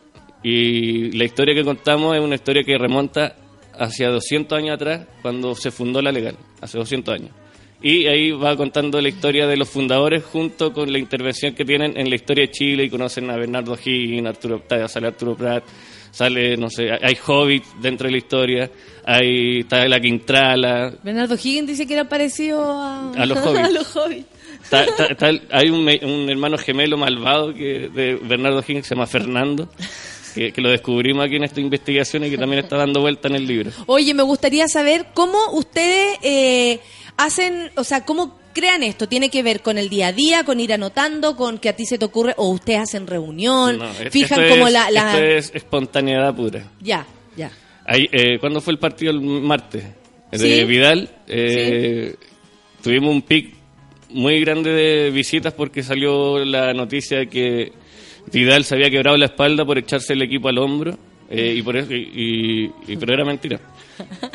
[0.42, 3.36] Y la historia que contamos es una historia que remonta
[3.78, 7.30] hacia 200 años atrás, cuando se fundó la legal, hace 200 años.
[7.80, 11.96] Y ahí va contando la historia de los fundadores junto con la intervención que tienen
[11.96, 15.62] en la historia de Chile y conocen a Bernardo Higgins, Arturo, sale Arturo Prat,
[16.10, 18.70] sale, no sé, hay hobbits dentro de la historia,
[19.04, 23.60] hay, está la Quintrala, Bernardo Higgins dice que era parecido a, A los hobbits.
[23.64, 24.26] a los hobbits.
[24.64, 28.94] Está- está- está hay un, un hermano gemelo malvado que de Bernardo Higgins que se
[28.96, 29.68] llama Fernando,
[30.34, 33.36] que, que lo descubrimos aquí en esta investigación y que también está dando vuelta en
[33.36, 33.70] el libro.
[33.86, 36.80] Oye, me gustaría saber cómo ustedes eh,
[37.18, 39.06] hacen, o sea, cómo crean esto.
[39.08, 41.84] ¿Tiene que ver con el día a día, con ir anotando, con que a ti
[41.84, 44.90] se te ocurre, o ustedes hacen reunión, No, es- fijan esto como es- la...
[44.90, 46.70] la- Esto es espontaneidad pura.
[46.80, 47.50] Ya, ya.
[47.84, 49.84] Ahí, eh, ¿Cuándo fue el partido el martes?
[50.32, 50.64] Sí.
[50.64, 51.08] Vidal.
[51.26, 52.14] eh,
[52.82, 53.54] Tuvimos un pic
[54.10, 57.72] muy grande de visitas porque salió la noticia de que
[58.32, 60.98] Vidal se había quebrado la espalda por echarse el equipo al hombro.
[61.30, 63.60] Eh, y por eso, y, pero era mentira.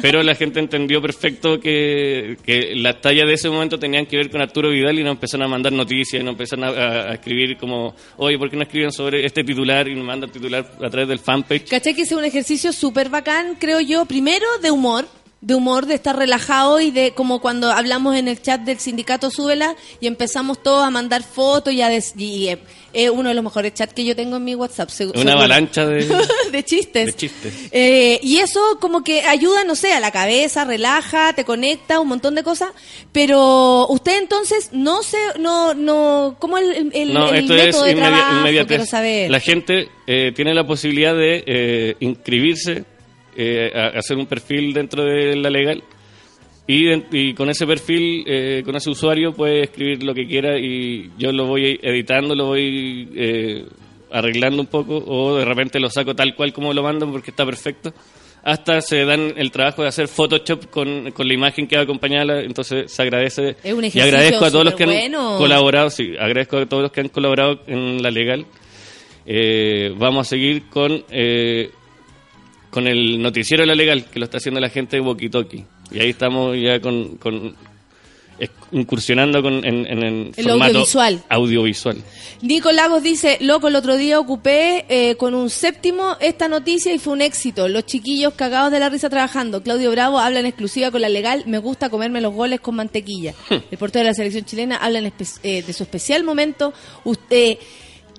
[0.02, 4.30] Pero la gente entendió perfecto que, que las tallas de ese momento tenían que ver
[4.30, 7.96] con Arturo Vidal y nos empezaron a mandar noticias y nos empezaron a, escribir como,
[8.18, 9.88] oye, ¿por qué no escriben sobre este titular?
[9.88, 11.70] Y nos mandan titular a través del fanpage.
[11.70, 14.06] ¿Cachai que es un ejercicio súper bacán, creo yo?
[14.06, 15.06] Primero, de humor.
[15.46, 19.30] De humor, de estar relajado y de como cuando hablamos en el chat del sindicato
[19.30, 22.60] Súbela y empezamos todos a mandar fotos y a des- y, eh,
[22.94, 24.90] es uno de los mejores chats que yo tengo en mi WhatsApp.
[25.16, 26.06] Una avalancha de,
[26.52, 27.08] de chistes.
[27.08, 27.54] de chistes.
[27.72, 32.08] Eh, y eso como que ayuda, no sé, a la cabeza, relaja, te conecta, un
[32.08, 32.70] montón de cosas.
[33.12, 37.66] Pero usted entonces no se, no, no, ¿cómo el, el, el- No, el esto es
[37.66, 38.44] método de trabajo?
[38.68, 39.30] Quiero saber.
[39.32, 42.86] La gente eh, tiene la posibilidad de eh, inscribirse,
[43.38, 45.84] eh, a- hacer un perfil dentro de la legal
[46.66, 51.32] y, con ese perfil, eh, con ese usuario puede escribir lo que quiera y yo
[51.34, 53.66] lo voy editando, lo voy eh,
[54.12, 57.46] arreglando un poco o de repente lo saco tal cual como lo mandan porque está
[57.46, 57.94] perfecto.
[58.46, 62.42] Hasta se dan el trabajo de hacer Photoshop con, con la imagen que va acompañada,
[62.42, 63.56] entonces se agradece.
[63.64, 65.38] Es un y agradezco a todos los que han superbueno.
[65.38, 68.46] colaborado, sí, agradezco a todos los que han colaborado en la legal.
[69.26, 71.72] Eh, vamos a seguir con eh,
[72.74, 75.64] con el noticiero de la legal, que lo está haciendo la gente de Wokitoki.
[75.92, 77.56] Y ahí estamos ya con, con-
[78.72, 81.24] incursionando con, en, en el, El formato audiovisual.
[81.30, 81.98] audiovisual.
[82.42, 87.00] Nico Lagos dice, loco, el otro día ocupé eh, con un séptimo esta noticia y
[87.00, 87.68] fue un éxito.
[87.70, 89.62] Los chiquillos cagados de la risa trabajando.
[89.62, 91.44] Claudio Bravo habla en exclusiva con la legal.
[91.46, 93.34] Me gusta comerme los goles con mantequilla.
[93.50, 95.14] el portero de la selección chilena habla en
[95.44, 96.74] eh, de su especial momento.
[97.06, 97.58] Usted,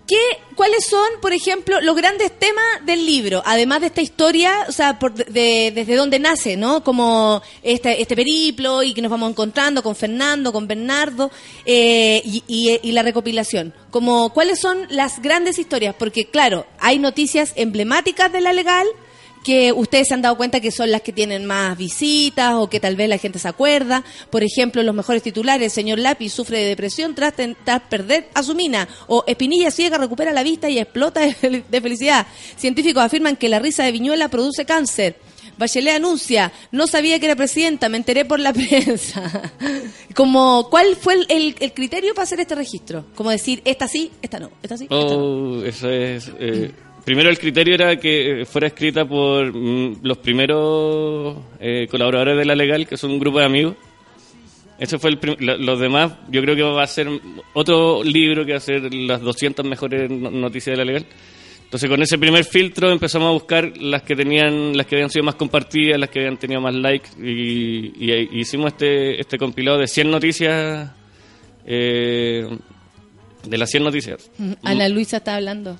[0.06, 0.18] ¿qué,
[0.54, 3.42] ¿Cuáles son, por ejemplo, los grandes temas del libro?
[3.44, 6.84] Además de esta historia, o sea, por- de- desde dónde nace, ¿no?
[6.84, 11.30] Como este, este periplo y que nos vamos encontrando con Fernando, con Bernardo
[11.66, 13.74] eh, y, y- y la recopilación.
[13.90, 15.94] Como, ¿cuáles son las grandes historias?
[15.98, 18.86] Porque, claro, hay noticias emblemáticas de la legal
[19.44, 22.80] que ustedes se han dado cuenta que son las que tienen más visitas o que
[22.80, 24.02] tal vez la gente se acuerda.
[24.30, 27.34] Por ejemplo, los mejores titulares, señor Lápiz sufre de depresión tras,
[27.90, 28.88] perder a su mina.
[29.06, 32.26] O Espinilla ciega recupera la vista y explota de, fel- de felicidad.
[32.56, 35.16] Científicos afirman que la risa de Viñuela produce cáncer.
[35.56, 39.52] Bachelet anuncia, no sabía que era presidenta, me enteré por la prensa.
[40.14, 43.04] Como, ¿Cuál fue el criterio para hacer este registro?
[43.14, 45.02] Como decir, esta sí, esta no, esta sí, esta no.
[45.16, 46.30] Oh, eso es.
[46.40, 46.72] eh,
[47.04, 52.54] primero el criterio era que fuera escrita por mm, los primeros eh, colaboradores de la
[52.54, 53.74] legal, que son un grupo de amigos.
[54.78, 55.18] Ese fue el
[55.64, 57.08] los demás, yo creo que va a ser
[57.52, 61.06] otro libro que va a ser las 200 mejores no- noticias de la legal.
[61.62, 65.24] Entonces con ese primer filtro empezamos a buscar las que tenían, las que habían sido
[65.24, 67.92] más compartidas, las que habían tenido más likes y,
[68.38, 70.90] hicimos este, este compilado de 100 noticias,
[71.66, 72.46] eh,
[73.44, 74.30] de las 100 noticias.
[74.62, 75.78] Ana Luisa está hablando.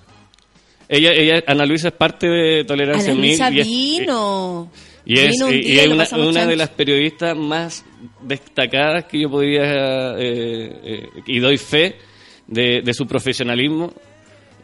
[0.89, 4.70] Ella, ella, Ana Luisa es parte de Tolerancia Ana Luisa Mil y es, vino.
[5.05, 7.85] y es, Vino un y es una, de las periodistas más
[8.23, 9.65] destacadas que yo podría
[10.19, 11.97] eh, eh, y doy fe
[12.47, 13.93] de, de su profesionalismo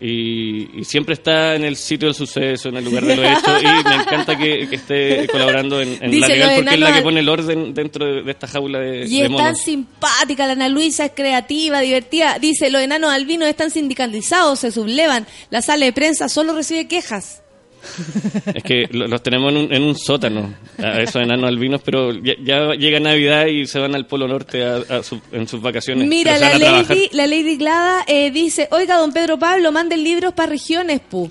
[0.00, 3.60] Y, y siempre está en el sitio del suceso, en el lugar de lo hecho,
[3.60, 7.20] y me encanta que, que esté colaborando en, la legal porque es la que pone
[7.20, 10.70] el orden dentro de, de esta jaula de, Y de es tan simpática, la Ana
[10.70, 12.38] Luisa es creativa, divertida.
[12.38, 15.26] Dice, los enanos albinos están sindicalizados, se sublevan.
[15.50, 17.42] La sala de prensa solo recibe quejas.
[18.54, 22.12] Es que lo- los tenemos en un, en un sótano, a esos enanos albinos, pero
[22.12, 25.60] ya, ya llega Navidad y se van al Polo Norte a- a su- en sus
[25.60, 26.06] vacaciones.
[26.08, 30.50] Mira, la lady, la lady Glada eh, dice, oiga, don Pedro Pablo, manden libros para
[30.50, 31.30] regiones, pu.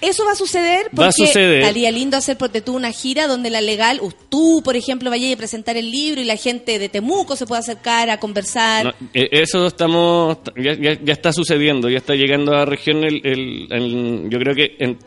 [0.00, 1.60] Eso va a suceder porque Va a suceder.
[1.60, 5.36] estaría lindo hacer porque tú una gira donde la legal, tú, por ejemplo, vayas a
[5.36, 8.86] presentar el libro y la gente de Temuco se pueda acercar a conversar.
[8.86, 13.20] No, eh, eso estamos ya, ya, ya está sucediendo, ya está llegando a región el,
[13.24, 14.98] el- el- yo creo que en-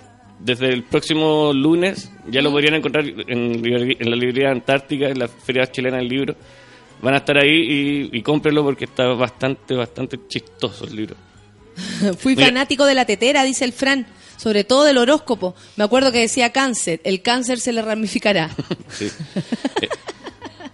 [0.46, 3.62] desde el próximo lunes ya lo podrían encontrar en,
[4.10, 6.36] la librería Antártica, en la Feria Chilena del Libro.
[7.02, 7.50] Van a estar ahí
[8.12, 11.16] y, y cómprenlo porque está bastante, bastante chistoso el libro.
[12.20, 12.48] Fui Mira.
[12.48, 14.06] fanático de la tetera, dice el Fran,
[14.38, 15.56] sobre todo del horóscopo.
[15.78, 18.50] Me acuerdo que decía cáncer, el cáncer se le ramificará.
[18.90, 19.10] Sí.
[19.82, 19.90] Eh,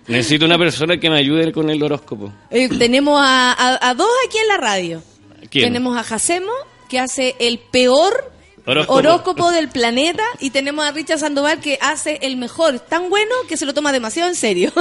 [0.08, 2.32] necesito una persona que me ayude con el horóscopo.
[2.50, 5.02] Eh, tenemos a, a- a dos aquí en la radio.
[5.50, 5.66] ¿Quién?
[5.66, 6.52] Tenemos a Jacemo,
[6.90, 8.32] que hace el peor
[8.66, 9.52] Horóscopo.
[9.52, 13.66] del planeta, y tenemos a Richard Sandoval, que hace el mejor, tan bueno que se
[13.66, 14.72] lo toma demasiado en serio.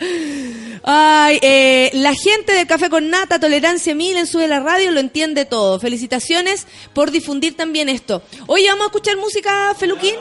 [0.82, 5.00] Ay, eh, la gente del Café con Nata, Tolerancia Mil en Sube la Radio, lo
[5.00, 5.78] entiende todo.
[5.80, 8.22] Felicitaciones por difundir también esto.
[8.46, 10.14] Oye, ¿vamos a escuchar música, Feluquín?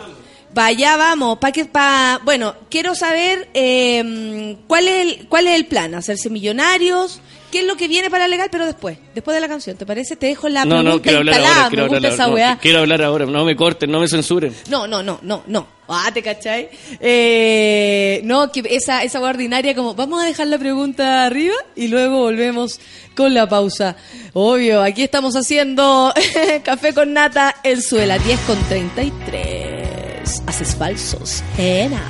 [0.54, 1.38] Vaya, vamos.
[1.40, 5.94] Pa que, pa, bueno, quiero saber eh, cuál, es el, cuál es el plan.
[5.96, 7.20] ¿Hacerse millonarios?
[7.52, 8.50] ¿Qué es lo que viene para legal?
[8.52, 10.16] Pero después, después de la canción, ¿te parece?
[10.18, 11.56] Te dejo la No, pregunta no, quiero hablar instalada.
[11.66, 11.70] ahora.
[11.70, 12.54] Quiero Me gusta hablar, esa weá.
[12.56, 13.26] no, quiero hablar ahora.
[13.26, 14.54] No me corten, no me censuren.
[14.70, 15.68] No, no, no, no, no.
[15.88, 16.68] Ah, ¿te cachai?
[17.00, 22.20] Eh, no, que esa, esa ordinaria como, vamos a dejar la pregunta arriba y luego
[22.24, 22.80] volvemos
[23.16, 23.96] con la pausa.
[24.34, 26.12] Obvio, aquí estamos haciendo
[26.64, 30.42] café con nata en suela, 10 con 33.
[30.48, 31.44] Haces falsos.
[31.58, 32.02] Era.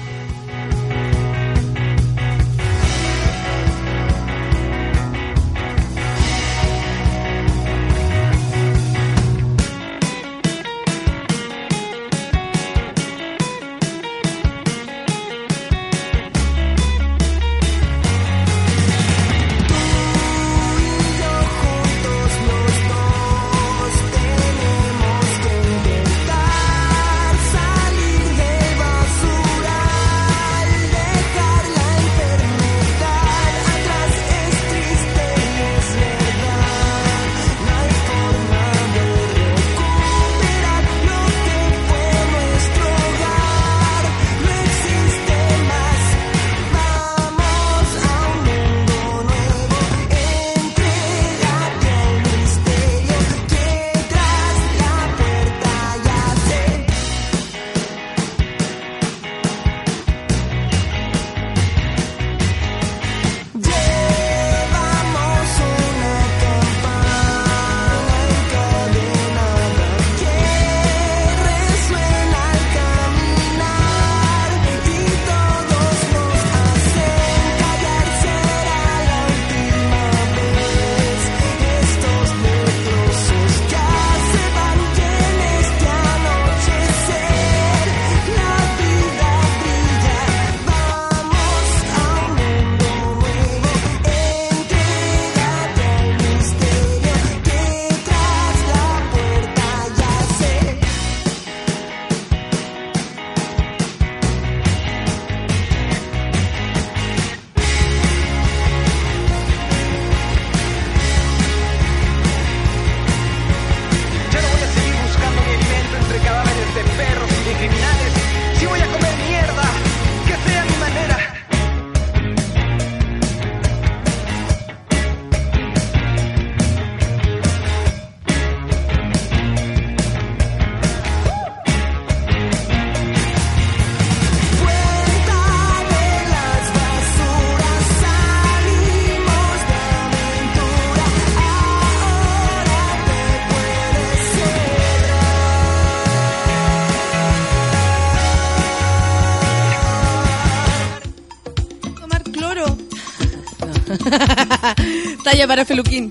[155.35, 156.07] Talla para Feluquín.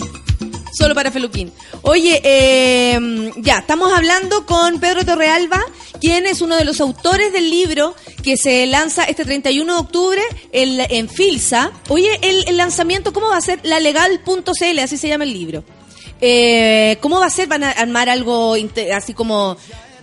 [0.79, 1.51] Solo para Feluquín.
[1.81, 5.65] Oye, eh, ya, estamos hablando con Pedro Torrealba,
[5.99, 10.21] quien es uno de los autores del libro que se lanza este 31 de octubre
[10.53, 11.73] en, en Filsa.
[11.89, 13.61] Oye, el, lanzamiento, ¿cómo va a ser?
[13.63, 15.65] Lalegal.cl, así se llama el libro.
[16.21, 17.49] Eh, ¿Cómo va a ser?
[17.49, 18.57] ¿Van a armar algo
[18.95, 19.57] así como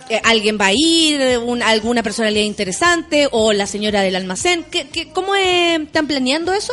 [0.08, 4.64] eh, alguien va a ir, un- alguna personalidad interesante o la señora del almacén?
[4.68, 6.72] ¿Qué, cómo están planeando eso?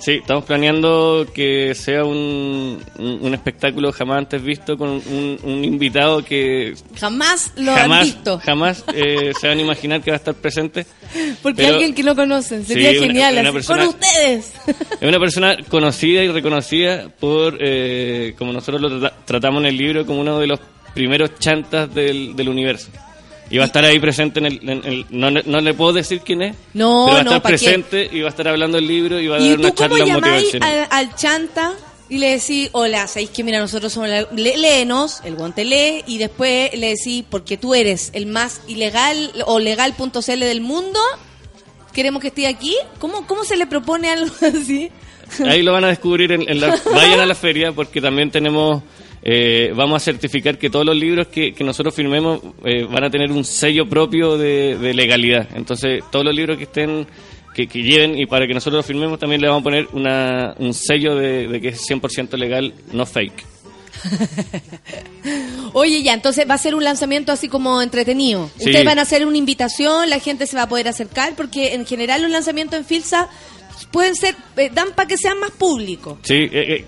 [0.00, 5.64] Sí, estamos planeando que sea un, un, un espectáculo jamás antes visto con un, un
[5.64, 8.38] invitado que Jamás lo han jamás, visto.
[8.38, 10.86] jamás eh, se van a imaginar que va a estar presente.
[11.42, 13.32] Porque Pero- alguien que no conocen, sería Sí, genial.
[13.34, 14.52] una así, persona- Con ustedes.
[15.00, 19.76] Es una persona conocida y reconocida por, eh, como nosotros lo trata- tratamos en el
[19.76, 20.60] libro, como uno de los
[20.94, 22.88] primeros chantas del, del universo.
[23.50, 24.60] Y va a estar ahí presente en el...
[24.68, 27.30] en el- no, le- no le puedo decir quién es, No, pero va a no,
[27.30, 27.54] estar ¿pa' qué?
[27.58, 30.04] presente y va a estar hablando del libro y va a ¿Y dar una charla
[30.06, 30.86] motivacional.
[30.90, 31.72] al, al chanta
[32.10, 34.22] y le decís, hola, sabéis que mira, nosotros somos la...
[34.32, 39.30] le- léenos, el guante lee, y después le decís, porque tú eres el más ilegal
[39.46, 40.98] o legal.cl del mundo,
[41.92, 42.76] queremos que esté aquí?
[42.98, 44.90] ¿Cómo, ¿Cómo se le propone algo así?
[45.46, 46.78] Ahí lo van a descubrir en, en la...
[46.94, 48.82] Vayan a la feria porque también tenemos...
[49.22, 53.10] eh, vamos a certificar que todos los libros que, que nosotros firmemos eh, van a
[53.10, 55.48] tener un sello propio de, de legalidad.
[55.54, 57.06] Entonces, todos los libros que estén...
[57.54, 60.54] Que, que lleven y para que nosotros los firmemos también le vamos a poner una,
[60.58, 63.44] un sello de, de que es 100% legal, no fake.
[65.72, 68.50] Oye, ya, entonces va a ser un lanzamiento así como entretenido.
[68.58, 68.66] Sí.
[68.66, 71.86] Ustedes van a hacer una invitación, la gente se va a poder acercar, porque en
[71.86, 73.28] general los lanzamientos en Filsa
[73.90, 76.18] pueden ser, eh, dan para que sean más públicos.
[76.22, 76.84] Sí, eh, eh,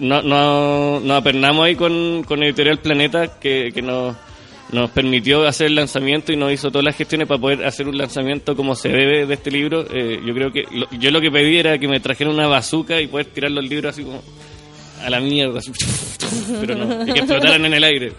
[0.00, 4.16] no, no, nos apernamos ahí con, con Editorial Planeta que, que nos,
[4.72, 7.96] nos permitió hacer el lanzamiento y nos hizo todas las gestiones para poder hacer un
[7.98, 9.84] lanzamiento como se debe de este libro.
[9.92, 13.00] Eh, yo creo que lo- yo lo que pedí era que me trajeran una bazuca
[13.00, 14.22] y poder tirar los libros así como
[15.04, 15.60] a la mierda,
[16.60, 18.12] pero no, y que explotaran en el aire.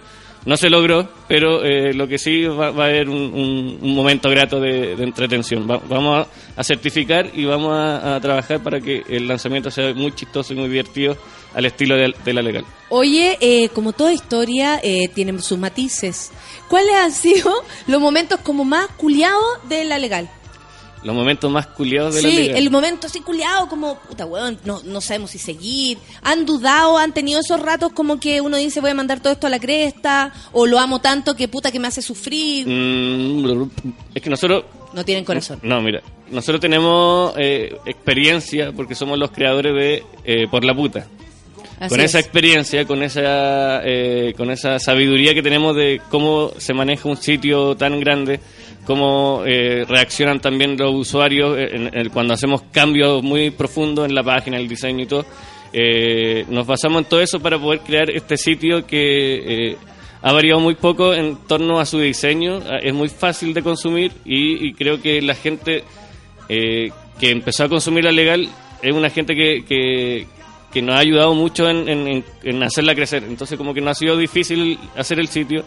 [0.43, 4.59] No se logró, pero eh, lo que sí va, a haber un, un- momento grato
[4.59, 5.69] de, de entretención.
[5.69, 6.25] Va- vamos
[6.57, 10.67] a, certificar y vamos a trabajar para que el lanzamiento sea muy chistoso y muy
[10.69, 11.15] divertido
[11.53, 12.65] al estilo de, de la legal.
[12.89, 16.31] Oye, eh, como toda historia, eh, tiene sus matices.
[16.67, 17.51] ¿Cuáles han sido
[17.87, 20.29] los momentos como más culiados de la legal?
[21.03, 22.57] Los momentos más culiados de la Sí, legal.
[22.57, 25.97] el momento así culiado, como, puta weón, no, no sabemos si seguir.
[26.21, 29.47] ¿Han dudado, han tenido esos ratos como que uno dice voy a mandar todo esto
[29.47, 30.31] a la cresta?
[30.51, 32.67] ¿O lo amo tanto que puta que me hace sufrir?
[32.67, 33.69] Mm,
[34.13, 35.59] es que nosotros No tienen corazón.
[35.63, 41.07] No, mira, nosotros tenemos eh, experiencia porque somos los creadores de eh, Por la Puta.
[41.81, 42.05] Así con es.
[42.11, 47.17] esa experiencia, con esa, eh, con esa sabiduría que tenemos de cómo se maneja un
[47.17, 48.39] sitio tan grande,
[48.85, 54.21] cómo eh, reaccionan también los usuarios en- en- cuando hacemos cambios muy profundos en la
[54.23, 55.25] página, el diseño y todo.
[55.73, 59.77] Eh, nos basamos en todo eso para poder crear este sitio que eh,
[60.21, 64.11] ha variado muy poco en torno a su diseño, eh, es muy fácil de consumir
[64.23, 65.83] y, y creo que la gente
[66.49, 68.47] eh, que empezó a consumir la legal
[68.83, 70.27] es una gente que, que,
[70.71, 73.23] que nos ha ayudado mucho en, en- en- hacerla crecer.
[73.23, 75.63] Entonces como que no ha sido difícil hacer el sitio.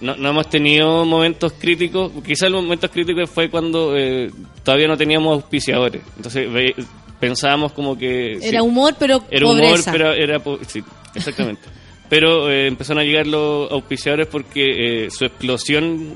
[0.00, 2.12] No, no hemos tenido momentos críticos.
[2.24, 4.30] Quizás los momentos críticos fue cuando eh,
[4.62, 6.02] todavía no teníamos auspiciadores.
[6.16, 6.74] Entonces ve-
[7.18, 8.34] pensábamos como que...
[8.34, 10.40] Era sí, humor, pero era humor, pero era...
[10.68, 10.82] Sí,
[11.14, 11.62] exactamente.
[12.08, 16.14] pero eh, empezaron a llegar los auspiciadores porque eh, su explosión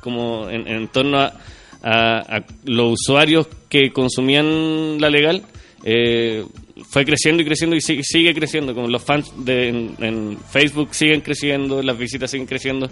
[0.00, 1.34] como en, en torno a,
[1.82, 5.42] a- a los usuarios que consumían la legal
[5.84, 6.44] eh,
[6.88, 11.20] fue creciendo y creciendo y sigue, sigue creciendo como los fans de, en, Facebook siguen
[11.20, 12.90] creciendo las visitas siguen creciendo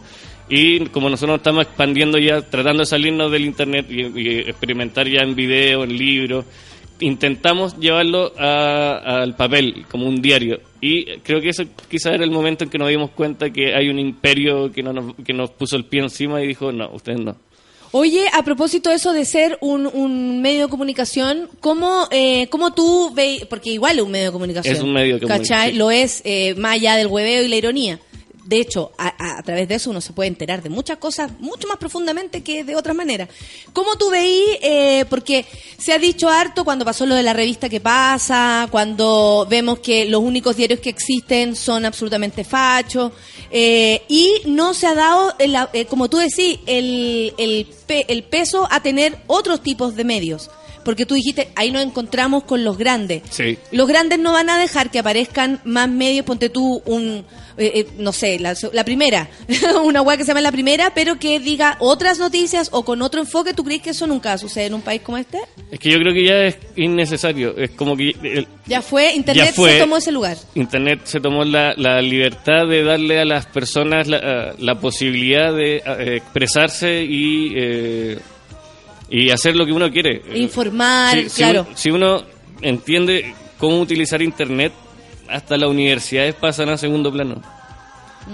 [0.49, 5.23] y como nosotros nos estamos expandiendo ya tratando de salirnos del internet y, experimentar ya
[5.23, 6.45] en video en libros
[7.01, 10.59] intentamos llevarlo al papel como un diario.
[10.81, 13.89] Y creo que eso quizás era el momento en que nos dimos cuenta que hay
[13.89, 17.21] un imperio que, no nos, que nos puso el pie encima y dijo no, ustedes
[17.21, 17.37] no
[17.93, 22.73] Oye, a propósito de eso de ser un, un medio de comunicación, ¿cómo, eh, cómo
[22.73, 23.45] tú veis?
[23.47, 24.75] Porque igual es un medio de comunicación.
[24.75, 25.75] Es un medio de comunicación, ¿Cachai?
[25.75, 27.99] Lo es eh, más allá del hueveo y la ironía.
[28.49, 31.31] De hecho, a, a- a través de eso uno se puede enterar de muchas cosas
[31.39, 33.29] mucho más profundamente que de otras maneras.
[33.75, 34.43] ¿Cómo tú veí?
[34.63, 35.45] Eh, porque
[35.77, 40.07] se ha dicho harto cuando pasó lo de la revista que pasa, cuando vemos que
[40.07, 43.13] los únicos diarios que existen son absolutamente fachos,
[43.51, 48.23] eh, y no se ha dado, el- eh, como tú decís, el, el, pe- el
[48.25, 50.51] peso a tener otros tipos de medios.
[50.85, 53.23] Porque tú dijiste, ahí nos encontramos con los grandes.
[53.29, 57.27] sí Los grandes no van a dejar que aparezcan más medios, ponte tú un,
[57.59, 59.29] eh, eh, no sé, la, la primera,
[59.85, 63.21] una web que se llama la primera, pero que diga otras noticias o con otro
[63.21, 65.39] enfoque, ¿tú crees que eso nunca sucede en un país como este?
[65.71, 69.47] es que yo creo que ya es innecesario es como que el- Ya fue, Internet
[69.49, 69.73] Ya fue.
[69.73, 70.37] se tomó ese lugar.
[70.55, 75.77] Internet se tomó la, la libertad de darle a las personas la, la posibilidad de
[75.77, 78.19] eh, expresarse y, eh,
[79.11, 80.23] y hacer lo que uno quiere.
[80.35, 81.67] Informar, si claro.
[81.69, 82.23] uno- Si, uno
[82.63, 84.73] entiende cómo utilizar Internet,
[85.29, 87.41] hasta las universidades pasan a segundo plano.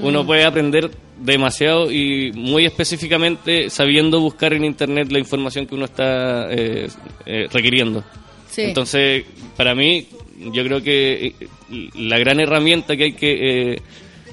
[0.00, 0.26] Uno Mm.
[0.26, 6.50] puede aprender demasiado y muy específicamente sabiendo buscar en internet la información que uno está
[6.50, 6.88] eh,
[7.26, 8.02] eh, requiriendo.
[8.50, 8.62] Sí.
[8.62, 9.24] Entonces,
[9.56, 10.06] para mí,
[10.52, 13.82] yo creo que eh, la gran herramienta que hay que eh,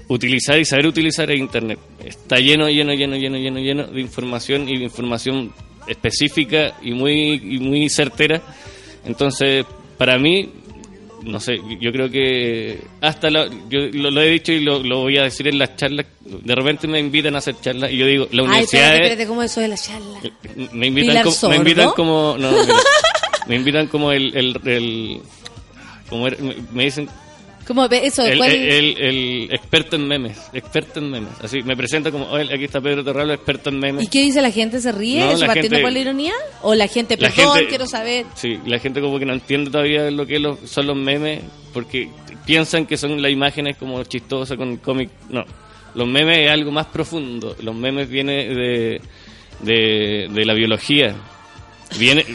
[0.07, 1.79] utilizar y saber utilizar es internet.
[2.03, 5.53] Está lleno, lleno, lleno, lleno, lleno, lleno de información y de información
[5.87, 8.41] específica y muy, y muy certera.
[9.05, 9.65] Entonces,
[9.97, 10.49] para mí,
[11.23, 15.01] no sé, yo creo que hasta la, yo lo, lo he dicho y lo, lo
[15.01, 16.05] voy a decir en las charlas.
[16.19, 19.11] De repente me invitan a hacer charlas y yo digo, la Ay, universidad espérate, es-
[19.11, 20.19] espérate, ¿cómo eso de la charla?
[20.73, 22.51] me invitan, ¿Pilar como, me invitan como no,
[23.47, 25.21] me invitan como el, el, el-
[26.09, 26.37] como era-
[26.73, 27.07] me dicen
[27.67, 28.23] ¿Cómo ve eso?
[28.25, 32.53] el, ¿Cuál- el- el experto en memes experto en memes así me presenta como "Oye,
[32.53, 34.81] aquí está Pedro Terrablo experto en memes ¿Y qué dice la gente?
[34.81, 35.19] ¿Se ríe?
[35.19, 36.33] No, ¿Eso la partiendo gente- por la ironía?
[36.63, 38.25] ¿O la gente, La perdón, gente- quiero saber?
[38.35, 41.41] Sí, la gente como que no entiende todavía lo que los- son los memes
[41.73, 42.09] porque
[42.45, 45.09] piensan que son las imágenes como chistosas con cómic.
[45.29, 45.45] No,
[45.95, 47.55] los memes es algo más profundo.
[47.61, 49.01] Los memes vienen de,
[49.61, 51.15] de, de la biología.
[51.99, 52.25] Viene,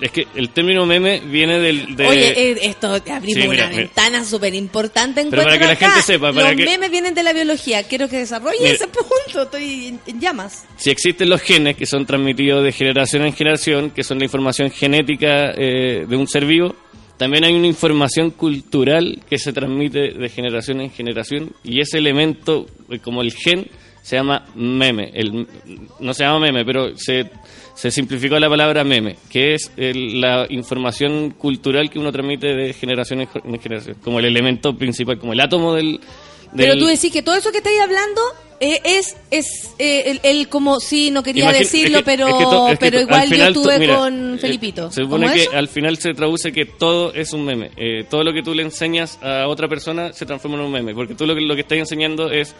[0.00, 1.96] es que el término meme viene del...
[1.96, 3.68] De, Oye, eh, esto abrimos Sí, una mira.
[3.70, 7.14] ventana súper importante en Pero para que la gente sepa, para Los que- memes vienen
[7.14, 7.82] de la biología.
[7.84, 8.72] Quiero que desarrolle Mira.
[8.72, 9.42] ese punto.
[9.42, 10.64] Estoy en, en llamas.
[10.76, 14.70] si existen los genes que son transmitidos de generación en generación, que son la información
[14.70, 16.74] genética eh, de un ser vivo,
[17.16, 22.66] también hay una información cultural que se transmite de generación en generación y ese elemento,
[22.90, 23.66] eh, como el gen,
[24.02, 25.10] se llama meme.
[25.14, 25.46] El,
[25.98, 27.30] no se llama meme, pero se,
[27.76, 32.72] se simplificó la palabra meme, que es el- la información cultural que uno transmite de
[32.72, 36.00] generación en, en generación, como el elemento principal, como el átomo del...
[36.56, 38.20] Pero tú decís que todo eso que estáis hablando
[38.60, 42.34] eh, es es eh, el, el como sí no quería decirlo es que- pero es
[42.34, 45.34] que to- es que pero igual yo estuve mira, con eh, Felipito se ¿Cómo supone
[45.34, 45.50] que eso?
[45.52, 47.72] al final se traduce que todo es un meme.
[47.76, 50.94] Eh, todo lo que tú le enseñas a otra persona se transforma en un meme.
[50.94, 52.54] Porque tú lo que, lo que estás enseñando es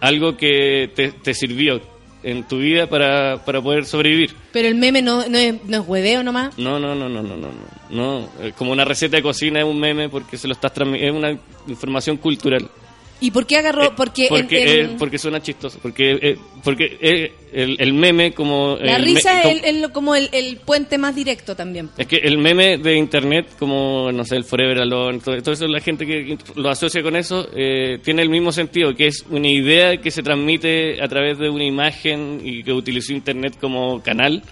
[0.00, 1.80] algo que te, te sirvió
[2.30, 4.34] en tu vida para, para poder sobrevivir.
[4.52, 7.36] pero el meme no, no, es, no es hueveo nomás No, no, no, no, no,
[7.36, 7.48] no.
[7.48, 7.78] no.
[7.90, 11.26] No, eh, como una receta de cocina es un meme porque se lo estás transmitiendo.
[11.26, 12.68] Es una información cultural.
[13.20, 13.94] ¿Y por qué agarró?
[13.96, 15.78] porque, en- Porque, en- eh, porque suena chistoso.
[15.82, 18.76] Porque, eh, porque eh, el, el meme como...
[18.80, 22.16] la risa me- es como- el- el- como el, puente más directo también Es que
[22.16, 26.06] el meme de internet, como, no sé, el Forever Alone, todo, todo eso, la gente
[26.06, 30.10] que lo asocia con eso, eh, tiene el mismo sentido, que es una idea que
[30.10, 34.42] se transmite a través de una imagen y que utilizó internet como canal,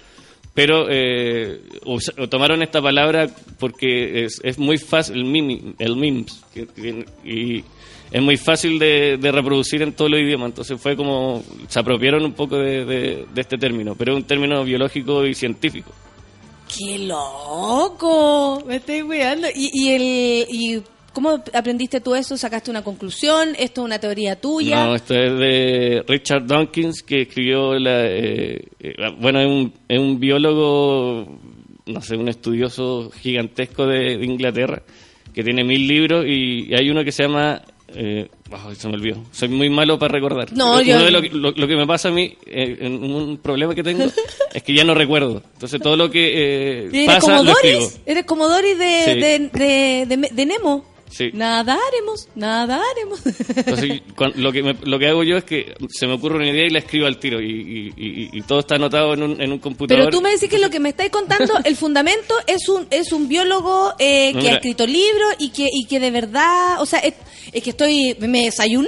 [0.53, 3.27] pero eh, o tomaron esta palabra
[3.59, 7.63] porque es, es muy fácil, el, mimi, el memes, que- que- y
[8.11, 12.23] es muy fácil de, de reproducir en todos los idiomas, entonces fue como, se apropiaron
[12.23, 15.91] un poco de, de- de este término, pero es un término biológico y científico.
[16.77, 18.63] ¡Qué loco!
[18.67, 19.47] Me estoy weando.
[19.55, 20.81] ¿Y, y, el, ¿Y
[21.13, 22.37] cómo aprendiste tú eso?
[22.37, 23.49] ¿Sacaste una conclusión?
[23.57, 24.85] ¿Esto es una teoría tuya?
[24.85, 28.05] No, esto es de Richard Dawkins, que escribió la...
[28.05, 31.39] eh, eh, bueno, es un, es un biólogo,
[31.85, 34.83] no sé, un estudioso gigantesco de, de Inglaterra,
[35.33, 37.61] que tiene mil libros y, y hay uno que se llama...
[37.89, 38.27] Eh,
[38.77, 39.23] se me olvidó.
[39.31, 40.51] Soy muy malo para recordar.
[40.53, 43.03] No, Uno yo- de lo, que- lo- lo que me pasa a mí, eh, en
[43.03, 44.03] un problema que tengo,
[44.53, 45.41] es que ya no recuerdo.
[45.53, 46.33] Entonces todo lo que
[46.85, 47.53] eh, ¿Eres pasa como lo.
[47.53, 47.99] Doris?
[48.05, 49.19] ¿Eres como Doris de, Sí.
[49.19, 49.39] de,
[50.05, 50.85] de, de- de Nemo?
[51.09, 51.29] Sí.
[51.33, 53.21] Nadaremos, nadaremos.
[53.25, 54.01] Entonces,
[54.35, 56.69] lo, que me- lo que hago yo es que se me ocurre una idea y
[56.69, 57.41] la escribo al tiro.
[57.41, 60.05] Y, y- y- y todo está anotado en un, en un computador.
[60.05, 63.11] Pero tú me decís que lo que me estáis contando, el fundamento es un es
[63.11, 66.99] un biólogo eh, que ha escrito libros y que y que de verdad, o sea,
[66.99, 67.13] es,
[67.51, 68.87] es que estoy me desayuné,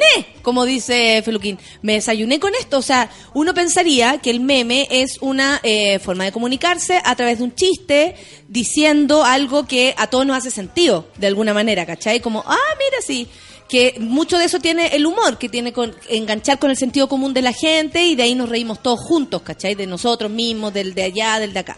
[0.50, 5.20] como dice Feluquín, me desayuné con esto, o sea, uno pensaría que el meme es
[5.22, 8.16] una eh, forma de comunicarse a través de un chiste
[8.48, 12.20] diciendo algo que a todos nos hace sentido de alguna manera, ¿cachai?
[12.20, 13.28] Como, ah, mira, sí
[13.68, 17.36] que mucho de eso tiene el humor, que tiene con enganchar con el sentido común
[17.36, 19.76] de la gente y de ahí nos reímos todos juntos, ¿cachai?
[19.76, 21.78] De nosotros mismos, del de allá, del de acá.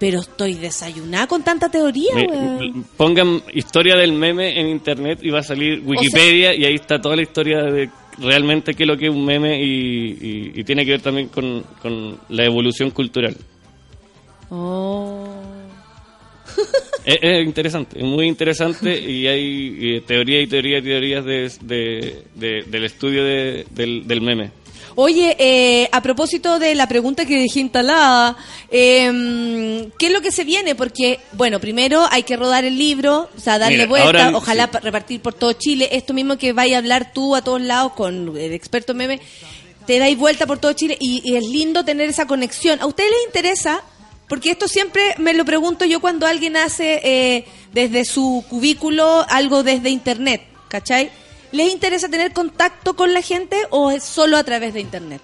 [0.00, 2.84] Pero estoy desayunada con tanta teoría, weón.
[2.96, 7.14] pongan historia del meme en internet y va a salir Wikipedia y ahí está toda
[7.16, 9.68] la historia de realmente qué es lo que es un meme y,
[10.20, 13.36] y- y tiene que ver también con, con la evolución cultural.
[14.50, 15.28] Oh.
[17.04, 21.50] Es, es interesante, es muy interesante y hay eh, teoría y teoría y teorías de,
[21.62, 24.50] de- de- del estudio de- del, del meme.
[24.94, 28.36] Oye, eh, a propósito de la pregunta que dejé instalada,
[28.70, 30.74] eh, ¿qué es lo que se viene?
[30.74, 34.70] Porque, bueno, primero hay que rodar el libro, o sea, darle Mira, vuelta, ahora, ojalá
[34.72, 34.78] sí.
[34.82, 35.88] repartir por todo Chile.
[35.92, 39.20] Esto mismo que vaya a hablar tú a todos lados con el experto meme,
[39.86, 42.80] te dais vuelta por todo Chile y, y es lindo tener esa conexión.
[42.80, 43.82] ¿A ustedes les interesa?
[44.28, 49.62] Porque esto siempre me lo pregunto yo cuando alguien hace eh, desde su cubículo algo
[49.62, 50.42] desde internet.
[50.70, 51.10] ¿cachai?
[51.52, 55.20] ¿Les interesa tener contacto con la gente o es solo a través de internet?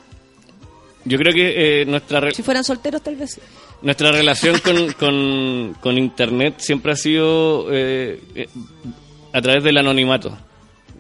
[1.05, 3.40] Yo creo que eh, nuestra, Si fueran solteros, tal vez
[3.82, 8.48] nuestra relación con, con, con Internet siempre ha sido eh, eh,
[9.32, 10.36] a través del anonimato.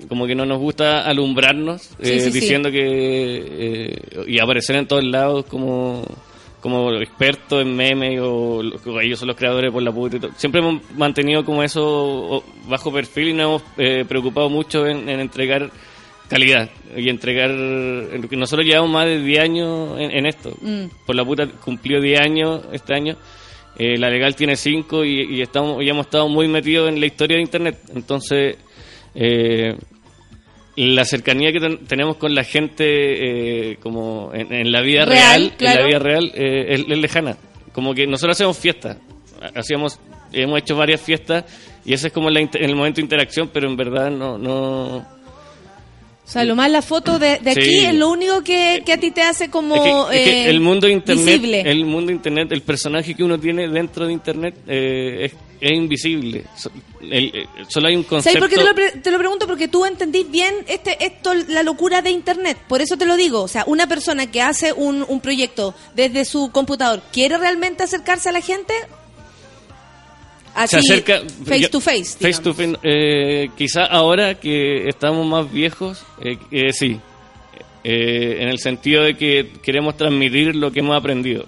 [0.08, 2.30] Como que no nos gusta alumbrarnos Sí, eh, sí.
[2.30, 2.84] diciendo que.
[2.84, 6.04] eh, y aparecer en todos lados como,
[6.66, 10.32] como expertos en memes o, o ellos son los creadores por la puta y todo.
[10.36, 15.20] Siempre hemos mantenido como eso bajo perfil y nos hemos eh, preocupado mucho en, en
[15.20, 15.70] entregar
[16.28, 17.50] calidad y entregar.
[17.50, 20.86] en- Nosotros llevamos más de 10 años en, en esto Mm.
[21.06, 23.16] por la puta cumplió 10 años este año.
[23.78, 27.06] Eh, la legal tiene 5 y, y estamos y hemos estado muy metidos en la
[27.06, 27.78] historia de Internet.
[27.94, 28.56] Entonces,
[29.14, 29.76] eh,
[30.76, 32.84] la cercanía que ten- tenemos con la gente
[33.72, 36.98] eh, como en, en la vida Real, real, en la vida real eh, es, es
[36.98, 37.36] lejana.
[37.72, 38.98] Como que nosotros hacemos fiestas.
[39.40, 39.98] Ha- Hacíamos,
[40.32, 41.44] hemos hecho varias fiestas
[41.84, 44.36] y ese es como la el momento de interacción, pero en verdad no...
[44.38, 45.15] no
[46.26, 47.84] O sea, lo más la foto de, de aquí Sí.
[47.84, 50.50] es lo único que, que a ti te hace como Es que, es que eh,
[50.50, 51.60] el mundo internet, visible.
[51.60, 56.44] el mundo internet, el personaje que uno tiene dentro de internet eh, es, es invisible.
[56.56, 58.40] So- el- eh, solo hay un ¿Sabes concepto.
[58.40, 59.46] por qué te lo, pre- te lo pregunto?
[59.46, 62.58] Porque tú entendís bien este, esto, la locura de Internet.
[62.66, 63.42] Por eso te lo digo.
[63.42, 68.30] O sea, una persona que hace un, un proyecto desde su computador, ¿quiere realmente acercarse
[68.30, 68.74] a la gente?
[70.66, 72.16] Se Así, acerca face yo- to face.
[72.18, 76.98] face to face, eh, quizá ahora que estamos más viejos, eh, eh, sí.
[77.84, 81.44] Eh, en el sentido de que queremos transmitir lo que hemos aprendido.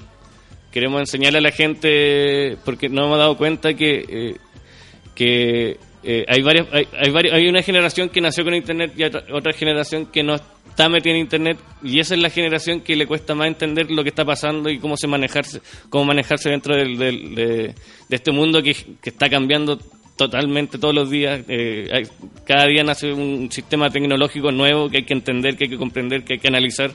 [0.71, 4.37] Queremos enseñarle a la gente, porque nos hemos dado cuenta que,
[5.15, 5.77] que
[6.29, 9.53] hay, varias, hay, hay, varias- hay una generación que nació con Internet y otra, otra
[9.53, 10.47] generación que no está
[10.89, 14.11] metida en Internet y esa es la generación que le cuesta más entender lo que
[14.11, 17.75] está pasando y cómo se manejarse cómo manejarse dentro del, del- de,
[18.11, 19.79] este mundo que, está cambiando
[20.17, 21.41] totalmente todos los días.
[21.49, 22.07] Eh,
[22.45, 26.25] cada día nace un sistema tecnológico nuevo que hay que entender, que hay que comprender,
[26.25, 26.91] que hay que analizar.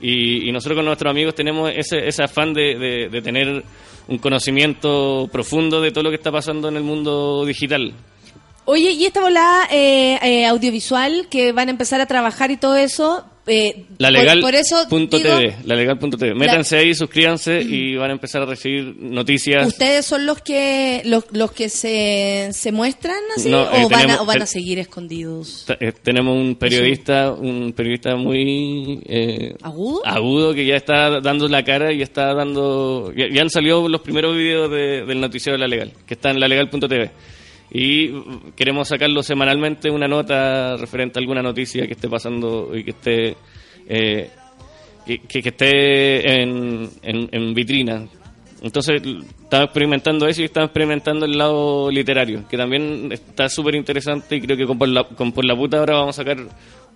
[0.00, 3.62] Y, y nosotros con nuestros amigos tenemos ese, ese afán de, de- de tener
[4.08, 7.92] un conocimiento profundo de todo lo que está pasando en el mundo digital.
[8.66, 12.76] Oye, y esta volada eh, eh, audiovisual que van a empezar a trabajar y todo
[12.76, 13.24] eso.
[13.46, 16.34] Eh, La legal por, eso punto digo, TV, la legal.tv.
[16.34, 19.66] Métanse ahí, suscríbanse y van a empezar a recibir noticias.
[19.66, 24.00] ¿Ustedes son los que los, los que se, se muestran así No, eh, o, van
[24.00, 25.66] a, tenemos- o van a seguir escondidos?
[25.78, 30.00] Eh, tenemos un periodista, un periodista muy eh, ¿Agudo?
[30.06, 33.12] agudo que ya está dando la cara y está dando.
[33.14, 36.30] Ya, ya han salido los primeros videos de- del noticiero de la legal, que está
[36.30, 37.10] en lalegal.tv.
[37.76, 38.12] Y
[38.54, 43.36] queremos sacarlo semanalmente una nota referente a alguna noticia que esté pasando y que esté
[43.88, 44.30] eh,
[45.04, 48.06] que, que- esté en, en, vitrina.
[48.62, 49.02] Entonces,
[49.42, 54.40] estaba experimentando eso y estaba experimentando el lado literario, que también está súper interesante y
[54.40, 56.38] creo que con por, la, con Por la Puta ahora vamos a sacar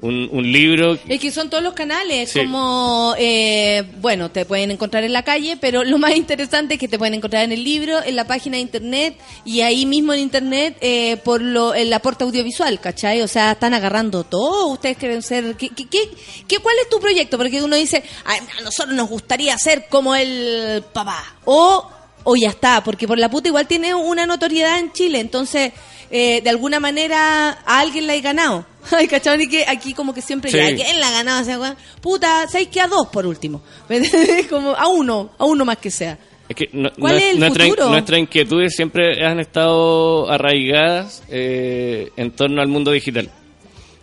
[0.00, 0.96] un, un libro.
[1.08, 2.38] Es que son todos los canales, Sí.
[2.40, 6.86] como, eh, bueno, te pueden encontrar en la calle, pero lo más interesante es que
[6.86, 10.20] te pueden encontrar en el libro, en la página de internet y ahí mismo en
[10.20, 13.22] internet eh, por lo, el aporte audiovisual, ¿cachai?
[13.22, 15.56] O sea, están agarrando todo, ustedes quieren ser...
[15.56, 17.36] ¿qué, qué, qué- cuál es tu proyecto?
[17.36, 21.90] Porque uno dice, "Ay, a nosotros nos gustaría ser como el papá, o,
[22.22, 25.72] o ya está, porque por la puta igual tiene una notoriedad en Chile, entonces...
[26.10, 28.64] eh, de alguna manera a alguien la he ganado.
[28.96, 29.42] Ay, ¿cachai?
[29.42, 30.56] Y que aquí como que siempre Sí.
[30.56, 31.42] ya, ¿quién la ha ganado?
[31.42, 33.62] O sea, weón, puta, ¿sabes que a dos por último?
[34.50, 36.18] como a uno, a uno más que sea.
[36.48, 37.88] Es que no- ¿Cuál no- es el nuestra, futuro?
[37.90, 43.30] nuestras inquietudes siempre han estado arraigadas eh, en torno al mundo digital.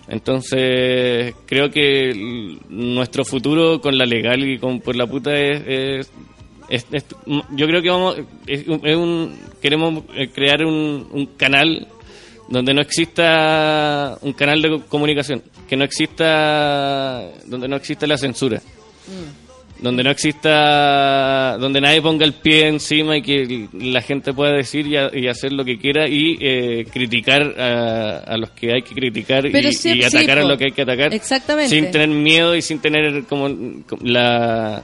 [0.07, 6.11] Entonces, creo que nuestro futuro con la legal y con por la puta es, es-
[6.69, 7.05] es- es-
[7.51, 11.87] yo creo que vamos es un- es un- queremos eh, crear un, un canal
[12.47, 18.61] donde no exista un canal de comunicación, que no exista donde no exista la censura
[19.77, 24.87] donde no exista, donde nadie ponga el pie encima y que la gente pueda decir
[24.87, 28.81] y, a- y hacer lo que quiera y eh, criticar a, a los que hay
[28.83, 31.69] que criticar y, sí- y sí, atacar a lo que hay que atacar Exactamente.
[31.75, 33.49] sin tener miedo y sin tener como,
[33.85, 34.81] como la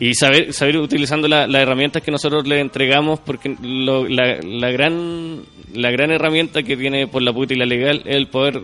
[0.00, 4.70] y saber saber utilizando la- las herramientas que nosotros le entregamos porque lo- la, la
[4.70, 5.40] gran
[5.74, 8.60] la gran herramienta que tiene por la puta y la legal es el poder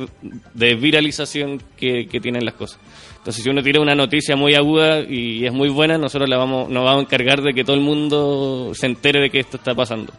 [0.54, 2.80] de viralización que, que tienen las cosas.
[3.18, 6.68] Entonces si uno tira una noticia muy aguda y es muy buena nosotros la vamos
[6.68, 9.74] nos vamos a encargar de que todo el mundo se entere de que esto está
[9.74, 10.12] pasando.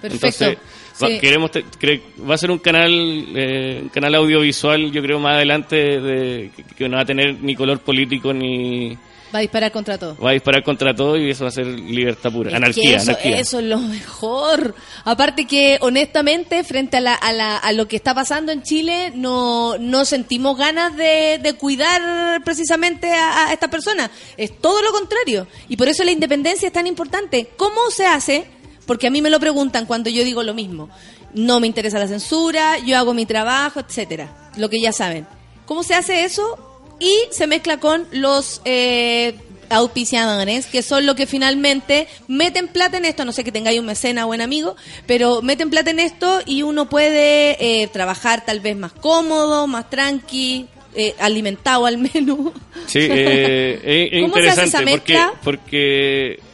[0.00, 0.26] Perfecto.
[0.26, 0.58] entonces
[1.00, 2.90] va, queremos te- cre- va a ser un canal
[3.36, 7.36] eh, un canal audiovisual yo creo más adelante de, que, que no va a tener
[7.40, 8.96] ni color político ni
[9.34, 10.16] Va a disparar contra todo.
[10.16, 12.50] va a disparar contra todo y eso va a ser libertad pura.
[12.50, 13.38] Es anarquía, eso, anarquía.
[13.38, 14.74] eso es lo mejor.
[15.04, 19.12] Aparte que, honestamente, frente a, la, a, la- a lo que está pasando en Chile,
[19.14, 24.10] no, no sentimos ganas de, de cuidar precisamente a, a estas personas.
[24.36, 25.46] Es todo lo contrario.
[25.68, 27.48] Y por eso la independencia es tan importante.
[27.56, 28.44] ¿Cómo se hace?
[28.86, 30.90] Porque a mí me lo preguntan cuando yo digo lo mismo.
[31.34, 34.50] No me interesa la censura, yo hago mi trabajo, etcétera.
[34.56, 35.26] Lo que ya saben.
[35.64, 36.71] ¿Cómo se hace eso?
[37.02, 39.34] Y se mezcla con los eh,
[39.70, 43.24] auspiciadores, que son lo que finalmente meten plata en esto.
[43.24, 44.76] No sé que tengáis un mecena o buen amigo,
[45.06, 49.90] pero meten plata en esto y uno puede eh, trabajar tal vez más cómodo, más
[49.90, 52.52] tranqui, eh, alimentado al menos.
[52.86, 56.52] Sí, eh, es, es ¿Cómo se hace interesante esa porque, porque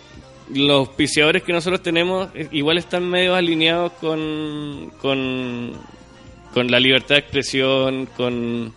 [0.55, 5.73] los auspiciadores que nosotros tenemos eh, igual están medio alineados con, con,
[6.55, 8.75] con la libertad de expresión, con,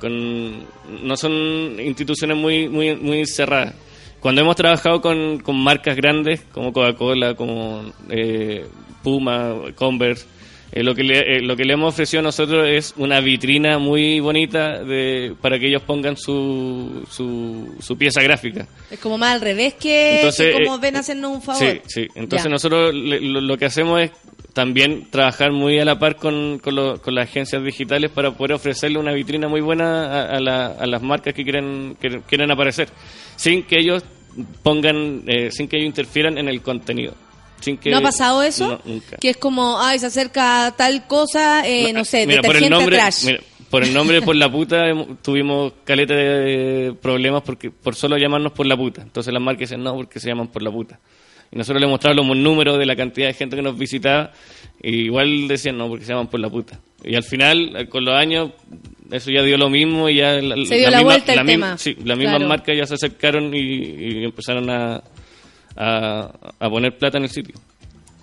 [0.00, 0.58] con
[1.06, 3.74] no son instituciones muy, muy, muy cerradas.
[4.20, 8.66] Cuando hemos trabajado con, con marcas grandes como Coca-Cola, como eh,
[9.02, 10.26] Puma, Converse,
[10.72, 13.78] eh, lo, que le, eh, lo que le hemos ofrecido a nosotros es una vitrina
[13.78, 18.68] muy bonita de, para que ellos pongan su, su, su pieza gráfica.
[18.90, 21.60] Es como más al revés que, Entonces, que como eh, ven hacernos un favor.
[21.62, 22.06] Sí, sí.
[22.14, 22.50] Entonces Ya.
[22.50, 24.12] nosotros le- lo, lo que hacemos es
[24.52, 28.52] también trabajar muy a la par con, con, lo- con las agencias digitales para poder
[28.54, 32.50] ofrecerle una vitrina muy buena a, a la- a las marcas que quieren, que quieren
[32.50, 32.88] aparecer,
[33.36, 34.02] sin que ellos
[34.62, 37.14] pongan, eh, sin que ellos interfieran en el contenido.
[37.60, 38.68] Sin que, ¿No ha pasado eso?
[38.68, 39.16] No, nunca.
[39.18, 42.70] Que es como, ay, se acerca tal cosa, eh, no sé, Mira, por el detergente
[42.78, 43.24] nombre, trash.
[43.26, 44.82] mira, por el nombre por la puta
[45.22, 49.02] tuvimos caleta de problemas porque por solo llamarnos por la puta.
[49.02, 50.98] Entonces las marcas dicen no porque se llaman por la puta.
[51.52, 54.30] Y nosotros le mostrábamos números de la cantidad de gente que nos visitaba
[54.82, 56.78] y igual decían no porque se llaman por la puta.
[57.04, 58.50] Y al final eh, con los años
[59.10, 61.76] eso ya dio lo mismo y ya la, Se dio la vuelta el la misma-
[61.78, 62.48] sí, las mismas Claro.
[62.48, 65.02] marcas ya se acercaron y, y empezaron a,
[65.76, 67.56] a, a poner plata en el sitio.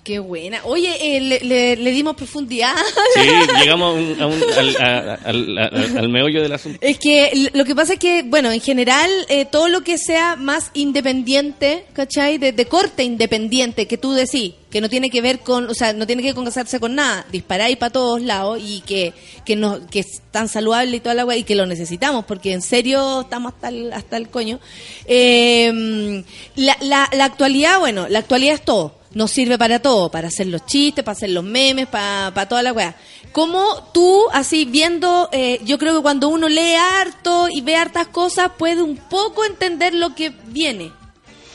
[0.07, 0.61] Qué buena.
[0.63, 2.71] Oye, eh, le, le- le dimos profundidad.
[3.13, 3.27] Sí,
[3.59, 6.77] llegamos a un- a un- al, a- al- al- al meollo del asunto.
[6.81, 10.37] Es que lo que pasa es que, bueno, en general, eh, todo lo que sea
[10.37, 12.37] más independiente, ¿cachai?
[12.37, 15.91] De, de corte independiente, que tú decís, que no tiene que ver con, o sea,
[15.91, 19.13] no tiene que casarse con nada, disparáis para todos lados y que,
[19.45, 22.53] que, no, que es tan saludable y toda la agua y que lo necesitamos, porque
[22.53, 24.59] en serio estamos hasta el, hasta el coño.
[25.05, 26.23] Eh,
[26.55, 28.95] la, la, la actualidad, bueno, la actualidad es todo.
[29.13, 32.61] Nos sirve para todo, para hacer los chistes, para hacer los memes, para, para toda
[32.61, 32.95] la weá.
[33.31, 38.07] ¿Cómo tú, así viendo, eh, yo creo que cuando uno lee harto y ve hartas
[38.07, 40.91] cosas, puede un poco entender lo que viene?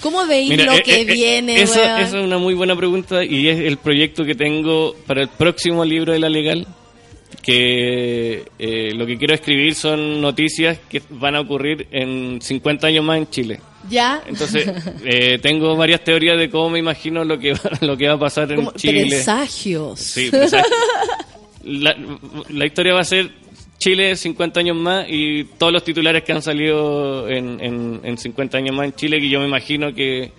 [0.03, 1.63] ¿Cómo veis Mira, lo eh, que eh, eh, viene, weón?
[1.65, 5.85] eso es una muy buena pregunta y es el proyecto que tengo para el próximo
[5.85, 6.67] libro de la legal.
[7.41, 13.05] Que eh, lo que quiero escribir son noticias que van a ocurrir en 50 años
[13.05, 13.61] más en Chile.
[13.89, 14.23] ¿Ya?
[14.27, 14.71] Entonces,
[15.05, 18.19] eh, tengo varias teorías de cómo me imagino lo que va, lo que va a
[18.19, 19.07] pasar en Chile.
[19.09, 20.01] presagios.
[20.01, 20.71] Sí, presagios.
[21.65, 21.97] la,
[22.49, 23.31] la historia va a ser
[23.83, 28.57] Chile 50 años más y todos los titulares que han salido en, en, en 50
[28.59, 30.31] años más en Chile, que yo me imagino que,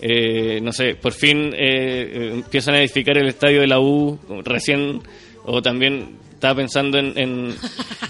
[0.00, 4.18] eh, no sé, por fin eh, eh, empiezan a edificar el estadio de la U
[4.42, 5.02] recién,
[5.44, 7.54] o también estaba pensando en, en,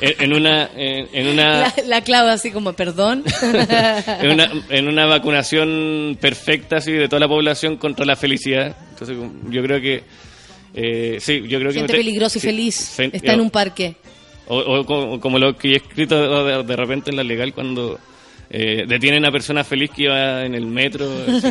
[0.00, 0.68] en- una...
[0.76, 3.24] En, en una La, la clave así como, perdón.
[3.42, 8.76] en una, en una vacunación perfecta así de toda la población contra la felicidad.
[8.90, 9.16] Entonces
[9.48, 10.02] yo creo que
[10.74, 12.98] eh, sí, yo creo que Gente me te- peligrosa y sí, feliz.
[13.00, 13.96] Está en un parque.
[14.48, 17.98] o, o como, como lo que he escrito de, de repente en la legal cuando
[18.50, 21.48] eh, detienen a persona feliz que iba en el metro así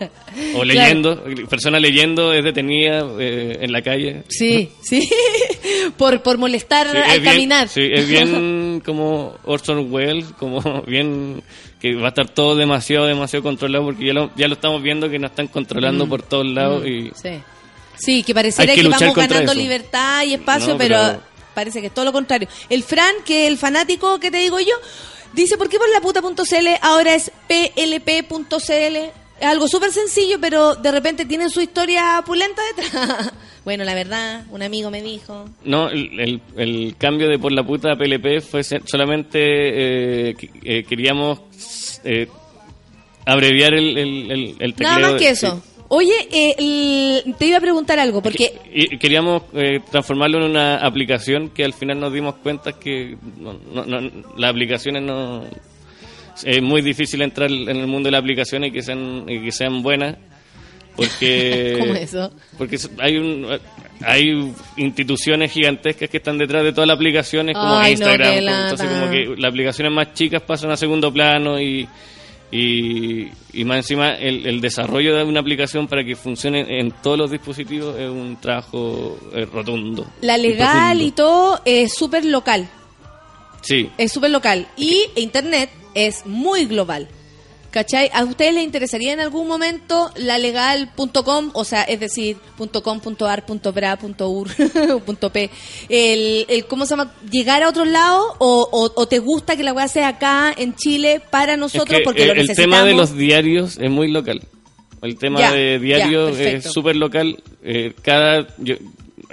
[0.54, 4.22] o leyendo, persona leyendo es detenida eh, en la calle.
[4.28, 5.08] Sí, sí.
[5.96, 7.68] por, por molestar Sí, al es bien- caminar.
[7.68, 11.42] sí, es bien como Orson Welles, como bien
[11.80, 15.08] que va a estar todo demasiado, demasiado controlado porque ya lo, ya lo estamos viendo
[15.08, 17.30] que nos están controlando Mm, por todos lados mm, y Sí.
[17.96, 19.60] Sí, que pareciera que que, vamos ganando eso.
[19.60, 21.20] libertad y espacio, No, pero, pero-
[21.54, 22.48] parece que es todo lo contrario.
[22.70, 24.72] El Fran, que el fanático que te digo yo,
[25.32, 28.96] dice, ¿por qué por la puta.cl ahora es plp.cl?
[29.40, 33.32] Es algo súper sencillo, pero de repente tienen su historia pulenta detrás.
[33.64, 35.48] bueno, la verdad, un amigo me dijo.
[35.64, 39.38] No, el, el- el cambio de por la puta a PLP fue solamente
[40.30, 41.40] eh, eh, queríamos
[42.04, 42.28] eh,
[43.24, 45.62] abreviar el, el, el, Nada más que eso.
[45.92, 46.54] Oye, eh,
[47.26, 51.64] el- te iba a preguntar algo, porque Y queríamos eh, transformarlo en una aplicación que
[51.64, 55.44] al final nos dimos cuenta que no, no- no- las aplicaciones no...
[56.44, 59.52] Es muy difícil entrar en el mundo de las aplicaciones y que sean, y que
[59.52, 60.16] sean buenas.
[60.96, 62.30] Porque, ¿Cómo eso?
[62.56, 63.46] Porque hay un,
[64.02, 68.32] hay instituciones gigantescas que están detrás de todas las aplicaciones como Ay, Instagram.
[68.38, 71.86] entonces como que las aplicaciones más chicas pasan a segundo plano y,
[72.52, 77.16] Y, y más encima, el, el desarrollo de una aplicación para que funcione en todos
[77.16, 80.06] los dispositivos es un trabajo eh, rotundo.
[80.20, 81.04] La y legal profundo.
[81.04, 82.68] y todo es súper local.
[83.62, 84.66] Sí, Es súper local.
[84.76, 87.08] Y Internet es muy global.
[87.70, 88.10] ¿Cachai?
[88.12, 91.50] ¿A ustedes les interesaría en algún momento la legal.com?
[91.52, 92.36] O sea, es decir,
[92.82, 94.48] .com, .ar, .bra, .ur,
[95.32, 95.50] .p.
[95.88, 97.14] El, el, ¿Cómo se llama?
[97.30, 98.24] ¿Llegar a otros lados?
[98.38, 101.98] O, o, o te gusta que la weá sea acá en Chile para Es nosotros?
[101.98, 102.76] que porque el, lo el necesitamos.
[102.76, 104.42] tema de los diarios es muy local.
[105.02, 106.68] El tema Ya, de ya, diario perfecto.
[106.68, 107.42] es súper local.
[107.62, 108.76] Eh, cada, yo-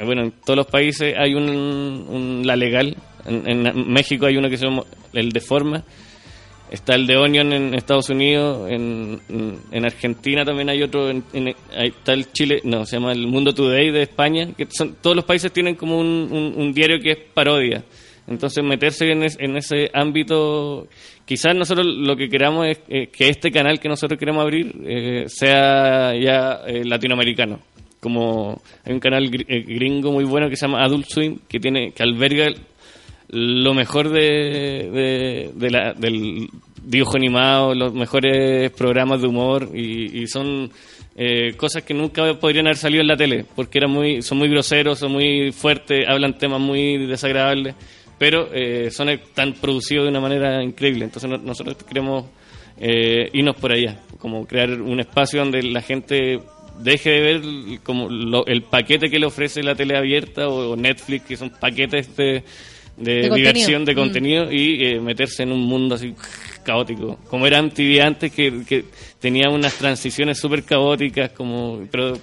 [0.05, 2.95] bueno, en todos los países hay un, un- la legal.
[3.25, 4.83] En, en México hay uno que se llama
[5.13, 5.83] el de forma.
[6.69, 8.69] Está el de Onion en Estados Unidos.
[8.69, 11.09] En, en- en Argentina también hay otro.
[11.09, 14.49] En, en- ahí está el Chile, no, se llama el Mundo Today de España.
[14.57, 17.83] Que son, todos los países tienen como un, un- diario que es parodia.
[18.27, 20.87] Entonces meterse en, es- en ese ámbito,
[21.25, 22.79] quizás nosotros lo que queramos es
[23.09, 27.59] que este canal que nosotros queremos abrir eh, sea ya eh, latinoamericano.
[28.01, 31.91] Como hay un canal eh, gringo muy bueno que se llama Adult Swim, que tiene
[31.93, 32.47] que alberga
[33.29, 36.47] lo mejor de, de- la- del
[36.83, 40.71] dibujo animado, los mejores programas de humor y, y son
[41.17, 44.47] eh, cosas que nunca podrían haber salido en la tele porque eran muy, son muy
[44.49, 47.75] groseros, son muy fuertes, hablan temas muy desagradables,
[48.17, 51.03] pero eh, son tan producidos de una manera increíble.
[51.05, 52.25] Entonces no- nosotros queremos
[52.79, 56.39] eh, irnos por allá, como crear un espacio donde la gente
[56.79, 57.41] deje de ver
[57.83, 61.49] como lo- el paquete que le ofrece la tele abierta o, o Netflix, que son
[61.49, 62.43] paquetes de,
[62.97, 63.35] de, De contenido.
[63.53, 63.95] diversión, de Mm.
[63.95, 66.13] contenido, y eh, meterse en un mundo así
[66.63, 67.17] caótico.
[67.29, 68.85] Como era MTV antes, que, que
[69.19, 72.17] tenía unas transiciones súper caóticas, como pero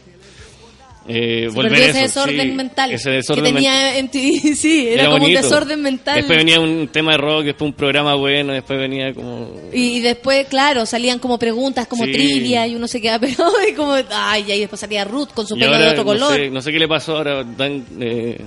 [1.06, 5.18] eh, volver ese eso, desorden sí, mental ese desorden que tenía MTV, sí, era, como
[5.18, 5.38] bonito.
[5.38, 6.16] un desorden mental.
[6.16, 9.50] Después venía un tema de rock, después un programa bueno, después venía como...
[9.70, 12.12] Y, y después, claro, salían como preguntas, como Sí.
[12.12, 13.20] trivia, y uno se queda
[13.70, 16.34] y como, ay, y después salía Ruth con su pelo de otro no color.
[16.36, 18.40] sé, no sé qué le pasó ahora, dan eh,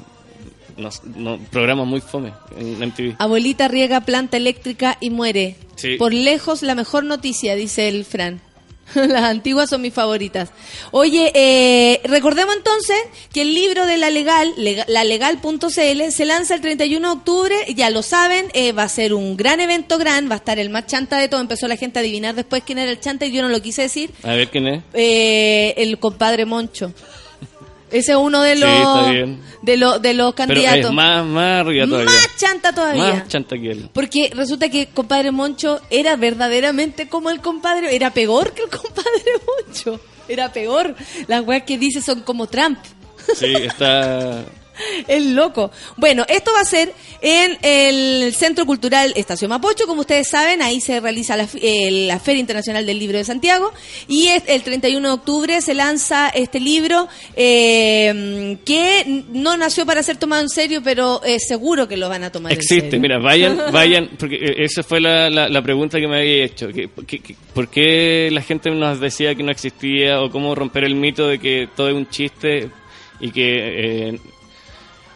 [0.77, 3.15] no- no, programas muy fome en MTV.
[3.19, 5.55] Abuelita riega planta eléctrica y muere.
[5.75, 5.95] Sí.
[5.97, 8.41] Por lejos la mejor noticia, dice el Fran.
[8.95, 10.49] Las antiguas son mis favoritas.
[10.91, 12.95] Oye, eh, recordemos entonces
[13.33, 17.89] que el libro de la legal, lega- lalegal.cl, se lanza el 31 de octubre, ya
[17.89, 20.85] lo saben, eh, va a ser un gran evento gran, va a estar el más
[20.87, 23.41] chanta de todo, empezó la gente a adivinar después quién era el chanta y yo
[23.41, 24.83] no lo quise decir, A ver quién es.
[24.93, 26.93] eh, el compadre Moncho.
[27.89, 29.41] Ese es uno de Sí, los, está bien.
[29.61, 30.85] de, los de los Pero candidatos.
[30.89, 32.05] es más, más arriba todavía.
[32.11, 33.13] Más chanta todavía.
[33.13, 33.89] Más chanta que él.
[33.93, 39.23] Porque resulta que compadre Moncho era verdaderamente como el compadre, era peor que el compadre
[39.65, 39.99] Moncho.
[40.27, 40.95] Era peor.
[41.27, 42.77] Las weas que dice son como Trump.
[43.35, 44.43] Sí, está...
[45.07, 45.71] Es loco.
[45.95, 50.79] Bueno, esto va a ser en el Centro Cultural Estación Mapocho, como ustedes saben, ahí
[50.81, 53.71] se realiza la, eh, la Feria Internacional del Libro de Santiago
[54.07, 60.03] y es- el 31 de octubre se lanza este libro eh, que no nació para
[60.03, 62.99] ser tomado en serio, pero eh, seguro que lo van a tomar en Existe, serio.
[62.99, 66.67] mira, vayan, vayan, porque eh, esa fue la, la, la pregunta que me había hecho.
[66.69, 70.83] Que, que- que- ¿Por qué la gente nos decía que no existía o cómo romper
[70.83, 72.69] el mito de que todo es un chiste
[73.19, 74.19] y que eh,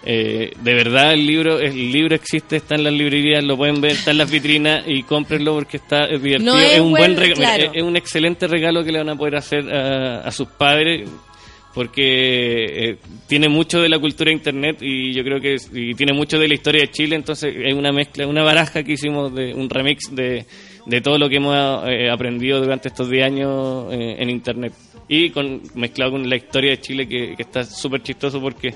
[0.03, 3.91] eh, de verdad el libro el libro existe, está en las librerías, lo pueden ver,
[3.91, 7.15] está en las vitrinas y cómprenlo porque está es divertido, No es es, un buen-
[7.15, 7.63] buen claro.
[7.65, 11.07] es, es un excelente regalo que le van a poder hacer a, a sus padres
[11.73, 12.97] porque eh,
[13.27, 16.37] tiene mucho de la cultura de internet y yo creo que es- y tiene mucho
[16.37, 19.69] de la historia de Chile, entonces es una mezcla, una baraja que hicimos de un
[19.69, 20.45] remix de,
[20.85, 21.55] de todo lo que hemos
[21.87, 24.73] eh, aprendido durante estos 10 años eh, en internet
[25.07, 28.73] y con mezclado con la historia de Chile que, que está súper chistoso porque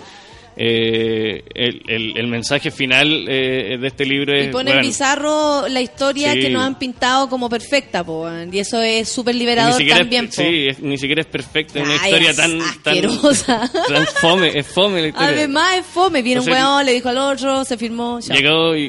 [0.58, 5.68] eh, el, el- el mensaje final eh, de este libro es Y ponen bueno, bizarro
[5.68, 6.40] la historia Sí.
[6.40, 10.26] que nos han pintado como perfecta, po, y eso es súper liberador también.
[10.26, 13.72] es, sí, es- ni siquiera es perfecta, es una Ay, historia es tan, tan, asquerosa.
[13.88, 15.30] tan fome, es fome la historia.
[15.30, 18.20] Además es fome, viene un weón, le dijo al otro, se firmó.
[18.22, 18.36] chao.
[18.38, 18.82] Llegó y,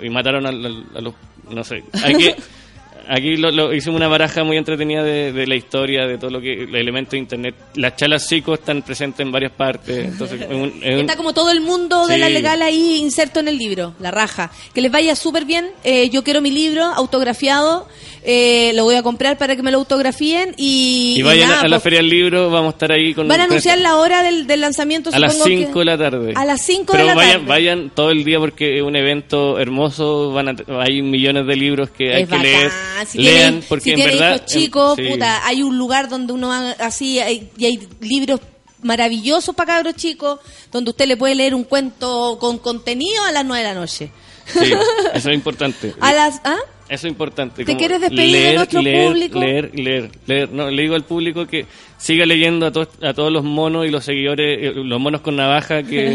[0.00, 1.14] y- y mataron al- al- a, los...
[1.50, 1.82] No sé.
[2.04, 2.30] Aquí,
[3.08, 6.40] aquí lo, lo- hicimos una baraja muy entretenida de, de la historia, de todo lo
[6.40, 6.52] que...
[6.64, 7.54] El elemento de internet.
[7.74, 10.06] Las chalas psico están presentes en varias partes.
[10.06, 13.40] Entonces, es un- es un- Está como todo el mundo de la legal ahí inserto
[13.40, 14.50] en el libro, la raja.
[14.74, 15.70] Que les vaya súper bien.
[15.84, 17.86] Eh, yo quiero mi libro autografiado.
[18.22, 20.54] eh, lo voy a comprar para que me lo autografíen.
[20.58, 23.26] Y, y vayan nada, a la pues, Feria del Libro, vamos a estar ahí con...
[23.26, 25.08] Van a anunciar la hora del, del lanzamiento.
[25.10, 26.32] A las supongo que- 5 de la tarde.
[26.36, 27.46] A las 5 de la vayan, tarde.
[27.46, 30.32] vayan todo el día porque es un evento hermoso.
[30.32, 32.42] Van a, hay millones de libros que hay que bacán.
[32.42, 32.70] leer.
[33.06, 34.36] Si Lean, tiene, porque si en tiene verdad.
[34.36, 35.08] hijos chicos, sí.
[35.10, 38.40] puta, hay un lugar donde uno va así hay- y hay libros
[38.82, 40.40] maravillosos para cabros chicos,
[40.72, 44.10] donde usted le puede leer un cuento con contenido a las 9 de la noche.
[44.46, 44.72] Sí,
[45.14, 45.94] eso es importante.
[46.00, 46.56] A las, ¿ah?
[46.90, 47.64] Eso es importante.
[47.64, 49.38] ¿Te quieres despedir de leer, nuestro leer, público?
[49.40, 50.50] Leer, leer, leer.
[50.50, 51.64] No, le digo al público que
[51.96, 55.36] siga leyendo a, todos a todos los monos y los seguidores, eh, los monos con
[55.36, 56.14] navaja, que, es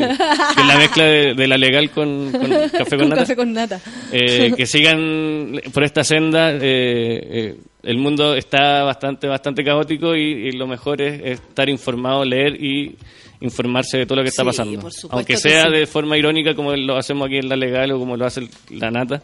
[0.67, 2.41] la mezcla de, de la legal con, con
[2.71, 3.21] café con, Con nata.
[3.21, 3.79] café con nata.
[4.11, 6.51] Eh, que sigan por esta senda.
[6.51, 11.69] eh, eh, el mundo está bastante bastante caótico y, y lo mejor es, es estar
[11.69, 12.95] informado, leer y
[13.41, 14.89] informarse de todo lo que está Sí, pasando.
[15.11, 15.71] Aunque que sea sí.
[15.71, 18.41] de forma irónica como lo hacemos aquí en la legal o como lo hace
[18.71, 19.21] la nata.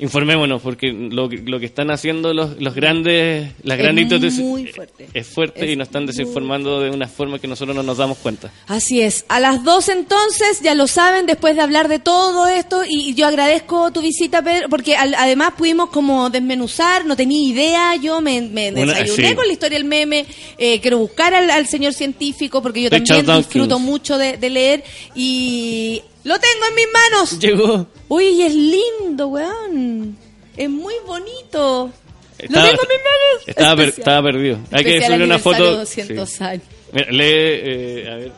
[0.00, 4.74] Informémonos, porque lo, que- lo que están haciendo los, los grandes, las Es grandes instituciones
[4.74, 5.08] fuerte.
[5.14, 8.18] es fuerte Es y nos están desinformando de una forma que nosotros no nos damos
[8.18, 8.50] cuenta.
[8.66, 9.24] Así es.
[9.28, 13.26] A las dos entonces, ya lo saben, después de hablar de todo esto, y yo
[13.26, 18.40] agradezco tu visita, Pedro, porque al- además pudimos como desmenuzar, no tenía idea, yo me,
[18.40, 19.34] me Una- desayuné sí.
[19.34, 20.24] con la historia del meme,
[20.58, 23.46] eh, quiero buscar al, al señor científico, porque yo Richard también Dawkins.
[23.48, 27.38] disfruto mucho de, de leer, y lo tengo en mis manos.
[27.38, 27.86] Llegó.
[28.08, 30.16] Uy, es lindo, weón.
[30.56, 31.90] Es muy bonito.
[32.38, 33.48] Estaba- lo tengo en mis manos.
[33.48, 34.58] Estaba, per- estaba perdido.
[34.70, 35.76] Hay que Especial subir una foto.
[35.76, 36.44] 200 sí.
[36.44, 36.62] años.
[36.92, 38.32] Mira, lee, eh, a ver,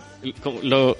[0.64, 0.96] lo,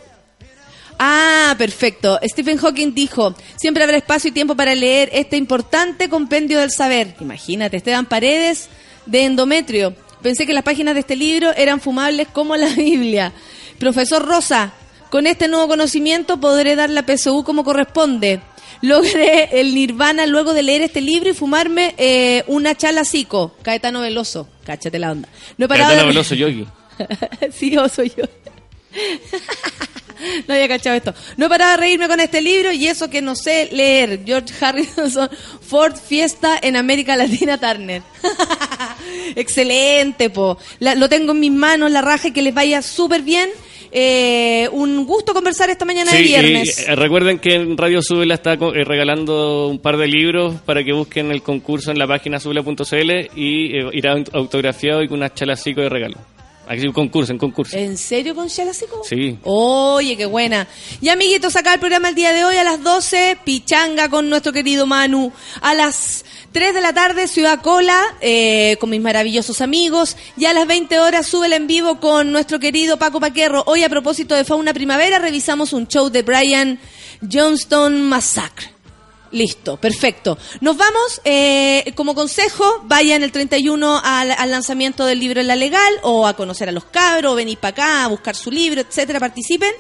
[0.98, 2.18] Ah, perfecto.
[2.22, 7.14] Stephen Hawking dijo, siempre habrá espacio y tiempo para leer este importante compendio del saber.
[7.20, 8.68] Imagínate, Esteban Paredes
[9.06, 9.96] de endometrio.
[10.22, 13.32] Pensé que las páginas de este libro eran fumables como la Biblia.
[13.80, 14.72] Profesor Rosa,
[15.12, 18.40] con este nuevo conocimiento podré dar la PSU como corresponde.
[18.80, 23.54] Logré el nirvana luego de leer este libro y fumarme eh, una chala psico.
[23.60, 24.48] Caetano Veloso.
[24.64, 25.28] Cáchate la onda.
[25.58, 26.66] No he parado Caetano de- Veloso Yogi.
[27.52, 28.24] sí, yo soy yo.
[30.46, 31.12] No había cachado esto.
[31.36, 34.22] No he parado de reírme con este libro y eso que no sé leer.
[34.24, 35.28] George Harrison,
[35.60, 38.02] Ford Fiesta en América Latina Turner.
[39.34, 40.58] Excelente, po.
[40.78, 43.50] La- lo tengo en mis manos, la raja y que les vaya súper bien.
[43.94, 46.88] Eh, un gusto conversar esta mañana de Sí, viernes.
[46.88, 50.94] eh, recuerden que en Radio Subela está eh, regalando un par de libros para que
[50.94, 55.34] busquen el concurso en la página subela.cl y eh, irá aut- autografiado y con unas
[55.34, 56.16] chalacicos de regalo.
[56.72, 57.76] Aquí concurso, en concurso.
[57.76, 59.02] ¿En serio con Chalasico?
[59.04, 59.38] Sí.
[59.42, 60.66] Oye, qué buena.
[61.02, 64.54] Y amiguitos, acá el programa el día de hoy a las 12, Pichanga con nuestro
[64.54, 65.30] querido Manu.
[65.60, 70.16] A las 3 de la tarde, Ciudad Cola, eh, con mis maravillosos amigos.
[70.38, 73.64] Y a las 20 horas, sube el en vivo con nuestro querido Paco Paquerro.
[73.66, 76.78] Hoy, a propósito de Fauna Primavera, revisamos un show de Brian
[77.30, 78.71] Johnston Massacre.
[79.32, 80.36] Listo, perfecto.
[80.60, 85.56] Nos vamos, eh, como consejo, vayan el 31 al, al lanzamiento del libro en la
[85.56, 89.18] legal o a conocer a los cabros, venir para acá a buscar su libro, etcétera,
[89.18, 89.72] participen.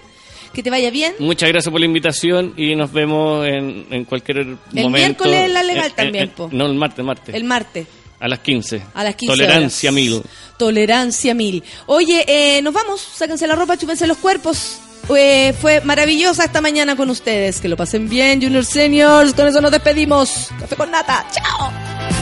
[0.54, 1.14] Que te vaya bien.
[1.18, 4.90] Muchas gracias por la invitación y nos vemos en, en cualquier momento.
[4.90, 6.48] miércoles en la legal Eh, eh, también, eh, po.
[6.52, 7.34] No, el martes, martes.
[7.34, 7.86] El martes,
[8.20, 8.82] A las 15.
[8.92, 9.94] a las 15 Tolerancia horas.
[9.94, 10.22] mil.
[10.58, 11.62] Tolerancia mil.
[11.86, 14.78] Oye, eh, nos vamos, sáquense la ropa, chúpense los cuerpos.
[15.12, 17.60] Fue maravillosa esta mañana con ustedes.
[17.60, 19.34] Que lo pasen bien, Junior Seniors.
[19.34, 20.48] Con eso nos despedimos.
[20.58, 21.26] Café con nata.
[21.32, 22.21] Chao.